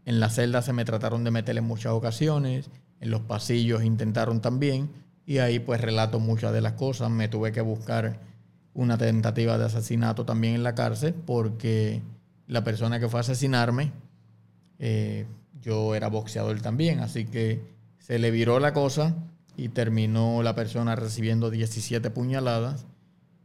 En 0.06 0.18
la 0.18 0.30
celda 0.30 0.62
se 0.62 0.72
me 0.72 0.84
trataron 0.86 1.22
de 1.24 1.30
meter 1.30 1.56
en 1.58 1.64
muchas 1.64 1.92
ocasiones, 1.92 2.70
en 3.00 3.10
los 3.10 3.20
pasillos 3.20 3.84
intentaron 3.84 4.40
también, 4.40 4.88
y 5.26 5.38
ahí 5.38 5.58
pues 5.60 5.80
relato 5.80 6.18
muchas 6.18 6.52
de 6.54 6.62
las 6.62 6.72
cosas. 6.72 7.10
Me 7.10 7.28
tuve 7.28 7.52
que 7.52 7.60
buscar 7.60 8.18
una 8.76 8.98
tentativa 8.98 9.58
de 9.58 9.64
asesinato 9.64 10.24
también 10.24 10.54
en 10.54 10.62
la 10.62 10.74
cárcel, 10.74 11.14
porque 11.14 12.02
la 12.46 12.62
persona 12.62 13.00
que 13.00 13.08
fue 13.08 13.20
a 13.20 13.22
asesinarme, 13.22 13.90
eh, 14.78 15.26
yo 15.60 15.94
era 15.94 16.08
boxeador 16.08 16.60
también, 16.60 17.00
así 17.00 17.24
que 17.24 17.62
se 17.98 18.18
le 18.18 18.30
viró 18.30 18.60
la 18.60 18.72
cosa 18.72 19.16
y 19.56 19.70
terminó 19.70 20.42
la 20.42 20.54
persona 20.54 20.94
recibiendo 20.94 21.50
17 21.50 22.10
puñaladas 22.10 22.86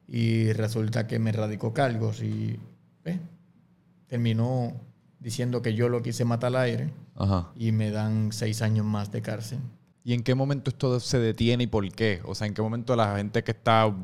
y 0.08 0.52
resulta 0.52 1.08
que 1.08 1.18
me 1.18 1.32
radicó 1.32 1.74
cargos 1.74 2.22
y 2.22 2.60
eh, 3.06 3.20
terminó 4.08 4.74
diciendo 5.20 5.62
que 5.62 5.74
yo 5.74 5.88
lo 5.88 6.04
quise 6.04 6.26
matar 6.26 6.50
al 6.50 6.58
aire 6.58 6.94
Ajá. 7.16 7.52
y 7.56 7.72
me 7.72 7.92
dan 7.92 8.34
seis 8.34 8.62
años 8.62 8.86
más 8.86 9.12
de 9.12 9.22
cárcel. 9.22 9.60
¿Y 10.04 10.14
en 10.14 10.24
qué 10.24 10.36
momento 10.36 10.72
esto 10.72 11.00
se 11.00 11.20
detiene 11.20 11.64
y 11.64 11.68
por 11.68 11.90
qué? 11.92 12.22
O 12.26 12.36
sea, 12.36 12.48
¿en 12.48 12.54
qué 12.54 12.62
momento 12.62 12.96
la 12.96 13.16
gente 13.16 13.44
que 13.44 13.52
está, 13.52 13.96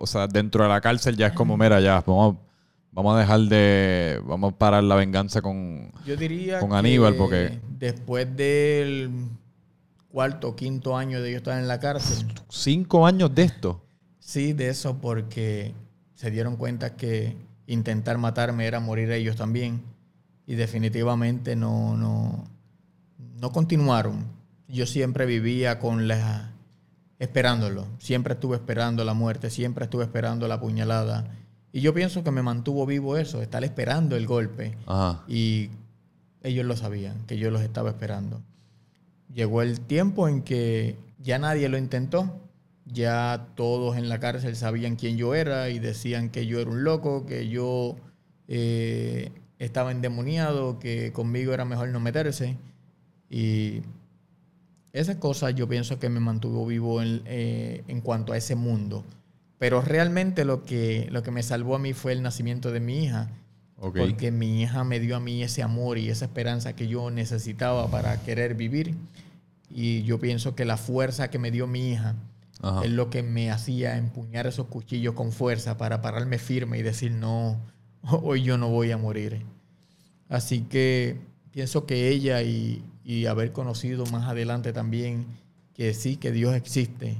o 0.00 0.06
sea, 0.06 0.26
dentro 0.26 0.62
de 0.62 0.68
la 0.70 0.80
cárcel 0.80 1.16
ya 1.16 1.28
es 1.28 1.32
como, 1.32 1.56
mira, 1.56 1.80
ya, 1.80 2.02
vamos, 2.06 2.34
a- 2.36 2.38
vamos 2.92 3.16
a 3.16 3.20
dejar 3.20 3.40
de, 3.40 4.20
vamos 4.24 4.52
a 4.52 4.56
parar 4.58 4.82
la 4.84 4.94
venganza 4.94 5.42
con... 5.42 5.90
Yo 6.06 6.16
diría 6.16 6.60
Con 6.60 6.70
que 6.70 6.76
Aníbal, 6.76 7.14
porque- 7.16 7.58
después 7.78 8.34
del 8.36 9.10
cuarto 10.10 10.48
o 10.48 10.56
quinto 10.56 10.96
año 10.96 11.20
de 11.20 11.32
yo 11.32 11.36
estar 11.38 11.58
en 11.58 11.68
la 11.68 11.78
cárcel, 11.80 12.26
Cinco 12.48 13.06
años 13.06 13.34
de 13.34 13.42
esto. 13.44 13.84
sí, 14.18 14.52
de 14.52 14.68
eso 14.70 14.98
porque 14.98 15.74
se 16.14 16.30
dieron 16.30 16.56
cuenta 16.56 16.96
que 16.96 17.36
intentar 17.66 18.16
matarme 18.18 18.66
era 18.66 18.80
morir 18.80 19.10
ellos 19.12 19.36
también 19.36 19.82
y 20.46 20.54
definitivamente 20.54 21.54
no, 21.56 21.96
no, 21.96 22.44
no 23.40 23.52
continuaron. 23.52 24.24
Yo 24.66 24.86
siempre 24.86 25.26
vivía 25.26 25.78
con 25.78 26.08
la 26.08 26.52
esperándolo, 27.18 27.86
siempre 27.98 28.34
estuve 28.34 28.56
esperando 28.56 29.04
la 29.04 29.14
muerte, 29.14 29.50
siempre 29.50 29.84
estuve 29.84 30.04
esperando 30.04 30.46
la 30.48 30.60
puñalada 30.60 31.24
y 31.72 31.80
yo 31.80 31.92
pienso 31.92 32.24
que 32.24 32.30
me 32.30 32.42
mantuvo 32.42 32.86
vivo 32.86 33.16
eso, 33.16 33.42
estar 33.42 33.62
esperando 33.62 34.16
el 34.16 34.26
golpe. 34.26 34.74
Ajá. 34.86 35.22
Y 35.28 35.70
ellos 36.42 36.64
lo 36.64 36.76
sabían, 36.76 37.26
que 37.26 37.36
yo 37.36 37.50
los 37.50 37.62
estaba 37.62 37.90
esperando. 37.90 38.40
Llegó 39.32 39.60
el 39.62 39.80
tiempo 39.80 40.28
en 40.28 40.42
que 40.42 40.96
ya 41.18 41.38
nadie 41.38 41.68
lo 41.68 41.76
intentó. 41.76 42.40
Ya 42.86 43.48
todos 43.54 43.98
en 43.98 44.08
la 44.08 44.18
cárcel 44.18 44.56
sabían 44.56 44.96
quién 44.96 45.18
yo 45.18 45.34
era 45.34 45.68
y 45.68 45.78
decían 45.78 46.30
que 46.30 46.46
yo 46.46 46.58
era 46.58 46.70
un 46.70 46.84
loco, 46.84 47.26
que 47.26 47.48
yo 47.48 47.96
eh, 48.46 49.30
estaba 49.58 49.92
endemoniado, 49.92 50.78
que 50.78 51.12
conmigo 51.12 51.52
era 51.52 51.66
mejor 51.66 51.90
no 51.90 52.00
meterse. 52.00 52.56
Y 53.28 53.82
esas 55.00 55.16
cosas 55.16 55.54
yo 55.54 55.68
pienso 55.68 55.98
que 55.98 56.08
me 56.08 56.20
mantuvo 56.20 56.66
vivo 56.66 57.02
en, 57.02 57.22
eh, 57.26 57.84
en 57.88 58.00
cuanto 58.00 58.32
a 58.32 58.36
ese 58.36 58.54
mundo. 58.54 59.04
Pero 59.58 59.82
realmente 59.82 60.44
lo 60.44 60.64
que, 60.64 61.08
lo 61.10 61.22
que 61.22 61.30
me 61.30 61.42
salvó 61.42 61.76
a 61.76 61.78
mí 61.78 61.92
fue 61.92 62.12
el 62.12 62.22
nacimiento 62.22 62.70
de 62.70 62.80
mi 62.80 63.04
hija. 63.04 63.30
Ok. 63.76 63.98
Porque 63.98 64.30
mi 64.30 64.62
hija 64.62 64.84
me 64.84 65.00
dio 65.00 65.16
a 65.16 65.20
mí 65.20 65.42
ese 65.42 65.62
amor 65.62 65.98
y 65.98 66.08
esa 66.08 66.26
esperanza 66.26 66.74
que 66.74 66.88
yo 66.88 67.10
necesitaba 67.10 67.90
para 67.90 68.20
querer 68.22 68.54
vivir. 68.54 68.94
Y 69.70 70.02
yo 70.04 70.18
pienso 70.18 70.54
que 70.54 70.64
la 70.64 70.76
fuerza 70.76 71.28
que 71.28 71.38
me 71.38 71.50
dio 71.50 71.66
mi 71.66 71.92
hija 71.92 72.14
Ajá. 72.62 72.84
es 72.84 72.90
lo 72.90 73.10
que 73.10 73.22
me 73.22 73.50
hacía 73.50 73.96
empuñar 73.96 74.46
esos 74.46 74.66
cuchillos 74.66 75.14
con 75.14 75.32
fuerza 75.32 75.76
para 75.76 76.00
pararme 76.00 76.38
firme 76.38 76.78
y 76.78 76.82
decir, 76.82 77.12
no, 77.12 77.60
hoy 78.02 78.42
yo 78.42 78.58
no 78.58 78.68
voy 78.68 78.92
a 78.92 78.96
morir. 78.96 79.44
Así 80.28 80.62
que 80.62 81.18
pienso 81.50 81.86
que 81.86 82.08
ella 82.08 82.42
y, 82.42 82.84
y 83.08 83.24
haber 83.24 83.52
conocido 83.52 84.04
más 84.04 84.28
adelante 84.28 84.74
también 84.74 85.24
que 85.72 85.94
sí, 85.94 86.16
que 86.16 86.30
Dios 86.30 86.54
existe. 86.54 87.16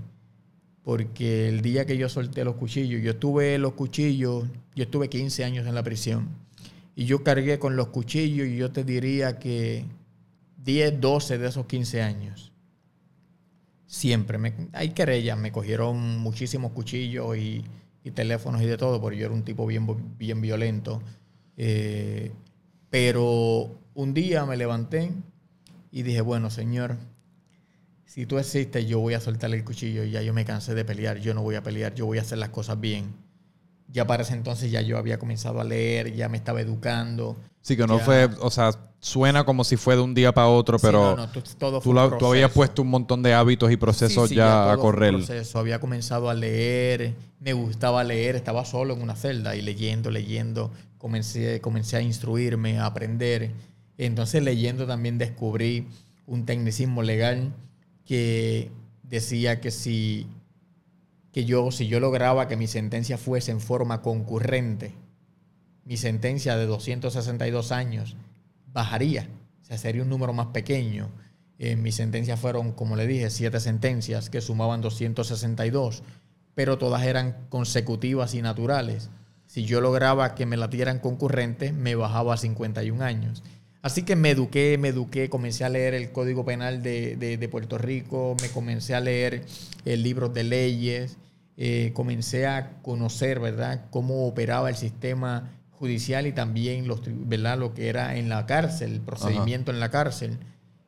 Porque 0.83 1.49
el 1.49 1.63
día 1.63 1.87
que 1.87 1.97
yo 1.97 2.11
solté 2.11 2.45
los 2.45 2.57
cuchillos, 2.57 3.01
yo 3.01 3.17
tuve 3.17 3.57
los 3.57 3.73
cuchillos, 3.73 4.45
yo 4.75 4.85
estuve 4.85 5.09
15 5.09 5.45
años 5.47 5.67
en 5.67 5.75
la 5.75 5.83
prisión. 5.83 6.29
Y 6.95 7.07
yo 7.07 7.25
cargué 7.25 7.59
con 7.59 7.75
los 7.77 7.87
cuchillos 7.87 8.47
y 8.47 8.59
yo 8.59 8.71
te 8.71 8.85
diría 8.85 9.39
que 9.39 9.87
10, 10.63 11.01
12 11.01 11.39
de 11.39 11.49
esos 11.49 11.65
15 11.65 12.03
años. 12.03 12.53
Siempre. 13.87 14.39
Hay 14.75 14.91
querellas, 14.91 15.39
me 15.39 15.53
cogieron 15.53 16.19
muchísimos 16.19 16.73
cuchillos 16.73 17.35
y, 17.39 17.65
y 18.05 18.11
teléfonos 18.11 18.61
y 18.61 18.67
de 18.67 18.77
todo, 18.77 19.01
porque 19.01 19.17
yo 19.17 19.25
era 19.25 19.35
un 19.35 19.43
tipo 19.43 19.67
bien, 19.67 19.87
bien 20.19 20.43
violento. 20.43 21.01
Eh, 21.57 22.31
pero 22.91 23.75
un 23.95 24.13
día 24.13 24.45
me 24.45 24.59
levanté 24.59 25.13
y 25.91 26.03
dije, 26.03 26.21
bueno, 26.21 26.51
Señor, 26.51 26.97
si 28.05 28.27
tú 28.27 28.39
existes, 28.39 28.87
yo 28.87 29.01
voy 29.01 29.15
a 29.15 29.21
soltar 29.21 29.53
el 29.53 29.65
cuchillo. 29.65 30.05
Ya 30.05 30.23
yo 30.23 30.33
me 30.33 30.45
cansé 30.45 30.75
de 30.75 30.85
pelear, 30.85 31.19
yo 31.19 31.35
no 31.35 31.43
voy 31.43 31.57
a 31.57 31.63
pelear, 31.63 31.95
yo 31.95 32.07
voy 32.07 32.19
a 32.19 32.23
hacer 32.23 32.39
las 32.39 32.49
cosas 32.51 32.81
bien. 32.81 33.13
Ya 33.91 34.07
para 34.07 34.23
ese 34.23 34.35
entonces 34.35 34.71
ya 34.71 34.83
yo 34.83 34.99
había 34.99 35.19
comenzado 35.19 35.61
a 35.61 35.65
leer, 35.65 36.15
ya 36.15 36.29
me 36.29 36.37
estaba 36.37 36.61
educando. 36.61 37.37
Sí, 37.63 37.77
que 37.77 37.87
no 37.87 37.99
Ya. 37.99 38.05
fue, 38.05 38.25
o 38.41 38.51
sea, 38.51 38.71
suena 39.01 39.45
como 39.45 39.65
si 39.65 39.77
fue 39.77 39.95
de 39.97 40.03
un 40.03 40.15
día 40.15 40.33
para 40.33 40.49
otro, 40.49 40.79
Sí, 40.79 40.87
pero 40.87 41.01
no, 41.01 41.17
no, 41.17 41.29
tú- 41.31 41.43
todo 41.59 41.81
tú, 41.81 41.93
la- 41.95 42.03
habías 42.03 42.51
puesto 42.51 42.83
un 42.83 42.89
montón 42.89 43.23
de 43.23 43.33
hábitos 43.35 43.71
y 43.71 43.77
procesos 43.77 44.25
Sí, 44.29 44.35
sí, 44.35 44.35
ya, 44.37 44.63
a 44.65 44.67
fue 44.67 44.75
un 44.77 44.81
correr. 44.83 45.15
proceso. 45.15 45.59
Había 45.59 45.79
comenzado 45.81 46.29
a 46.29 46.35
leer, 46.35 47.15
me 47.41 47.53
gustaba 47.55 48.05
leer, 48.05 48.37
estaba 48.37 48.65
solo 48.65 48.95
en 48.95 49.03
una 49.03 49.17
celda 49.17 49.55
y 49.57 49.63
leyendo, 49.63 50.11
leyendo, 50.11 50.71
comencé, 50.99 51.61
comencé 51.61 51.97
a 51.97 52.01
instruirme, 52.03 52.79
a 52.79 52.87
aprender. 52.87 53.53
Entonces 53.99 54.43
leyendo 54.43 54.87
también 54.87 55.19
descubrí 55.19 55.89
un 56.27 56.47
tecnicismo 56.47 57.03
legal 57.03 57.53
que 58.05 58.71
decía 59.03 59.61
que 59.61 59.71
si, 59.71 60.27
que 61.33 61.45
yo, 61.45 61.71
si 61.73 61.89
yo 61.89 62.01
lograba 62.01 62.49
que 62.49 62.57
mi 62.57 62.69
sentencia 62.69 63.19
fuese 63.19 63.51
en 63.51 63.61
forma 63.61 64.01
concurrente, 64.01 64.95
mi 65.85 65.97
sentencia 65.97 66.57
de 66.57 66.67
262 66.67 67.73
años 67.73 68.17
bajaría, 68.73 69.29
o 69.63 69.65
sea, 69.65 69.79
sería 69.79 70.03
un 70.03 70.11
número 70.11 70.33
más 70.33 70.49
pequeño. 70.49 71.11
Eh, 71.59 71.77
mis 71.77 71.97
sentencias 71.97 72.39
fueron, 72.39 72.73
como 72.73 72.95
le 72.95 73.07
dije, 73.07 73.31
siete 73.31 73.59
sentencias 73.59 74.31
que 74.31 74.41
sumaban 74.41 74.81
262, 74.81 76.05
pero 76.55 76.79
todas 76.79 77.03
eran 77.03 77.49
consecutivas 77.49 78.35
y 78.35 78.43
naturales. 78.43 79.11
Si 79.47 79.65
yo 79.65 79.81
lograba 79.81 80.35
que 80.35 80.47
me 80.47 80.57
la 80.57 80.69
dieran 80.69 80.99
concurrente, 80.99 81.73
me 81.73 81.95
bajaba 81.95 82.35
a 82.35 82.37
51 82.37 83.03
años. 83.03 83.43
Así 83.89 84.03
que 84.03 84.17
me 84.17 84.31
eduqué, 84.33 84.77
me 84.79 84.89
eduqué, 84.89 85.31
comencé 85.31 85.65
a 85.65 85.71
leer 85.71 85.95
el 85.95 86.13
Código 86.13 86.45
Penal 86.45 86.83
de, 86.83 87.17
de- 87.17 87.39
de 87.39 87.49
Puerto 87.49 87.79
Rico, 87.79 88.37
me 88.43 88.49
comencé 88.51 88.95
a 88.95 89.01
leer 89.01 89.47
eh, 89.87 89.97
libros 89.97 90.35
de 90.35 90.45
leyes, 90.45 91.17
eh, 91.57 91.93
comencé 91.95 92.47
a 92.47 92.83
conocer, 92.83 93.41
¿verdad?, 93.41 93.87
cómo 93.91 94.27
operaba 94.27 94.69
el 94.69 94.77
sistema 94.77 95.51
judicial 95.71 96.27
y 96.27 96.33
también 96.33 96.87
los, 96.87 97.01
¿verdad? 97.07 97.57
lo 97.59 97.73
que 97.73 97.89
era 97.89 98.17
en 98.19 98.29
la 98.29 98.45
cárcel, 98.45 98.93
el 98.93 99.01
procedimiento 99.01 99.71
en 99.71 99.81
la 99.81 99.91
cárcel. 99.91 100.37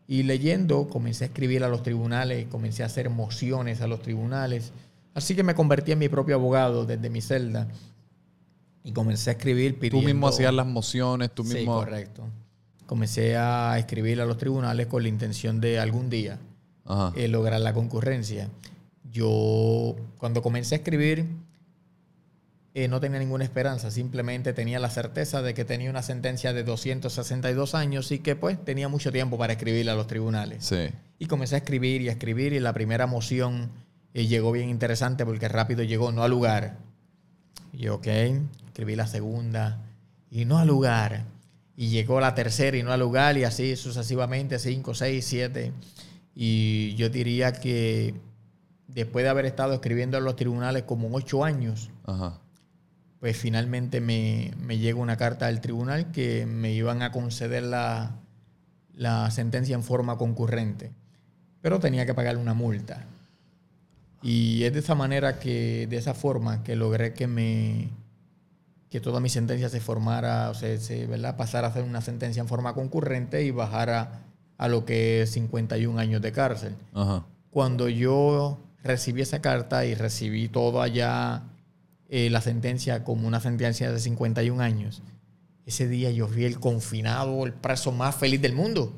Y 0.07 0.25
leyendo, 0.25 0.89
comencé 0.91 1.25
a 1.25 1.29
escribir 1.29 1.65
a 1.65 1.69
los 1.69 1.83
tribunales, 1.83 2.49
comencé 2.51 2.83
a 2.83 2.87
hacer 2.87 3.09
mociones 3.09 3.81
a 3.81 3.87
los 3.87 4.03
tribunales. 4.03 4.73
Así 5.15 5.35
que 5.35 5.43
me 5.43 5.55
convertí 5.55 5.93
en 5.93 6.01
mi 6.01 6.11
propio 6.11 6.35
abogado 6.35 6.85
desde 6.85 7.09
mi 7.09 7.23
celda. 7.23 7.67
Y 8.85 8.93
comencé 8.93 9.31
a 9.31 9.33
escribir 9.35 9.75
Tú 9.75 9.81
pidiendo... 9.81 10.07
mismo 10.07 10.29
hacías 10.29 10.53
las 10.53 10.67
mociones, 10.67 11.31
tú 11.35 11.45
Sí, 11.45 11.55
mismo... 11.55 11.75
correcto. 11.77 12.25
Comencé 12.91 13.37
a 13.37 13.79
escribir 13.79 14.21
a 14.21 14.27
los 14.27 14.37
tribunales 14.37 14.89
con 14.89 15.05
la 15.05 15.09
intención 15.09 15.61
de 15.61 15.79
algún 15.79 16.11
día 16.11 16.41
Ajá. 16.85 17.13
eh, 17.15 17.29
lograr 17.29 17.61
la 17.61 17.73
concurrencia. 17.73 18.49
Yo, 19.13 19.95
cuando 20.19 20.43
comencé 20.43 20.75
a 20.75 20.79
escribir, 20.79 21.25
eh, 22.75 22.89
no 22.89 22.99
tenía 22.99 23.21
ninguna 23.21 23.45
esperanza, 23.45 23.93
simplemente 23.93 24.53
tenía 24.55 24.81
la 24.81 24.91
certeza 24.91 25.41
de 25.41 25.55
que 25.55 25.65
tenía 25.65 25.89
una 25.89 26.03
sentencia 26.03 26.53
de 26.53 26.65
262 26.65 27.77
años 27.77 28.11
y 28.11 28.19
que 28.19 28.35
pues 28.35 28.59
tenía 28.65 28.89
mucho 28.89 29.13
tiempo 29.13 29.39
para 29.39 29.53
escribir 29.53 29.89
a 29.89 29.95
los 29.95 30.09
tribunales. 30.09 30.65
Sí. 30.65 30.89
Y 31.21 31.27
comencé 31.27 31.55
a 31.55 31.59
escribir 31.59 32.03
y 32.03 32.09
a 32.09 32.11
escribir 32.11 32.55
y 32.55 32.59
la 32.59 32.73
primera 32.73 33.07
moción 33.07 33.71
eh, 34.15 34.27
llegó 34.27 34.51
bien 34.51 34.69
interesante 34.69 35.25
porque 35.25 35.47
rápido 35.47 35.85
llegó, 35.85 36.11
no 36.11 36.25
al 36.25 36.33
lugar. 36.33 36.79
Y 37.73 37.83
yo, 37.83 37.95
ok, 37.95 38.09
escribí 38.67 38.97
la 38.97 39.07
segunda 39.07 39.79
y 40.29 40.45
no 40.45 40.59
al 40.59 40.67
lugar. 40.67 41.39
Y 41.81 41.89
llegó 41.89 42.21
la 42.21 42.35
tercera 42.35 42.77
y 42.77 42.83
no 42.83 42.93
al 42.93 43.01
lugar 43.01 43.39
y 43.39 43.45
así 43.45 43.75
sucesivamente, 43.75 44.59
cinco, 44.59 44.93
seis, 44.93 45.25
siete. 45.25 45.73
Y 46.35 46.95
yo 46.97 47.09
diría 47.09 47.55
que 47.55 48.15
después 48.87 49.23
de 49.23 49.31
haber 49.31 49.47
estado 49.47 49.73
escribiendo 49.73 50.19
en 50.19 50.25
los 50.25 50.37
tribunales 50.37 50.83
como 50.83 51.09
ocho 51.11 51.43
años, 51.43 51.89
Ajá. 52.05 52.39
pues 53.19 53.35
finalmente 53.39 54.03
me, 54.03 54.53
me 54.59 54.77
llega 54.77 55.01
una 55.01 55.17
carta 55.17 55.47
del 55.47 55.63
tribunal 55.63 56.13
que 56.13 56.45
me 56.45 56.71
iban 56.71 57.01
a 57.01 57.13
conceder 57.13 57.63
la, 57.63 58.15
la 58.93 59.31
sentencia 59.31 59.75
en 59.75 59.83
forma 59.83 60.19
concurrente, 60.19 60.93
pero 61.63 61.81
tenía 61.81 62.05
que 62.05 62.13
pagar 62.13 62.37
una 62.37 62.53
multa. 62.53 63.07
Y 64.21 64.65
es 64.65 64.75
de 64.75 64.81
esa 64.81 64.95
manera 64.95 65.39
que, 65.39 65.87
de 65.89 65.97
esa 65.97 66.13
forma, 66.13 66.63
que 66.63 66.77
logré 66.77 67.15
que 67.15 67.27
me 67.27 67.89
que 68.91 69.01
toda 69.01 69.21
mi 69.21 69.29
sentencia 69.29 69.69
se 69.69 69.81
formara, 69.81 70.51
o 70.51 70.55
sea, 70.55 70.77
se, 70.79 71.07
¿verdad? 71.07 71.37
pasara 71.37 71.69
a 71.69 71.73
ser 71.73 71.85
una 71.85 72.01
sentencia 72.01 72.41
en 72.41 72.49
forma 72.49 72.75
concurrente 72.75 73.45
y 73.45 73.53
bajara 73.53 74.25
a 74.59 74.69
lo 74.69 74.85
que 74.85 75.23
es 75.23 75.31
51 75.31 75.99
años 75.99 76.21
de 76.21 76.33
cárcel 76.33 76.75
Ajá. 76.93 77.25
cuando 77.51 77.89
yo 77.89 78.59
recibí 78.83 79.23
esa 79.23 79.41
carta 79.41 79.87
y 79.87 79.95
recibí 79.95 80.49
todo 80.49 80.83
allá, 80.83 81.45
eh, 82.09 82.29
la 82.31 82.41
sentencia 82.41 83.05
como 83.05 83.29
una 83.29 83.41
sentencia 83.41 83.93
de 83.93 84.01
51 84.01 84.61
años, 84.61 85.03
ese 85.67 85.87
día 85.87 86.11
yo 86.11 86.27
fui 86.27 86.45
el 86.45 86.59
confinado, 86.59 87.47
el 87.47 87.53
preso 87.53 87.93
más 87.93 88.17
feliz 88.17 88.43
del 88.43 88.55
mundo. 88.55 88.93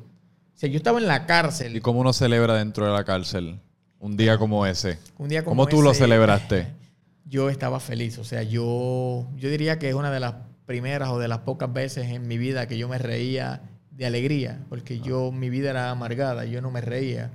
O 0.55 0.57
sea, 0.57 0.69
yo 0.69 0.77
estaba 0.77 0.99
en 0.99 1.07
la 1.07 1.17
¿Y 1.17 1.25
cárcel. 1.27 1.81
cómo 1.81 1.99
uno 1.99 2.13
celebra 2.13 2.55
dentro 2.55 2.85
de 2.87 2.93
la 2.93 3.03
cárcel 3.03 3.59
un 3.99 4.17
día 4.17 4.37
como 4.37 4.65
ese? 4.65 4.97
Un 5.17 5.29
día 5.29 5.43
como 5.43 5.51
¿Cómo 5.51 5.67
tú 5.67 5.81
lo 5.83 5.93
celebraste? 5.93 6.67
Yo 7.25 7.49
estaba 7.49 7.79
feliz. 7.79 8.17
O 8.17 8.23
sea, 8.23 8.43
yo, 8.43 9.27
yo 9.35 9.49
diría 9.49 9.79
que 9.79 9.89
es 9.89 9.95
una 9.95 10.11
de 10.11 10.19
las 10.19 10.35
primeras 10.65 11.09
o 11.09 11.19
de 11.19 11.27
las 11.27 11.39
pocas 11.39 11.71
veces 11.71 12.09
en 12.09 12.27
mi 12.27 12.37
vida 12.37 12.67
que 12.67 12.77
yo 12.77 12.87
me 12.87 12.97
reía 12.97 13.61
de 13.91 14.05
alegría, 14.05 14.59
porque 14.69 14.99
yo, 14.99 15.31
mi 15.31 15.49
vida 15.49 15.69
era 15.69 15.91
amargada, 15.91 16.45
yo 16.45 16.61
no 16.61 16.71
me 16.71 16.81
reía. 16.81 17.31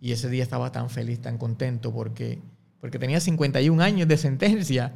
Y 0.00 0.12
ese 0.12 0.28
día 0.28 0.42
estaba 0.42 0.70
tan 0.72 0.90
feliz, 0.90 1.20
tan 1.20 1.38
contento, 1.38 1.92
porque, 1.92 2.38
porque 2.80 2.98
tenía 2.98 3.18
51 3.18 3.82
años 3.82 4.06
de 4.06 4.16
sentencia 4.16 4.92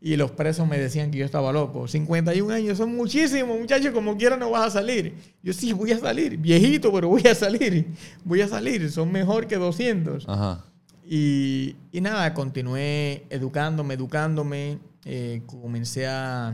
y 0.00 0.16
los 0.16 0.30
presos 0.30 0.66
me 0.66 0.78
decían 0.78 1.10
que 1.10 1.18
yo 1.18 1.24
estaba 1.24 1.52
loco. 1.52 1.88
51 1.88 2.54
años 2.54 2.78
son 2.78 2.94
muchísimos, 2.96 3.58
muchachos, 3.58 3.92
como 3.92 4.16
quiera 4.16 4.36
no 4.36 4.50
vas 4.50 4.68
a 4.68 4.78
salir. 4.78 5.14
Yo 5.42 5.52
sí, 5.52 5.72
voy 5.72 5.92
a 5.92 5.98
salir, 5.98 6.36
viejito, 6.36 6.92
pero 6.92 7.08
voy 7.08 7.26
a 7.26 7.34
salir, 7.34 7.88
voy 8.24 8.40
a 8.40 8.48
salir, 8.48 8.90
son 8.90 9.10
mejor 9.10 9.46
que 9.46 9.56
200. 9.56 10.28
Ajá. 10.28 10.64
Y, 11.10 11.76
y 11.90 12.00
nada, 12.02 12.34
continué 12.34 13.24
educándome, 13.30 13.94
educándome. 13.94 14.78
eh, 15.06 15.40
comencé 15.46 16.06
a, 16.06 16.48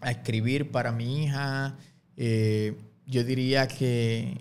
a 0.00 0.10
escribir 0.10 0.70
para 0.72 0.90
mi 0.92 1.22
hija. 1.24 1.76
eh, 2.16 2.76
yo 3.06 3.22
diría 3.22 3.68
que 3.68 4.36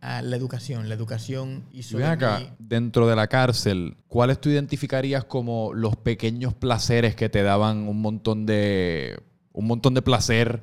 a 0.00 0.22
la 0.22 0.36
educación, 0.36 0.88
la 0.88 0.94
educación 0.94 1.64
Y 1.72 1.80
hizo 1.80 1.96
ven 1.96 2.06
de 2.06 2.12
acá, 2.12 2.38
mí- 2.38 2.50
dentro 2.60 3.08
de 3.08 3.16
la 3.16 3.26
cárcel, 3.26 3.96
¿cuáles 4.06 4.40
tú 4.40 4.48
identificarías 4.50 5.24
como 5.24 5.72
los 5.74 5.96
pequeños 5.96 6.54
placeres 6.54 7.16
que 7.16 7.28
te 7.28 7.42
daban 7.42 7.88
un 7.88 8.00
montón 8.00 8.46
de 8.46 9.20
un 9.52 9.66
montón 9.66 9.94
de 9.94 10.02
placer? 10.02 10.62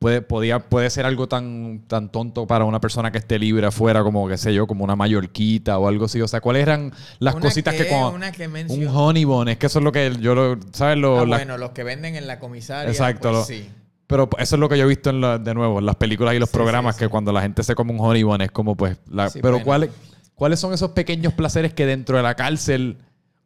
Puede, 0.00 0.22
podía, 0.22 0.60
puede 0.60 0.88
ser 0.88 1.04
algo 1.04 1.28
tan, 1.28 1.82
tan 1.86 2.10
tonto 2.10 2.46
para 2.46 2.64
una 2.64 2.80
persona 2.80 3.12
que 3.12 3.18
esté 3.18 3.38
libre 3.38 3.66
afuera, 3.66 4.02
como, 4.02 4.26
qué 4.28 4.38
sé 4.38 4.54
yo, 4.54 4.66
como 4.66 4.82
una 4.82 4.96
mallorquita 4.96 5.78
o 5.78 5.86
algo 5.86 6.06
así. 6.06 6.22
O 6.22 6.26
sea, 6.26 6.40
¿cuáles 6.40 6.62
eran 6.62 6.90
las 7.18 7.34
Una 7.34 7.42
cositas 7.42 7.74
que, 7.74 7.82
que- 7.82 7.88
cuando... 7.90 8.12
una 8.12 8.32
que 8.32 8.46
un 8.48 8.88
honeybone, 8.88 9.52
es 9.52 9.58
que 9.58 9.66
eso 9.66 9.78
es 9.80 9.84
lo 9.84 9.92
que 9.92 10.16
yo 10.18 10.34
lo... 10.34 10.58
¿Sabes? 10.72 10.96
Lo, 10.96 11.20
Ah, 11.20 11.26
la- 11.26 11.36
bueno, 11.36 11.58
los 11.58 11.72
que 11.72 11.84
venden 11.84 12.16
en 12.16 12.26
la 12.26 12.38
comisaria. 12.38 12.90
Exacto, 12.90 13.28
pues 13.28 13.34
lo- 13.34 13.44
sí. 13.44 13.68
Pero 14.06 14.30
eso 14.38 14.56
es 14.56 14.60
lo 14.60 14.70
que 14.70 14.78
yo 14.78 14.84
he 14.84 14.88
visto 14.88 15.10
en 15.10 15.20
la- 15.20 15.36
de 15.38 15.52
nuevo 15.52 15.80
en 15.80 15.84
las 15.84 15.96
películas 15.96 16.34
y 16.34 16.38
los 16.38 16.48
Sí, 16.48 16.54
programas, 16.56 16.96
sí, 16.96 17.00
que 17.00 17.08
cuando 17.08 17.30
la 17.30 17.42
gente 17.42 17.62
se 17.62 17.74
come 17.74 17.92
un 17.92 18.00
honeybone 18.00 18.44
es 18.46 18.50
como 18.52 18.76
pues... 18.76 18.96
la- 19.10 19.28
pero 19.30 19.50
bueno. 19.52 19.64
¿cuáles, 19.66 19.90
¿cuáles 20.34 20.60
son 20.60 20.72
esos 20.72 20.92
pequeños 20.92 21.34
placeres 21.34 21.74
que 21.74 21.84
dentro 21.84 22.16
de 22.16 22.22
la 22.22 22.36
cárcel 22.36 22.96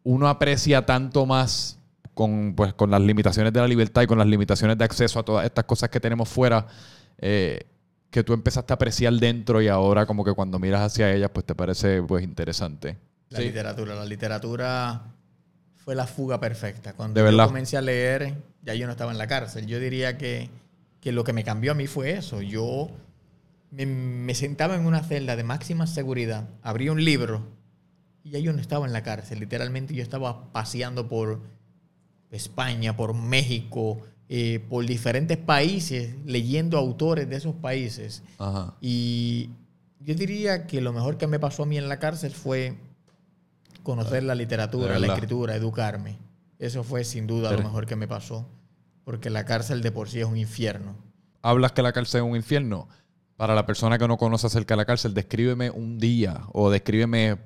uno 0.05 0.29
aprecia 0.29 0.87
tanto 0.87 1.27
más 1.27 1.81
con, 2.15 2.55
pues, 2.55 2.73
con 2.75 2.91
las 2.91 3.01
limitaciones 3.03 3.53
de 3.53 3.61
la 3.61 3.69
libertad 3.69 4.03
y 4.03 4.07
con 4.07 4.19
las 4.19 4.27
limitaciones 4.27 4.79
de 4.79 4.85
acceso 4.85 5.19
a 5.19 5.25
todas 5.25 5.45
estas 5.45 5.65
cosas 5.65 5.91
que 5.91 6.01
tenemos 6.01 6.29
fuera? 6.29 6.67
eh, 7.19 7.67
que 8.11 8.23
tú 8.25 8.33
empezaste 8.33 8.73
a 8.73 8.77
apreciar 8.77 9.13
dentro 9.15 9.61
y 9.61 9.67
ahora 9.69 10.07
como 10.07 10.25
que 10.25 10.33
cuando 10.33 10.59
miras 10.61 10.83
hacia 10.83 11.13
ellas 11.13 11.31
pues 11.35 11.45
te 11.47 11.55
parece 11.55 12.01
pues 12.03 12.23
interesante. 12.25 12.97
La 13.31 13.39
Sí. 13.39 13.45
literatura. 13.47 13.95
La 13.97 14.05
literatura 14.05 15.03
fue 15.77 15.95
la 15.97 16.07
fuga 16.07 16.39
perfecta. 16.39 16.93
Cuando 16.93 17.15
De 17.15 17.21
yo 17.27 17.33
verdad. 17.33 17.47
comencé 17.49 17.77
a 17.77 17.81
leer, 17.83 18.35
ya 18.63 18.75
yo 18.75 18.87
no 18.87 18.93
estaba 18.93 19.11
en 19.11 19.19
la 19.19 19.27
cárcel. 19.27 19.67
Yo 19.67 19.81
diría 19.81 20.17
que, 20.17 20.49
que 21.01 21.11
lo 21.13 21.25
que 21.25 21.33
me 21.33 21.43
cambió 21.43 21.73
a 21.73 21.75
mí 21.75 21.87
fue 21.89 22.13
eso. 22.13 22.41
Yo 22.41 22.89
me, 23.73 23.85
me 23.87 24.35
sentaba 24.37 24.77
en 24.77 24.87
una 24.87 25.03
celda 25.03 25.35
de 25.35 25.43
máxima 25.45 25.87
seguridad, 25.89 26.49
abría 26.63 26.93
un 26.93 27.05
libro 27.05 27.43
y 28.23 28.31
ya 28.31 28.39
yo 28.39 28.53
no 28.53 28.61
estaba 28.61 28.87
en 28.87 28.93
la 28.93 29.03
cárcel. 29.03 29.41
Literalmente 29.41 29.93
yo 29.95 30.03
estaba 30.05 30.53
paseando 30.53 31.09
por 31.09 31.41
España, 32.35 32.97
por 32.97 33.15
México, 33.15 34.01
eh, 34.29 34.65
por 34.69 34.87
diferentes 34.87 35.37
países, 35.37 36.15
leyendo 36.25 36.79
autores 36.79 37.29
de 37.29 37.37
esos 37.37 37.55
países. 37.55 38.23
Ajá. 38.39 38.75
Y 38.81 39.51
yo 40.01 40.15
diría 40.15 40.67
que 40.67 40.81
lo 40.81 40.93
mejor 40.93 41.17
que 41.17 41.27
me 41.27 41.39
pasó 41.39 41.63
a 41.63 41.67
mí 41.67 41.79
en 41.79 41.89
la 41.89 41.99
cárcel 41.99 42.33
fue 42.33 42.77
conocer 43.83 44.23
la 44.23 44.35
literatura, 44.35 44.99
la 44.99 45.07
escritura, 45.07 45.55
educarme. 45.55 46.19
Eso 46.59 46.85
fue 46.85 47.05
sin 47.05 47.27
duda 47.27 47.53
lo 47.53 47.59
mejor 47.59 47.87
que 47.87 47.97
me 47.97 48.09
pasó. 48.09 48.49
Porque 49.05 49.31
la 49.31 49.45
cárcel 49.45 49.83
de 49.83 49.93
por 49.93 50.09
sí 50.09 50.21
es 50.21 50.27
un 50.27 50.37
infierno. 50.37 50.97
hablas 51.43 51.73
que 51.73 51.83
la 51.83 51.93
cárcel 51.93 52.23
es 52.23 52.27
un 52.27 52.37
infierno. 52.37 52.89
Para 53.37 53.55
la 53.55 53.67
persona 53.67 53.99
que 53.99 54.09
no 54.09 54.17
conoce 54.17 54.47
acerca 54.47 54.75
de 54.75 54.79
la 54.79 54.85
cárcel, 54.85 55.13
descríbeme 55.13 55.71
un 55.71 55.99
día 55.99 56.43
o 56.53 56.71
descríbeme, 56.71 57.37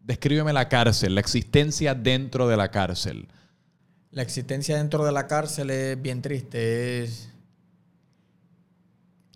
descríbeme 0.00 0.52
la 0.52 0.68
cárcel, 0.68 1.14
la 1.14 1.20
existencia 1.20 1.94
dentro 1.94 2.46
de 2.46 2.56
la 2.56 2.70
cárcel. 2.70 3.28
La 4.12 4.22
existencia 4.22 4.76
dentro 4.76 5.04
de 5.04 5.12
la 5.12 5.28
cárcel 5.28 5.70
es 5.70 6.00
bien 6.00 6.20
triste. 6.20 7.04
Es 7.04 7.30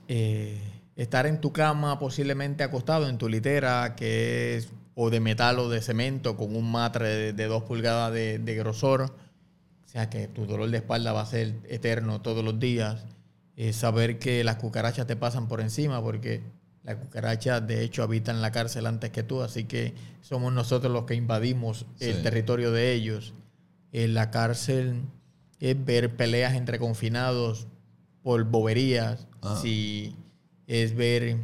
eh, 0.08 0.60
estar 0.96 1.26
en 1.26 1.40
tu 1.40 1.52
cama, 1.52 1.98
posiblemente 2.00 2.64
acostado 2.64 3.08
en 3.08 3.16
tu 3.16 3.28
litera, 3.28 3.94
que 3.94 4.56
es 4.56 4.70
o 4.96 5.10
de 5.10 5.20
metal 5.20 5.60
o 5.60 5.68
de 5.68 5.80
cemento, 5.80 6.36
con 6.36 6.56
un 6.56 6.70
matre 6.70 7.32
de, 7.32 7.46
dos 7.46 7.62
pulgadas 7.62 8.12
de, 8.12 8.54
grosor. 8.56 9.02
O 9.02 9.88
sea 9.88 10.10
que 10.10 10.26
tu 10.26 10.46
dolor 10.46 10.68
de 10.70 10.78
espalda 10.78 11.12
va 11.12 11.22
a 11.22 11.26
ser 11.26 11.54
eterno 11.68 12.20
todos 12.20 12.44
los 12.44 12.58
días. 12.58 13.06
saber 13.72 14.18
que 14.18 14.42
las 14.42 14.56
cucarachas 14.56 15.06
te 15.06 15.14
pasan 15.14 15.46
por 15.46 15.60
encima, 15.60 16.02
porque 16.02 16.42
las 16.82 16.96
cucarachas 16.96 17.64
de 17.66 17.84
hecho 17.84 18.02
habitan 18.02 18.42
la 18.42 18.50
cárcel 18.50 18.86
antes 18.86 19.10
que 19.10 19.22
tú, 19.22 19.42
así 19.42 19.64
que 19.64 19.94
somos 20.20 20.52
nosotros 20.52 20.92
los 20.92 21.04
que 21.04 21.14
invadimos 21.14 21.86
el 22.00 22.22
territorio 22.22 22.72
de 22.72 22.92
ellos. 22.92 23.34
En 23.94 24.12
la 24.12 24.32
cárcel 24.32 25.02
es 25.60 25.84
ver 25.84 26.16
peleas 26.16 26.54
entre 26.54 26.80
confinados 26.80 27.68
por 28.24 28.42
boberías, 28.42 29.28
ah. 29.40 29.56
si 29.62 30.16
es 30.66 30.96
ver 30.96 31.36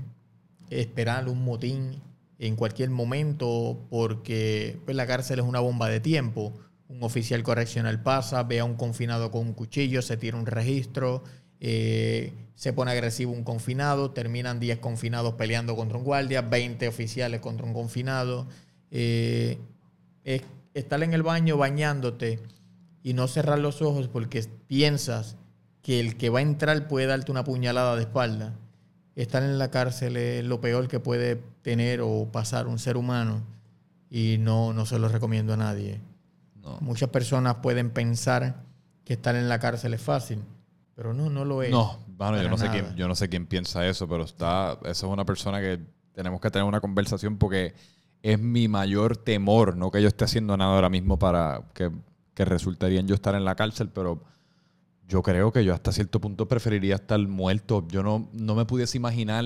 esperar 0.68 1.28
un 1.28 1.44
motín 1.44 2.02
en 2.40 2.56
cualquier 2.56 2.90
momento 2.90 3.86
porque 3.88 4.80
pues, 4.84 4.96
la 4.96 5.06
cárcel 5.06 5.38
es 5.38 5.44
una 5.44 5.60
bomba 5.60 5.88
de 5.88 6.00
tiempo. 6.00 6.52
Un 6.88 7.04
oficial 7.04 7.40
correccional 7.44 8.02
pasa, 8.02 8.42
ve 8.42 8.58
a 8.58 8.64
un 8.64 8.74
confinado 8.74 9.30
con 9.30 9.46
un 9.46 9.52
cuchillo, 9.52 10.02
se 10.02 10.16
tira 10.16 10.36
un 10.36 10.46
registro, 10.46 11.22
eh, 11.60 12.32
se 12.56 12.72
pone 12.72 12.90
agresivo 12.90 13.30
un 13.30 13.44
confinado, 13.44 14.10
terminan 14.10 14.58
10 14.58 14.80
confinados 14.80 15.34
peleando 15.34 15.76
contra 15.76 15.98
un 15.98 16.04
guardia, 16.04 16.42
20 16.42 16.88
oficiales 16.88 17.40
contra 17.40 17.64
un 17.64 17.74
confinado. 17.74 18.48
Eh, 18.90 19.56
es 20.24 20.42
estar 20.74 21.02
en 21.02 21.14
el 21.14 21.22
baño 21.22 21.56
bañándote 21.56 22.40
y 23.02 23.14
no 23.14 23.28
cerrar 23.28 23.58
los 23.58 23.82
ojos 23.82 24.08
porque 24.08 24.44
piensas 24.66 25.36
que 25.82 26.00
el 26.00 26.16
que 26.16 26.30
va 26.30 26.40
a 26.40 26.42
entrar 26.42 26.88
puede 26.88 27.06
darte 27.06 27.32
una 27.32 27.44
puñalada 27.44 27.96
de 27.96 28.02
espalda 28.02 28.54
estar 29.22 29.42
en 29.42 29.58
la 29.58 29.70
cárcel 29.70 30.16
es 30.16 30.44
lo 30.44 30.60
peor 30.60 30.88
que 30.88 31.00
puede 31.00 31.36
tener 31.62 32.00
o 32.00 32.28
pasar 32.32 32.66
un 32.66 32.78
ser 32.78 32.96
humano 32.96 33.42
y 34.08 34.36
no, 34.38 34.72
no 34.72 34.86
se 34.86 34.98
lo 34.98 35.08
recomiendo 35.08 35.52
a 35.54 35.56
nadie. 35.56 36.00
Muchas 36.80 37.08
personas 37.08 37.56
pueden 37.56 37.90
pensar 37.90 38.62
que 39.04 39.14
estar 39.14 39.34
en 39.34 39.48
la 39.48 39.58
cárcel 39.58 39.94
es 39.94 40.00
fácil, 40.00 40.42
pero 40.94 41.12
no, 41.12 41.28
no 41.30 41.44
lo 41.44 41.62
es. 41.62 41.70
No, 41.70 41.98
bueno, 42.16 42.40
yo 42.40 42.48
no, 42.48 42.58
sé 42.58 42.68
quién, 42.68 42.94
yo 42.96 43.08
no 43.08 43.14
sé 43.14 43.28
quién 43.28 43.46
piensa 43.46 43.86
eso, 43.86 44.08
pero 44.08 44.24
está, 44.24 44.78
esa 44.82 44.90
es 44.90 45.02
una 45.12 45.24
persona 45.24 45.60
que 45.60 45.80
tenemos 46.12 46.40
que 46.40 46.50
tener 46.50 46.66
una 46.66 46.80
conversación 46.80 47.38
porque 47.38 47.74
es 48.22 48.38
mi 48.38 48.68
mayor 48.68 49.16
temor, 49.16 49.76
no 49.76 49.90
que 49.90 50.02
yo 50.02 50.08
esté 50.08 50.24
haciendo 50.24 50.56
nada 50.56 50.74
ahora 50.74 50.90
mismo 50.90 51.18
para 51.18 51.62
que, 51.74 51.90
que 52.34 52.44
resultaría 52.44 53.00
en 53.00 53.08
yo 53.08 53.14
estar 53.14 53.34
en 53.34 53.44
la 53.44 53.54
cárcel, 53.54 53.88
pero 53.88 54.22
yo 55.08 55.22
creo 55.22 55.52
que 55.52 55.64
yo 55.64 55.74
hasta 55.74 55.92
cierto 55.92 56.20
punto 56.20 56.46
preferiría 56.46 56.94
estar 56.94 57.18
muerto. 57.18 57.86
Yo 57.88 58.02
no, 58.02 58.28
no 58.32 58.54
me 58.54 58.64
pudiese 58.64 58.96
imaginar 58.96 59.44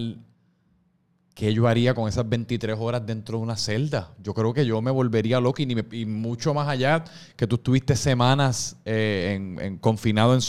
qué 1.34 1.52
yo 1.52 1.66
haría 1.66 1.94
con 1.94 2.08
esas 2.08 2.28
23 2.28 2.76
horas 2.78 3.04
dentro 3.06 3.38
de 3.38 3.44
una 3.44 3.56
celda. 3.56 4.14
Yo 4.22 4.34
creo 4.34 4.52
que 4.52 4.66
yo 4.66 4.80
me 4.82 4.90
volvería 4.90 5.40
loco 5.40 5.62
y, 5.62 6.06
mucho 6.06 6.54
más 6.54 6.68
allá 6.68 7.04
que 7.36 7.46
tú 7.46 7.56
estuviste 7.56 7.96
semanas 7.96 8.76
eh, 8.84 9.56
en, 9.60 9.78
confinado 9.78 10.34
en, 10.34 10.40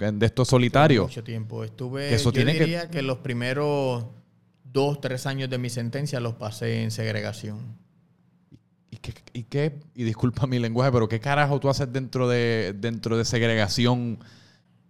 en, 0.00 0.18
de 0.18 0.26
estos 0.26 0.48
solitarios. 0.48 1.06
Mucho 1.08 1.24
tiempo. 1.24 1.62
Estuve, 1.62 2.16
yo 2.18 2.32
diría 2.32 2.88
que... 2.88 3.02
los 3.02 3.18
primeros 3.18 4.06
dos, 4.74 5.00
tres 5.00 5.24
años 5.24 5.48
de 5.48 5.56
mi 5.56 5.70
sentencia 5.70 6.20
los 6.20 6.34
pasé 6.34 6.82
en 6.82 6.90
segregación. 6.90 7.78
¿Y 8.90 8.98
qué, 8.98 9.14
y 9.32 9.44
qué, 9.44 9.80
y 9.94 10.04
disculpa 10.04 10.46
mi 10.46 10.58
lenguaje, 10.58 10.92
pero 10.92 11.08
qué 11.08 11.20
carajo 11.20 11.58
tú 11.60 11.70
haces 11.70 11.90
dentro 11.90 12.28
de, 12.28 12.74
dentro 12.76 13.16
de 13.16 13.24
segregación? 13.24 14.18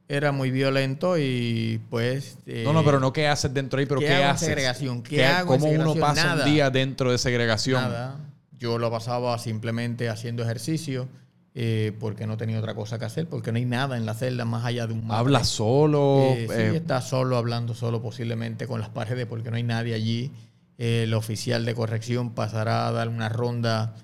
era 0.07 0.32
muy 0.32 0.51
violento 0.51 1.16
y 1.18 1.80
pues... 1.89 2.37
no, 2.47 2.72
no, 2.72 2.85
pero 2.85 3.01
no 3.01 3.12
qué 3.12 3.26
haces 3.26 3.53
dentro 3.55 3.80
ahí, 3.80 3.87
pero 3.87 4.01
¿qué, 4.01 4.14
haces? 4.14 4.49
segregación? 4.49 5.03
¿Qué, 5.03 5.24
hago 5.24 5.55
¿Cómo 5.55 5.66
uno 5.68 5.95
pasa 5.95 6.35
un 6.35 6.45
día 6.45 6.70
dentro 6.70 7.11
de 7.11 7.16
segregación? 7.18 7.82
Nada. 7.82 8.18
Yo 8.59 8.78
lo 8.78 8.91
pasaba 8.91 9.39
simplemente 9.39 10.09
haciendo 10.09 10.43
ejercicio 10.43 11.09
eh, 11.57 11.93
porque 12.01 12.27
no 12.27 12.37
tenía 12.37 12.59
otra 12.59 12.75
cosa 12.75 12.99
que 12.99 13.05
hacer, 13.05 13.29
porque 13.29 13.53
no 13.53 13.59
hay 13.59 13.65
nada 13.65 13.97
en 13.97 14.05
la 14.07 14.15
celda 14.15 14.45
más 14.45 14.65
allá 14.65 14.89
de 14.89 14.95
un... 14.95 15.09
¿Habla 15.09 15.45
solo? 15.45 16.19
Eh, 16.21 16.49
sí, 16.49 16.55
eh, 16.57 16.77
está 16.77 17.01
solo, 17.01 17.37
hablando 17.37 17.75
solo 17.75 18.03
posiblemente 18.03 18.67
con 18.67 18.81
las 18.81 18.89
paredes 18.89 19.27
porque 19.27 19.53
no 19.53 19.57
hay 19.57 19.63
nadie 19.63 19.95
allí. 19.95 20.33
el 20.79 21.15
oficial 21.15 21.65
de 21.65 21.73
corrección 21.77 22.31
pasará 22.31 22.89
a 22.89 22.93
dar 22.93 23.09
una 23.09 23.29
ronda, 23.29 23.95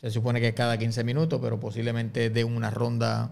se 0.00 0.10
supone 0.10 0.40
que 0.40 0.54
cada 0.54 0.78
15 0.78 1.04
minutos, 1.04 1.38
pero 1.42 1.60
posiblemente 1.60 2.30
de 2.30 2.44
una 2.44 2.70
ronda 2.70 3.30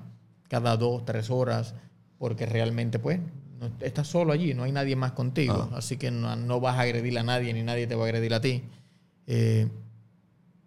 cada 0.50 0.76
dos, 0.76 1.06
tres 1.06 1.30
horas 1.30 1.74
porque 2.18 2.44
realmente 2.44 2.98
pues 2.98 3.18
estás 3.80 4.08
solo 4.08 4.34
allí, 4.34 4.52
no 4.52 4.64
hay 4.64 4.72
nadie 4.72 4.94
más 4.94 5.12
contigo, 5.12 5.70
ah. 5.72 5.78
así 5.78 5.96
que 5.96 6.10
no, 6.10 6.60
vas 6.60 6.76
a 6.76 6.82
agredir 6.82 7.18
a 7.18 7.22
nadie 7.22 7.54
ni 7.54 7.62
nadie 7.62 7.86
te 7.86 7.94
va 7.94 8.02
a 8.02 8.06
agredir 8.08 8.34
a 8.34 8.42
ti. 8.42 8.62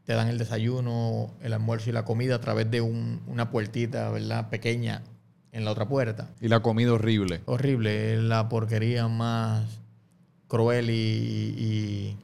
Te 0.08 0.14
dan 0.14 0.28
el 0.30 0.40
desayuno, 0.40 1.30
el 1.44 1.54
almuerzo 1.54 1.92
y 1.92 1.94
la 1.94 2.04
comida 2.04 2.34
a 2.34 2.42
través 2.42 2.72
de 2.72 2.82
una 2.82 3.52
puertita, 3.52 4.10
¿verdad? 4.10 4.50
Pequeña 4.50 5.04
en 5.52 5.64
la 5.64 5.72
otra 5.72 5.88
puerta. 5.88 6.30
Y 6.42 6.48
la 6.48 6.62
comida 6.62 6.94
horrible. 6.94 7.42
Horrible, 7.46 8.16
es 8.16 8.24
la 8.24 8.50
porquería 8.50 9.08
más 9.08 9.80
cruel 10.48 10.90
y, 10.90 12.18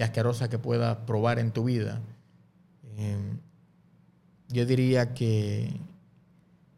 asquerosa 0.00 0.50
que 0.50 0.58
puedas 0.58 0.96
probar 1.06 1.38
en 1.38 1.52
tu 1.52 1.62
vida. 1.62 2.00
Eh, 2.96 3.16
yo 4.48 4.66
diría 4.66 5.14
que 5.14 5.78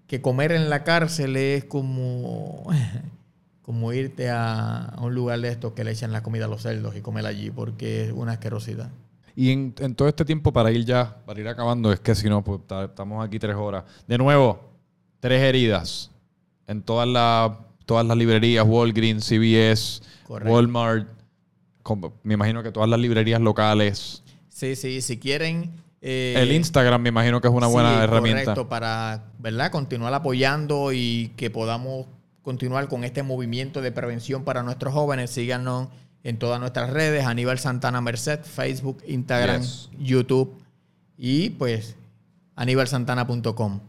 que 0.07 0.23
comer 0.23 0.53
en 0.53 0.71
la 0.71 0.85
cárcel 0.85 1.37
es 1.37 1.65
como, 1.65 2.67
como 3.63 3.93
irte 3.93 4.31
a, 4.31 4.95
un 5.01 5.15
lugar 5.15 5.41
de 5.41 5.49
estos 5.49 5.73
que 5.73 5.85
le 5.85 5.93
echan 5.93 6.13
la 6.13 6.23
comida 6.23 6.45
a 6.45 6.49
los 6.49 6.63
cerdos 6.63 6.97
y 6.97 7.01
comer 7.01 7.27
allí, 7.27 7.51
porque 7.51 8.05
es 8.05 8.13
una 8.13 8.33
asquerosidad. 8.33 8.91
Y 9.37 9.51
en, 9.51 9.73
todo 9.95 10.09
este 10.09 10.25
tiempo, 10.25 10.53
para 10.53 10.73
ir 10.73 10.85
ya, 10.85 11.19
para 11.27 11.39
ir 11.39 11.47
acabando, 11.47 11.93
es 11.93 12.01
que 12.01 12.15
si 12.15 12.29
no, 12.29 12.43
pues, 12.43 12.61
estamos 12.85 13.25
aquí 13.25 13.39
tres 13.39 13.55
horas. 13.55 13.85
De 14.09 14.17
nuevo, 14.17 14.59
tres 15.21 15.43
heridas 15.43 16.11
en 16.67 16.83
todas, 16.83 17.07
las 17.07 17.53
todas 17.85 18.05
las 18.05 18.17
librerías, 18.17 18.67
Walgreens, 18.67 19.25
CVS, 19.25 20.03
Walmart, 20.29 21.07
me 22.25 22.35
imagino 22.35 22.63
que 22.63 22.73
todas 22.73 22.89
las 22.89 22.99
librerías 22.99 23.41
locales. 23.41 24.25
Sí, 24.49 24.75
sí, 24.75 25.03
si 25.03 25.19
quieren 25.19 25.71
eh, 26.09 26.35
el 26.37 26.53
Instagram 26.53 27.03
me 27.03 27.09
imagino 27.09 27.41
que 27.41 27.49
es 27.49 27.55
una 27.55 27.67
buena 27.67 28.05
herramienta. 28.05 28.45
Correcto, 28.45 28.69
para 28.69 29.25
¿verdad? 29.39 29.71
continuar 29.71 30.13
apoyando 30.15 30.93
y 30.93 31.33
que 31.37 31.51
podamos 31.51 32.07
continuar 32.43 32.87
con 32.89 33.03
este 33.03 33.23
movimiento 33.23 33.81
de 33.81 33.91
prevención 33.93 34.45
para 34.45 34.63
nuestros 34.63 34.95
jóvenes. 34.95 35.31
Síganos 35.31 35.89
en 36.27 36.39
todas 36.41 36.59
nuestras 36.59 36.91
redes, 36.91 37.25
Aníbal 37.25 37.61
Santana 37.61 38.01
Merced, 38.01 38.41
Facebook, 38.41 39.01
Instagram, 39.07 39.63
YouTube 39.97 40.59
y 41.17 41.51
pues 41.51 41.95
aníbalsantana.com. 42.57 43.81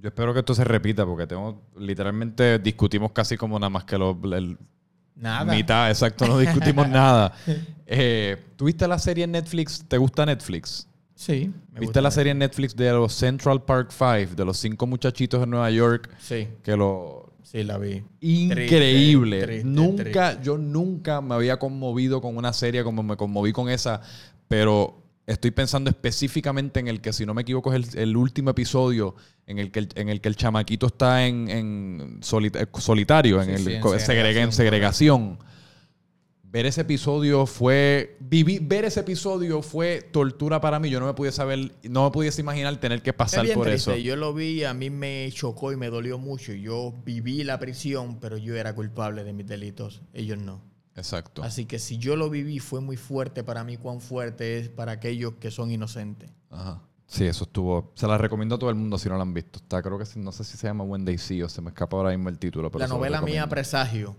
Yo 0.00 0.08
espero 0.08 0.32
que 0.34 0.40
esto 0.40 0.56
se 0.56 0.64
repita 0.64 1.06
porque 1.06 1.28
tengo, 1.28 1.62
literalmente 1.78 2.58
discutimos 2.58 3.12
casi 3.12 3.36
como 3.36 3.60
nada 3.60 3.70
más 3.70 3.84
que 3.84 3.96
lo, 3.96 4.18
Nada. 5.14 5.54
Mitad, 5.54 5.88
exacto, 5.88 6.26
no 6.26 6.38
discutimos 6.38 6.88
nada. 6.90 7.32
Eh, 7.86 8.36
¿Tuviste 8.56 8.88
la 8.88 8.98
serie 8.98 9.22
en 9.22 9.30
Netflix? 9.30 9.84
¿Te 9.86 9.98
gusta 9.98 10.26
Netflix? 10.26 10.88
Sí. 11.14 11.52
¿Viste 11.78 12.00
la 12.02 12.10
serie 12.10 12.32
en 12.32 12.38
Netflix 12.38 12.74
de 12.74 12.90
los 12.90 13.12
Central 13.12 13.62
Park 13.62 13.92
Five, 13.92 14.34
de 14.34 14.44
los 14.44 14.58
cinco 14.58 14.84
muchachitos 14.84 15.40
de 15.40 15.46
Nueva 15.46 15.70
York? 15.70 16.10
Sí. 16.18 16.48
Que 16.64 16.76
lo... 16.76 17.27
Sí, 17.50 17.64
la 17.64 17.78
vi. 17.78 18.02
Increíble. 18.20 19.62
nunca, 19.64 20.38
yo 20.42 20.58
nunca 20.58 21.22
me 21.22 21.34
había 21.34 21.58
conmovido 21.58 22.20
con 22.20 22.36
una 22.36 22.52
serie 22.52 22.84
como 22.84 23.02
me 23.02 23.16
conmoví 23.16 23.52
con 23.52 23.70
esa, 23.70 24.02
pero 24.48 25.02
estoy 25.26 25.50
pensando 25.50 25.88
específicamente 25.88 26.78
en 26.78 26.88
el 26.88 27.00
que, 27.00 27.14
si 27.14 27.24
no 27.24 27.32
me 27.32 27.40
equivoco, 27.40 27.72
es 27.72 27.94
el, 27.94 28.18
último 28.18 28.50
episodio 28.50 29.16
en 29.46 29.58
el 29.58 29.70
que 29.70 29.78
el, 29.78 29.88
en 29.94 30.10
el, 30.10 30.20
que 30.20 30.28
el 30.28 30.36
chamaquito 30.36 30.88
está 30.88 31.26
en, 31.26 32.18
solitario, 32.20 33.40
en, 33.40 33.48
el, 33.48 33.66
en 33.66 34.52
segregación 34.52 35.38
ver 36.50 36.66
ese 36.66 36.80
episodio 36.80 37.46
fue 37.46 38.16
vivir, 38.20 38.62
ver 38.62 38.84
ese 38.84 39.00
episodio 39.00 39.60
fue 39.60 40.08
tortura 40.10 40.60
para 40.60 40.78
mí 40.78 40.88
yo 40.88 40.98
no 40.98 41.06
me 41.06 41.14
pudiese 41.14 41.36
saber 41.36 41.72
no 41.82 42.04
me 42.04 42.10
pudiese 42.10 42.40
imaginar 42.40 42.76
tener 42.78 43.02
que 43.02 43.12
pasar 43.12 43.46
por 43.52 43.68
eso 43.68 43.96
yo 43.96 44.16
lo 44.16 44.32
vi 44.32 44.64
a 44.64 44.72
mí 44.72 44.88
me 44.88 45.28
chocó 45.32 45.72
y 45.72 45.76
me 45.76 45.90
dolió 45.90 46.18
mucho 46.18 46.52
yo 46.52 46.94
viví 47.04 47.44
la 47.44 47.58
prisión 47.58 48.18
pero 48.18 48.38
yo 48.38 48.56
era 48.56 48.74
culpable 48.74 49.24
de 49.24 49.32
mis 49.32 49.46
delitos 49.46 50.00
ellos 50.14 50.38
no 50.38 50.62
exacto 50.96 51.42
así 51.42 51.66
que 51.66 51.78
si 51.78 51.98
yo 51.98 52.16
lo 52.16 52.30
viví 52.30 52.60
fue 52.60 52.80
muy 52.80 52.96
fuerte 52.96 53.44
para 53.44 53.62
mí 53.62 53.76
cuán 53.76 54.00
fuerte 54.00 54.58
es 54.58 54.68
para 54.70 54.92
aquellos 54.92 55.34
que 55.34 55.50
son 55.50 55.70
inocentes 55.70 56.30
ajá 56.50 56.82
Sí, 57.10 57.24
eso 57.24 57.44
estuvo. 57.44 57.90
Se 57.94 58.06
la 58.06 58.18
recomiendo 58.18 58.56
a 58.56 58.58
todo 58.58 58.68
el 58.68 58.76
mundo 58.76 58.98
si 58.98 59.08
no 59.08 59.16
la 59.16 59.22
han 59.22 59.32
visto. 59.32 59.60
Está, 59.60 59.80
creo 59.80 59.98
que 59.98 60.04
no 60.16 60.30
sé 60.30 60.44
si 60.44 60.58
se 60.58 60.66
llama 60.66 60.84
Wendy 60.84 61.16
Sí 61.16 61.42
o 61.42 61.48
se 61.48 61.62
me 61.62 61.70
escapa 61.70 61.96
ahora 61.96 62.10
mismo 62.10 62.28
el 62.28 62.38
título. 62.38 62.70
la 62.74 62.86
novela 62.86 63.22
mía 63.22 63.46
Presagio. 63.46 64.14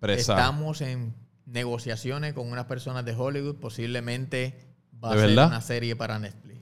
Presagio. 0.00 0.40
Estamos 0.42 0.80
en 0.80 1.14
negociaciones 1.50 2.32
con 2.32 2.50
unas 2.50 2.66
personas 2.66 3.04
de 3.04 3.14
Hollywood. 3.14 3.56
Posiblemente 3.56 4.54
va 5.02 5.12
a 5.12 5.16
ser 5.16 5.32
una 5.32 5.60
serie 5.60 5.96
para 5.96 6.18
Netflix. 6.18 6.60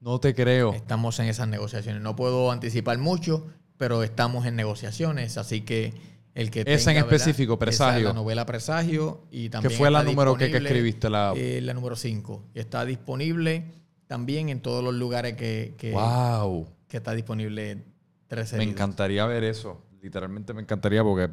No 0.00 0.20
te 0.20 0.34
creo. 0.34 0.74
Estamos 0.74 1.18
en 1.20 1.26
esas 1.26 1.48
negociaciones. 1.48 2.02
No 2.02 2.14
puedo 2.14 2.50
anticipar 2.50 2.98
mucho, 2.98 3.46
pero 3.78 4.02
estamos 4.02 4.46
en 4.46 4.56
negociaciones, 4.56 5.38
así 5.38 5.62
que 5.62 5.94
el 6.34 6.50
que 6.50 6.64
Esa 6.66 6.90
en 6.90 6.98
específico, 6.98 7.58
Presagio. 7.58 7.90
Esa 7.90 7.98
es 7.98 8.04
la 8.04 8.12
novela 8.12 8.44
Presagio 8.44 9.22
y 9.30 9.48
también 9.48 9.70
¿Qué 9.70 9.78
fue 9.78 9.90
la 9.90 10.02
número 10.02 10.36
que, 10.36 10.46
escribiste? 10.46 11.08
La... 11.08 11.32
eh, 11.36 11.60
la 11.62 11.72
número 11.74 11.96
5. 11.96 12.50
Está 12.54 12.84
disponible 12.84 13.64
también 14.06 14.48
en 14.48 14.60
todos 14.60 14.82
los 14.82 14.94
lugares 14.94 15.34
que, 15.34 15.74
que, 15.78 15.92
wow. 15.92 16.66
que 16.88 16.96
está 16.96 17.12
disponible 17.12 17.84
13 18.26 18.58
Me 18.58 18.64
encantaría 18.64 19.24
ver 19.26 19.44
eso. 19.44 19.80
Literalmente 20.02 20.52
me 20.52 20.62
encantaría 20.62 21.02
porque 21.02 21.30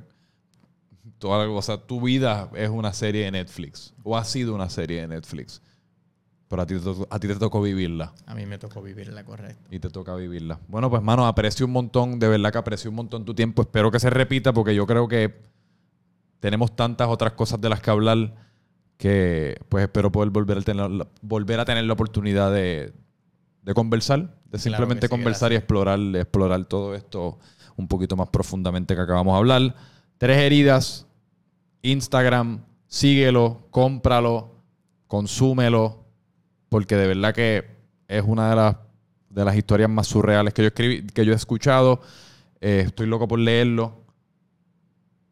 toda, 1.17 1.49
o 1.49 1.61
sea, 1.61 1.77
tu 1.77 2.01
vida 2.01 2.49
es 2.55 2.69
una 2.69 2.93
serie 2.93 3.25
de 3.25 3.31
Netflix. 3.31 3.93
O 4.03 4.17
ha 4.17 4.23
sido 4.23 4.53
una 4.55 4.69
serie 4.69 5.01
de 5.01 5.07
Netflix. 5.07 5.61
Pero 6.47 6.61
a 6.63 6.65
ti, 6.65 6.75
a 7.09 7.19
ti 7.19 7.27
te 7.29 7.35
tocó 7.35 7.61
vivirla. 7.61 8.13
A 8.25 8.35
mí 8.35 8.45
me 8.45 8.57
tocó 8.57 8.81
vivirla, 8.81 9.23
correcto. 9.23 9.69
Y 9.73 9.79
te 9.79 9.89
toca 9.89 10.13
vivirla. 10.15 10.59
Bueno, 10.67 10.89
pues, 10.89 11.01
mano, 11.01 11.25
aprecio 11.25 11.65
un 11.65 11.71
montón. 11.71 12.19
De 12.19 12.27
verdad 12.27 12.51
que 12.51 12.57
aprecio 12.57 12.89
un 12.89 12.97
montón 12.97 13.23
tu 13.23 13.33
tiempo. 13.33 13.61
Espero 13.61 13.89
que 13.89 13.99
se 14.01 14.09
repita 14.09 14.51
porque 14.51 14.75
yo 14.75 14.85
creo 14.85 15.07
que 15.07 15.41
tenemos 16.39 16.75
tantas 16.75 17.07
otras 17.07 17.33
cosas 17.33 17.61
de 17.61 17.69
las 17.69 17.79
que 17.81 17.89
hablar 17.91 18.35
que, 18.97 19.59
pues, 19.69 19.83
espero 19.83 20.11
poder 20.11 20.29
volver 20.29 20.57
a 20.57 20.61
tener, 20.61 20.89
la- 20.91 21.07
volver 21.21 21.59
a 21.59 21.65
tener 21.65 21.85
la 21.85 21.93
oportunidad 21.93 22.51
de, 22.51 22.93
de 23.61 23.73
conversar. 23.73 24.35
De 24.45 24.59
simplemente 24.59 25.07
sí, 25.07 25.09
conversar 25.09 25.53
y 25.53 25.55
explorar, 25.55 25.99
explorar 26.15 26.65
todo 26.65 26.93
esto 26.95 27.39
un 27.77 27.87
poquito 27.87 28.17
más 28.17 28.27
profundamente 28.29 28.93
que 28.93 29.01
acabamos 29.01 29.33
de 29.35 29.37
hablar. 29.39 29.75
Tres 30.21 30.37
heridas. 30.37 31.07
Instagram. 31.81 32.63
Síguelo. 32.85 33.65
Cómpralo. 33.71 34.51
Consúmelo 35.07 36.05
porque 36.69 36.95
de 36.95 37.07
verdad 37.07 37.33
que 37.33 37.65
es 38.07 38.23
una 38.23 38.51
de 38.51 38.55
las, 38.55 38.75
de 39.31 39.45
las 39.45 39.55
historias 39.55 39.89
más 39.89 40.05
surreales 40.05 40.53
que 40.53 40.61
yo, 40.61 40.67
escribí, 40.67 41.07
que 41.07 41.25
yo 41.25 41.33
he 41.33 41.35
escuchado. 41.35 42.01
Eh, 42.59 42.83
estoy 42.85 43.07
loco 43.07 43.27
por 43.27 43.39
leerlo 43.39 44.05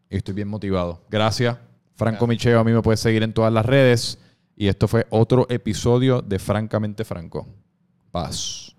y 0.10 0.18
estoy 0.18 0.34
bien 0.34 0.48
motivado. 0.48 1.06
Gracias. 1.08 1.56
Franco 1.94 2.26
Gracias. 2.26 2.30
Micheo, 2.30 2.60
a 2.60 2.64
mí 2.64 2.72
me 2.72 2.82
puedes 2.82 3.00
seguir 3.00 3.22
en 3.22 3.32
todas 3.32 3.54
las 3.54 3.68
redes. 3.68 4.18
Y 4.56 4.70
esto 4.70 4.88
fue 4.88 5.06
otro 5.12 5.46
episodio 5.52 6.24
de 6.24 6.40
Francamente 6.40 7.06
Franco. 7.06 7.48
Paz. 8.10 8.76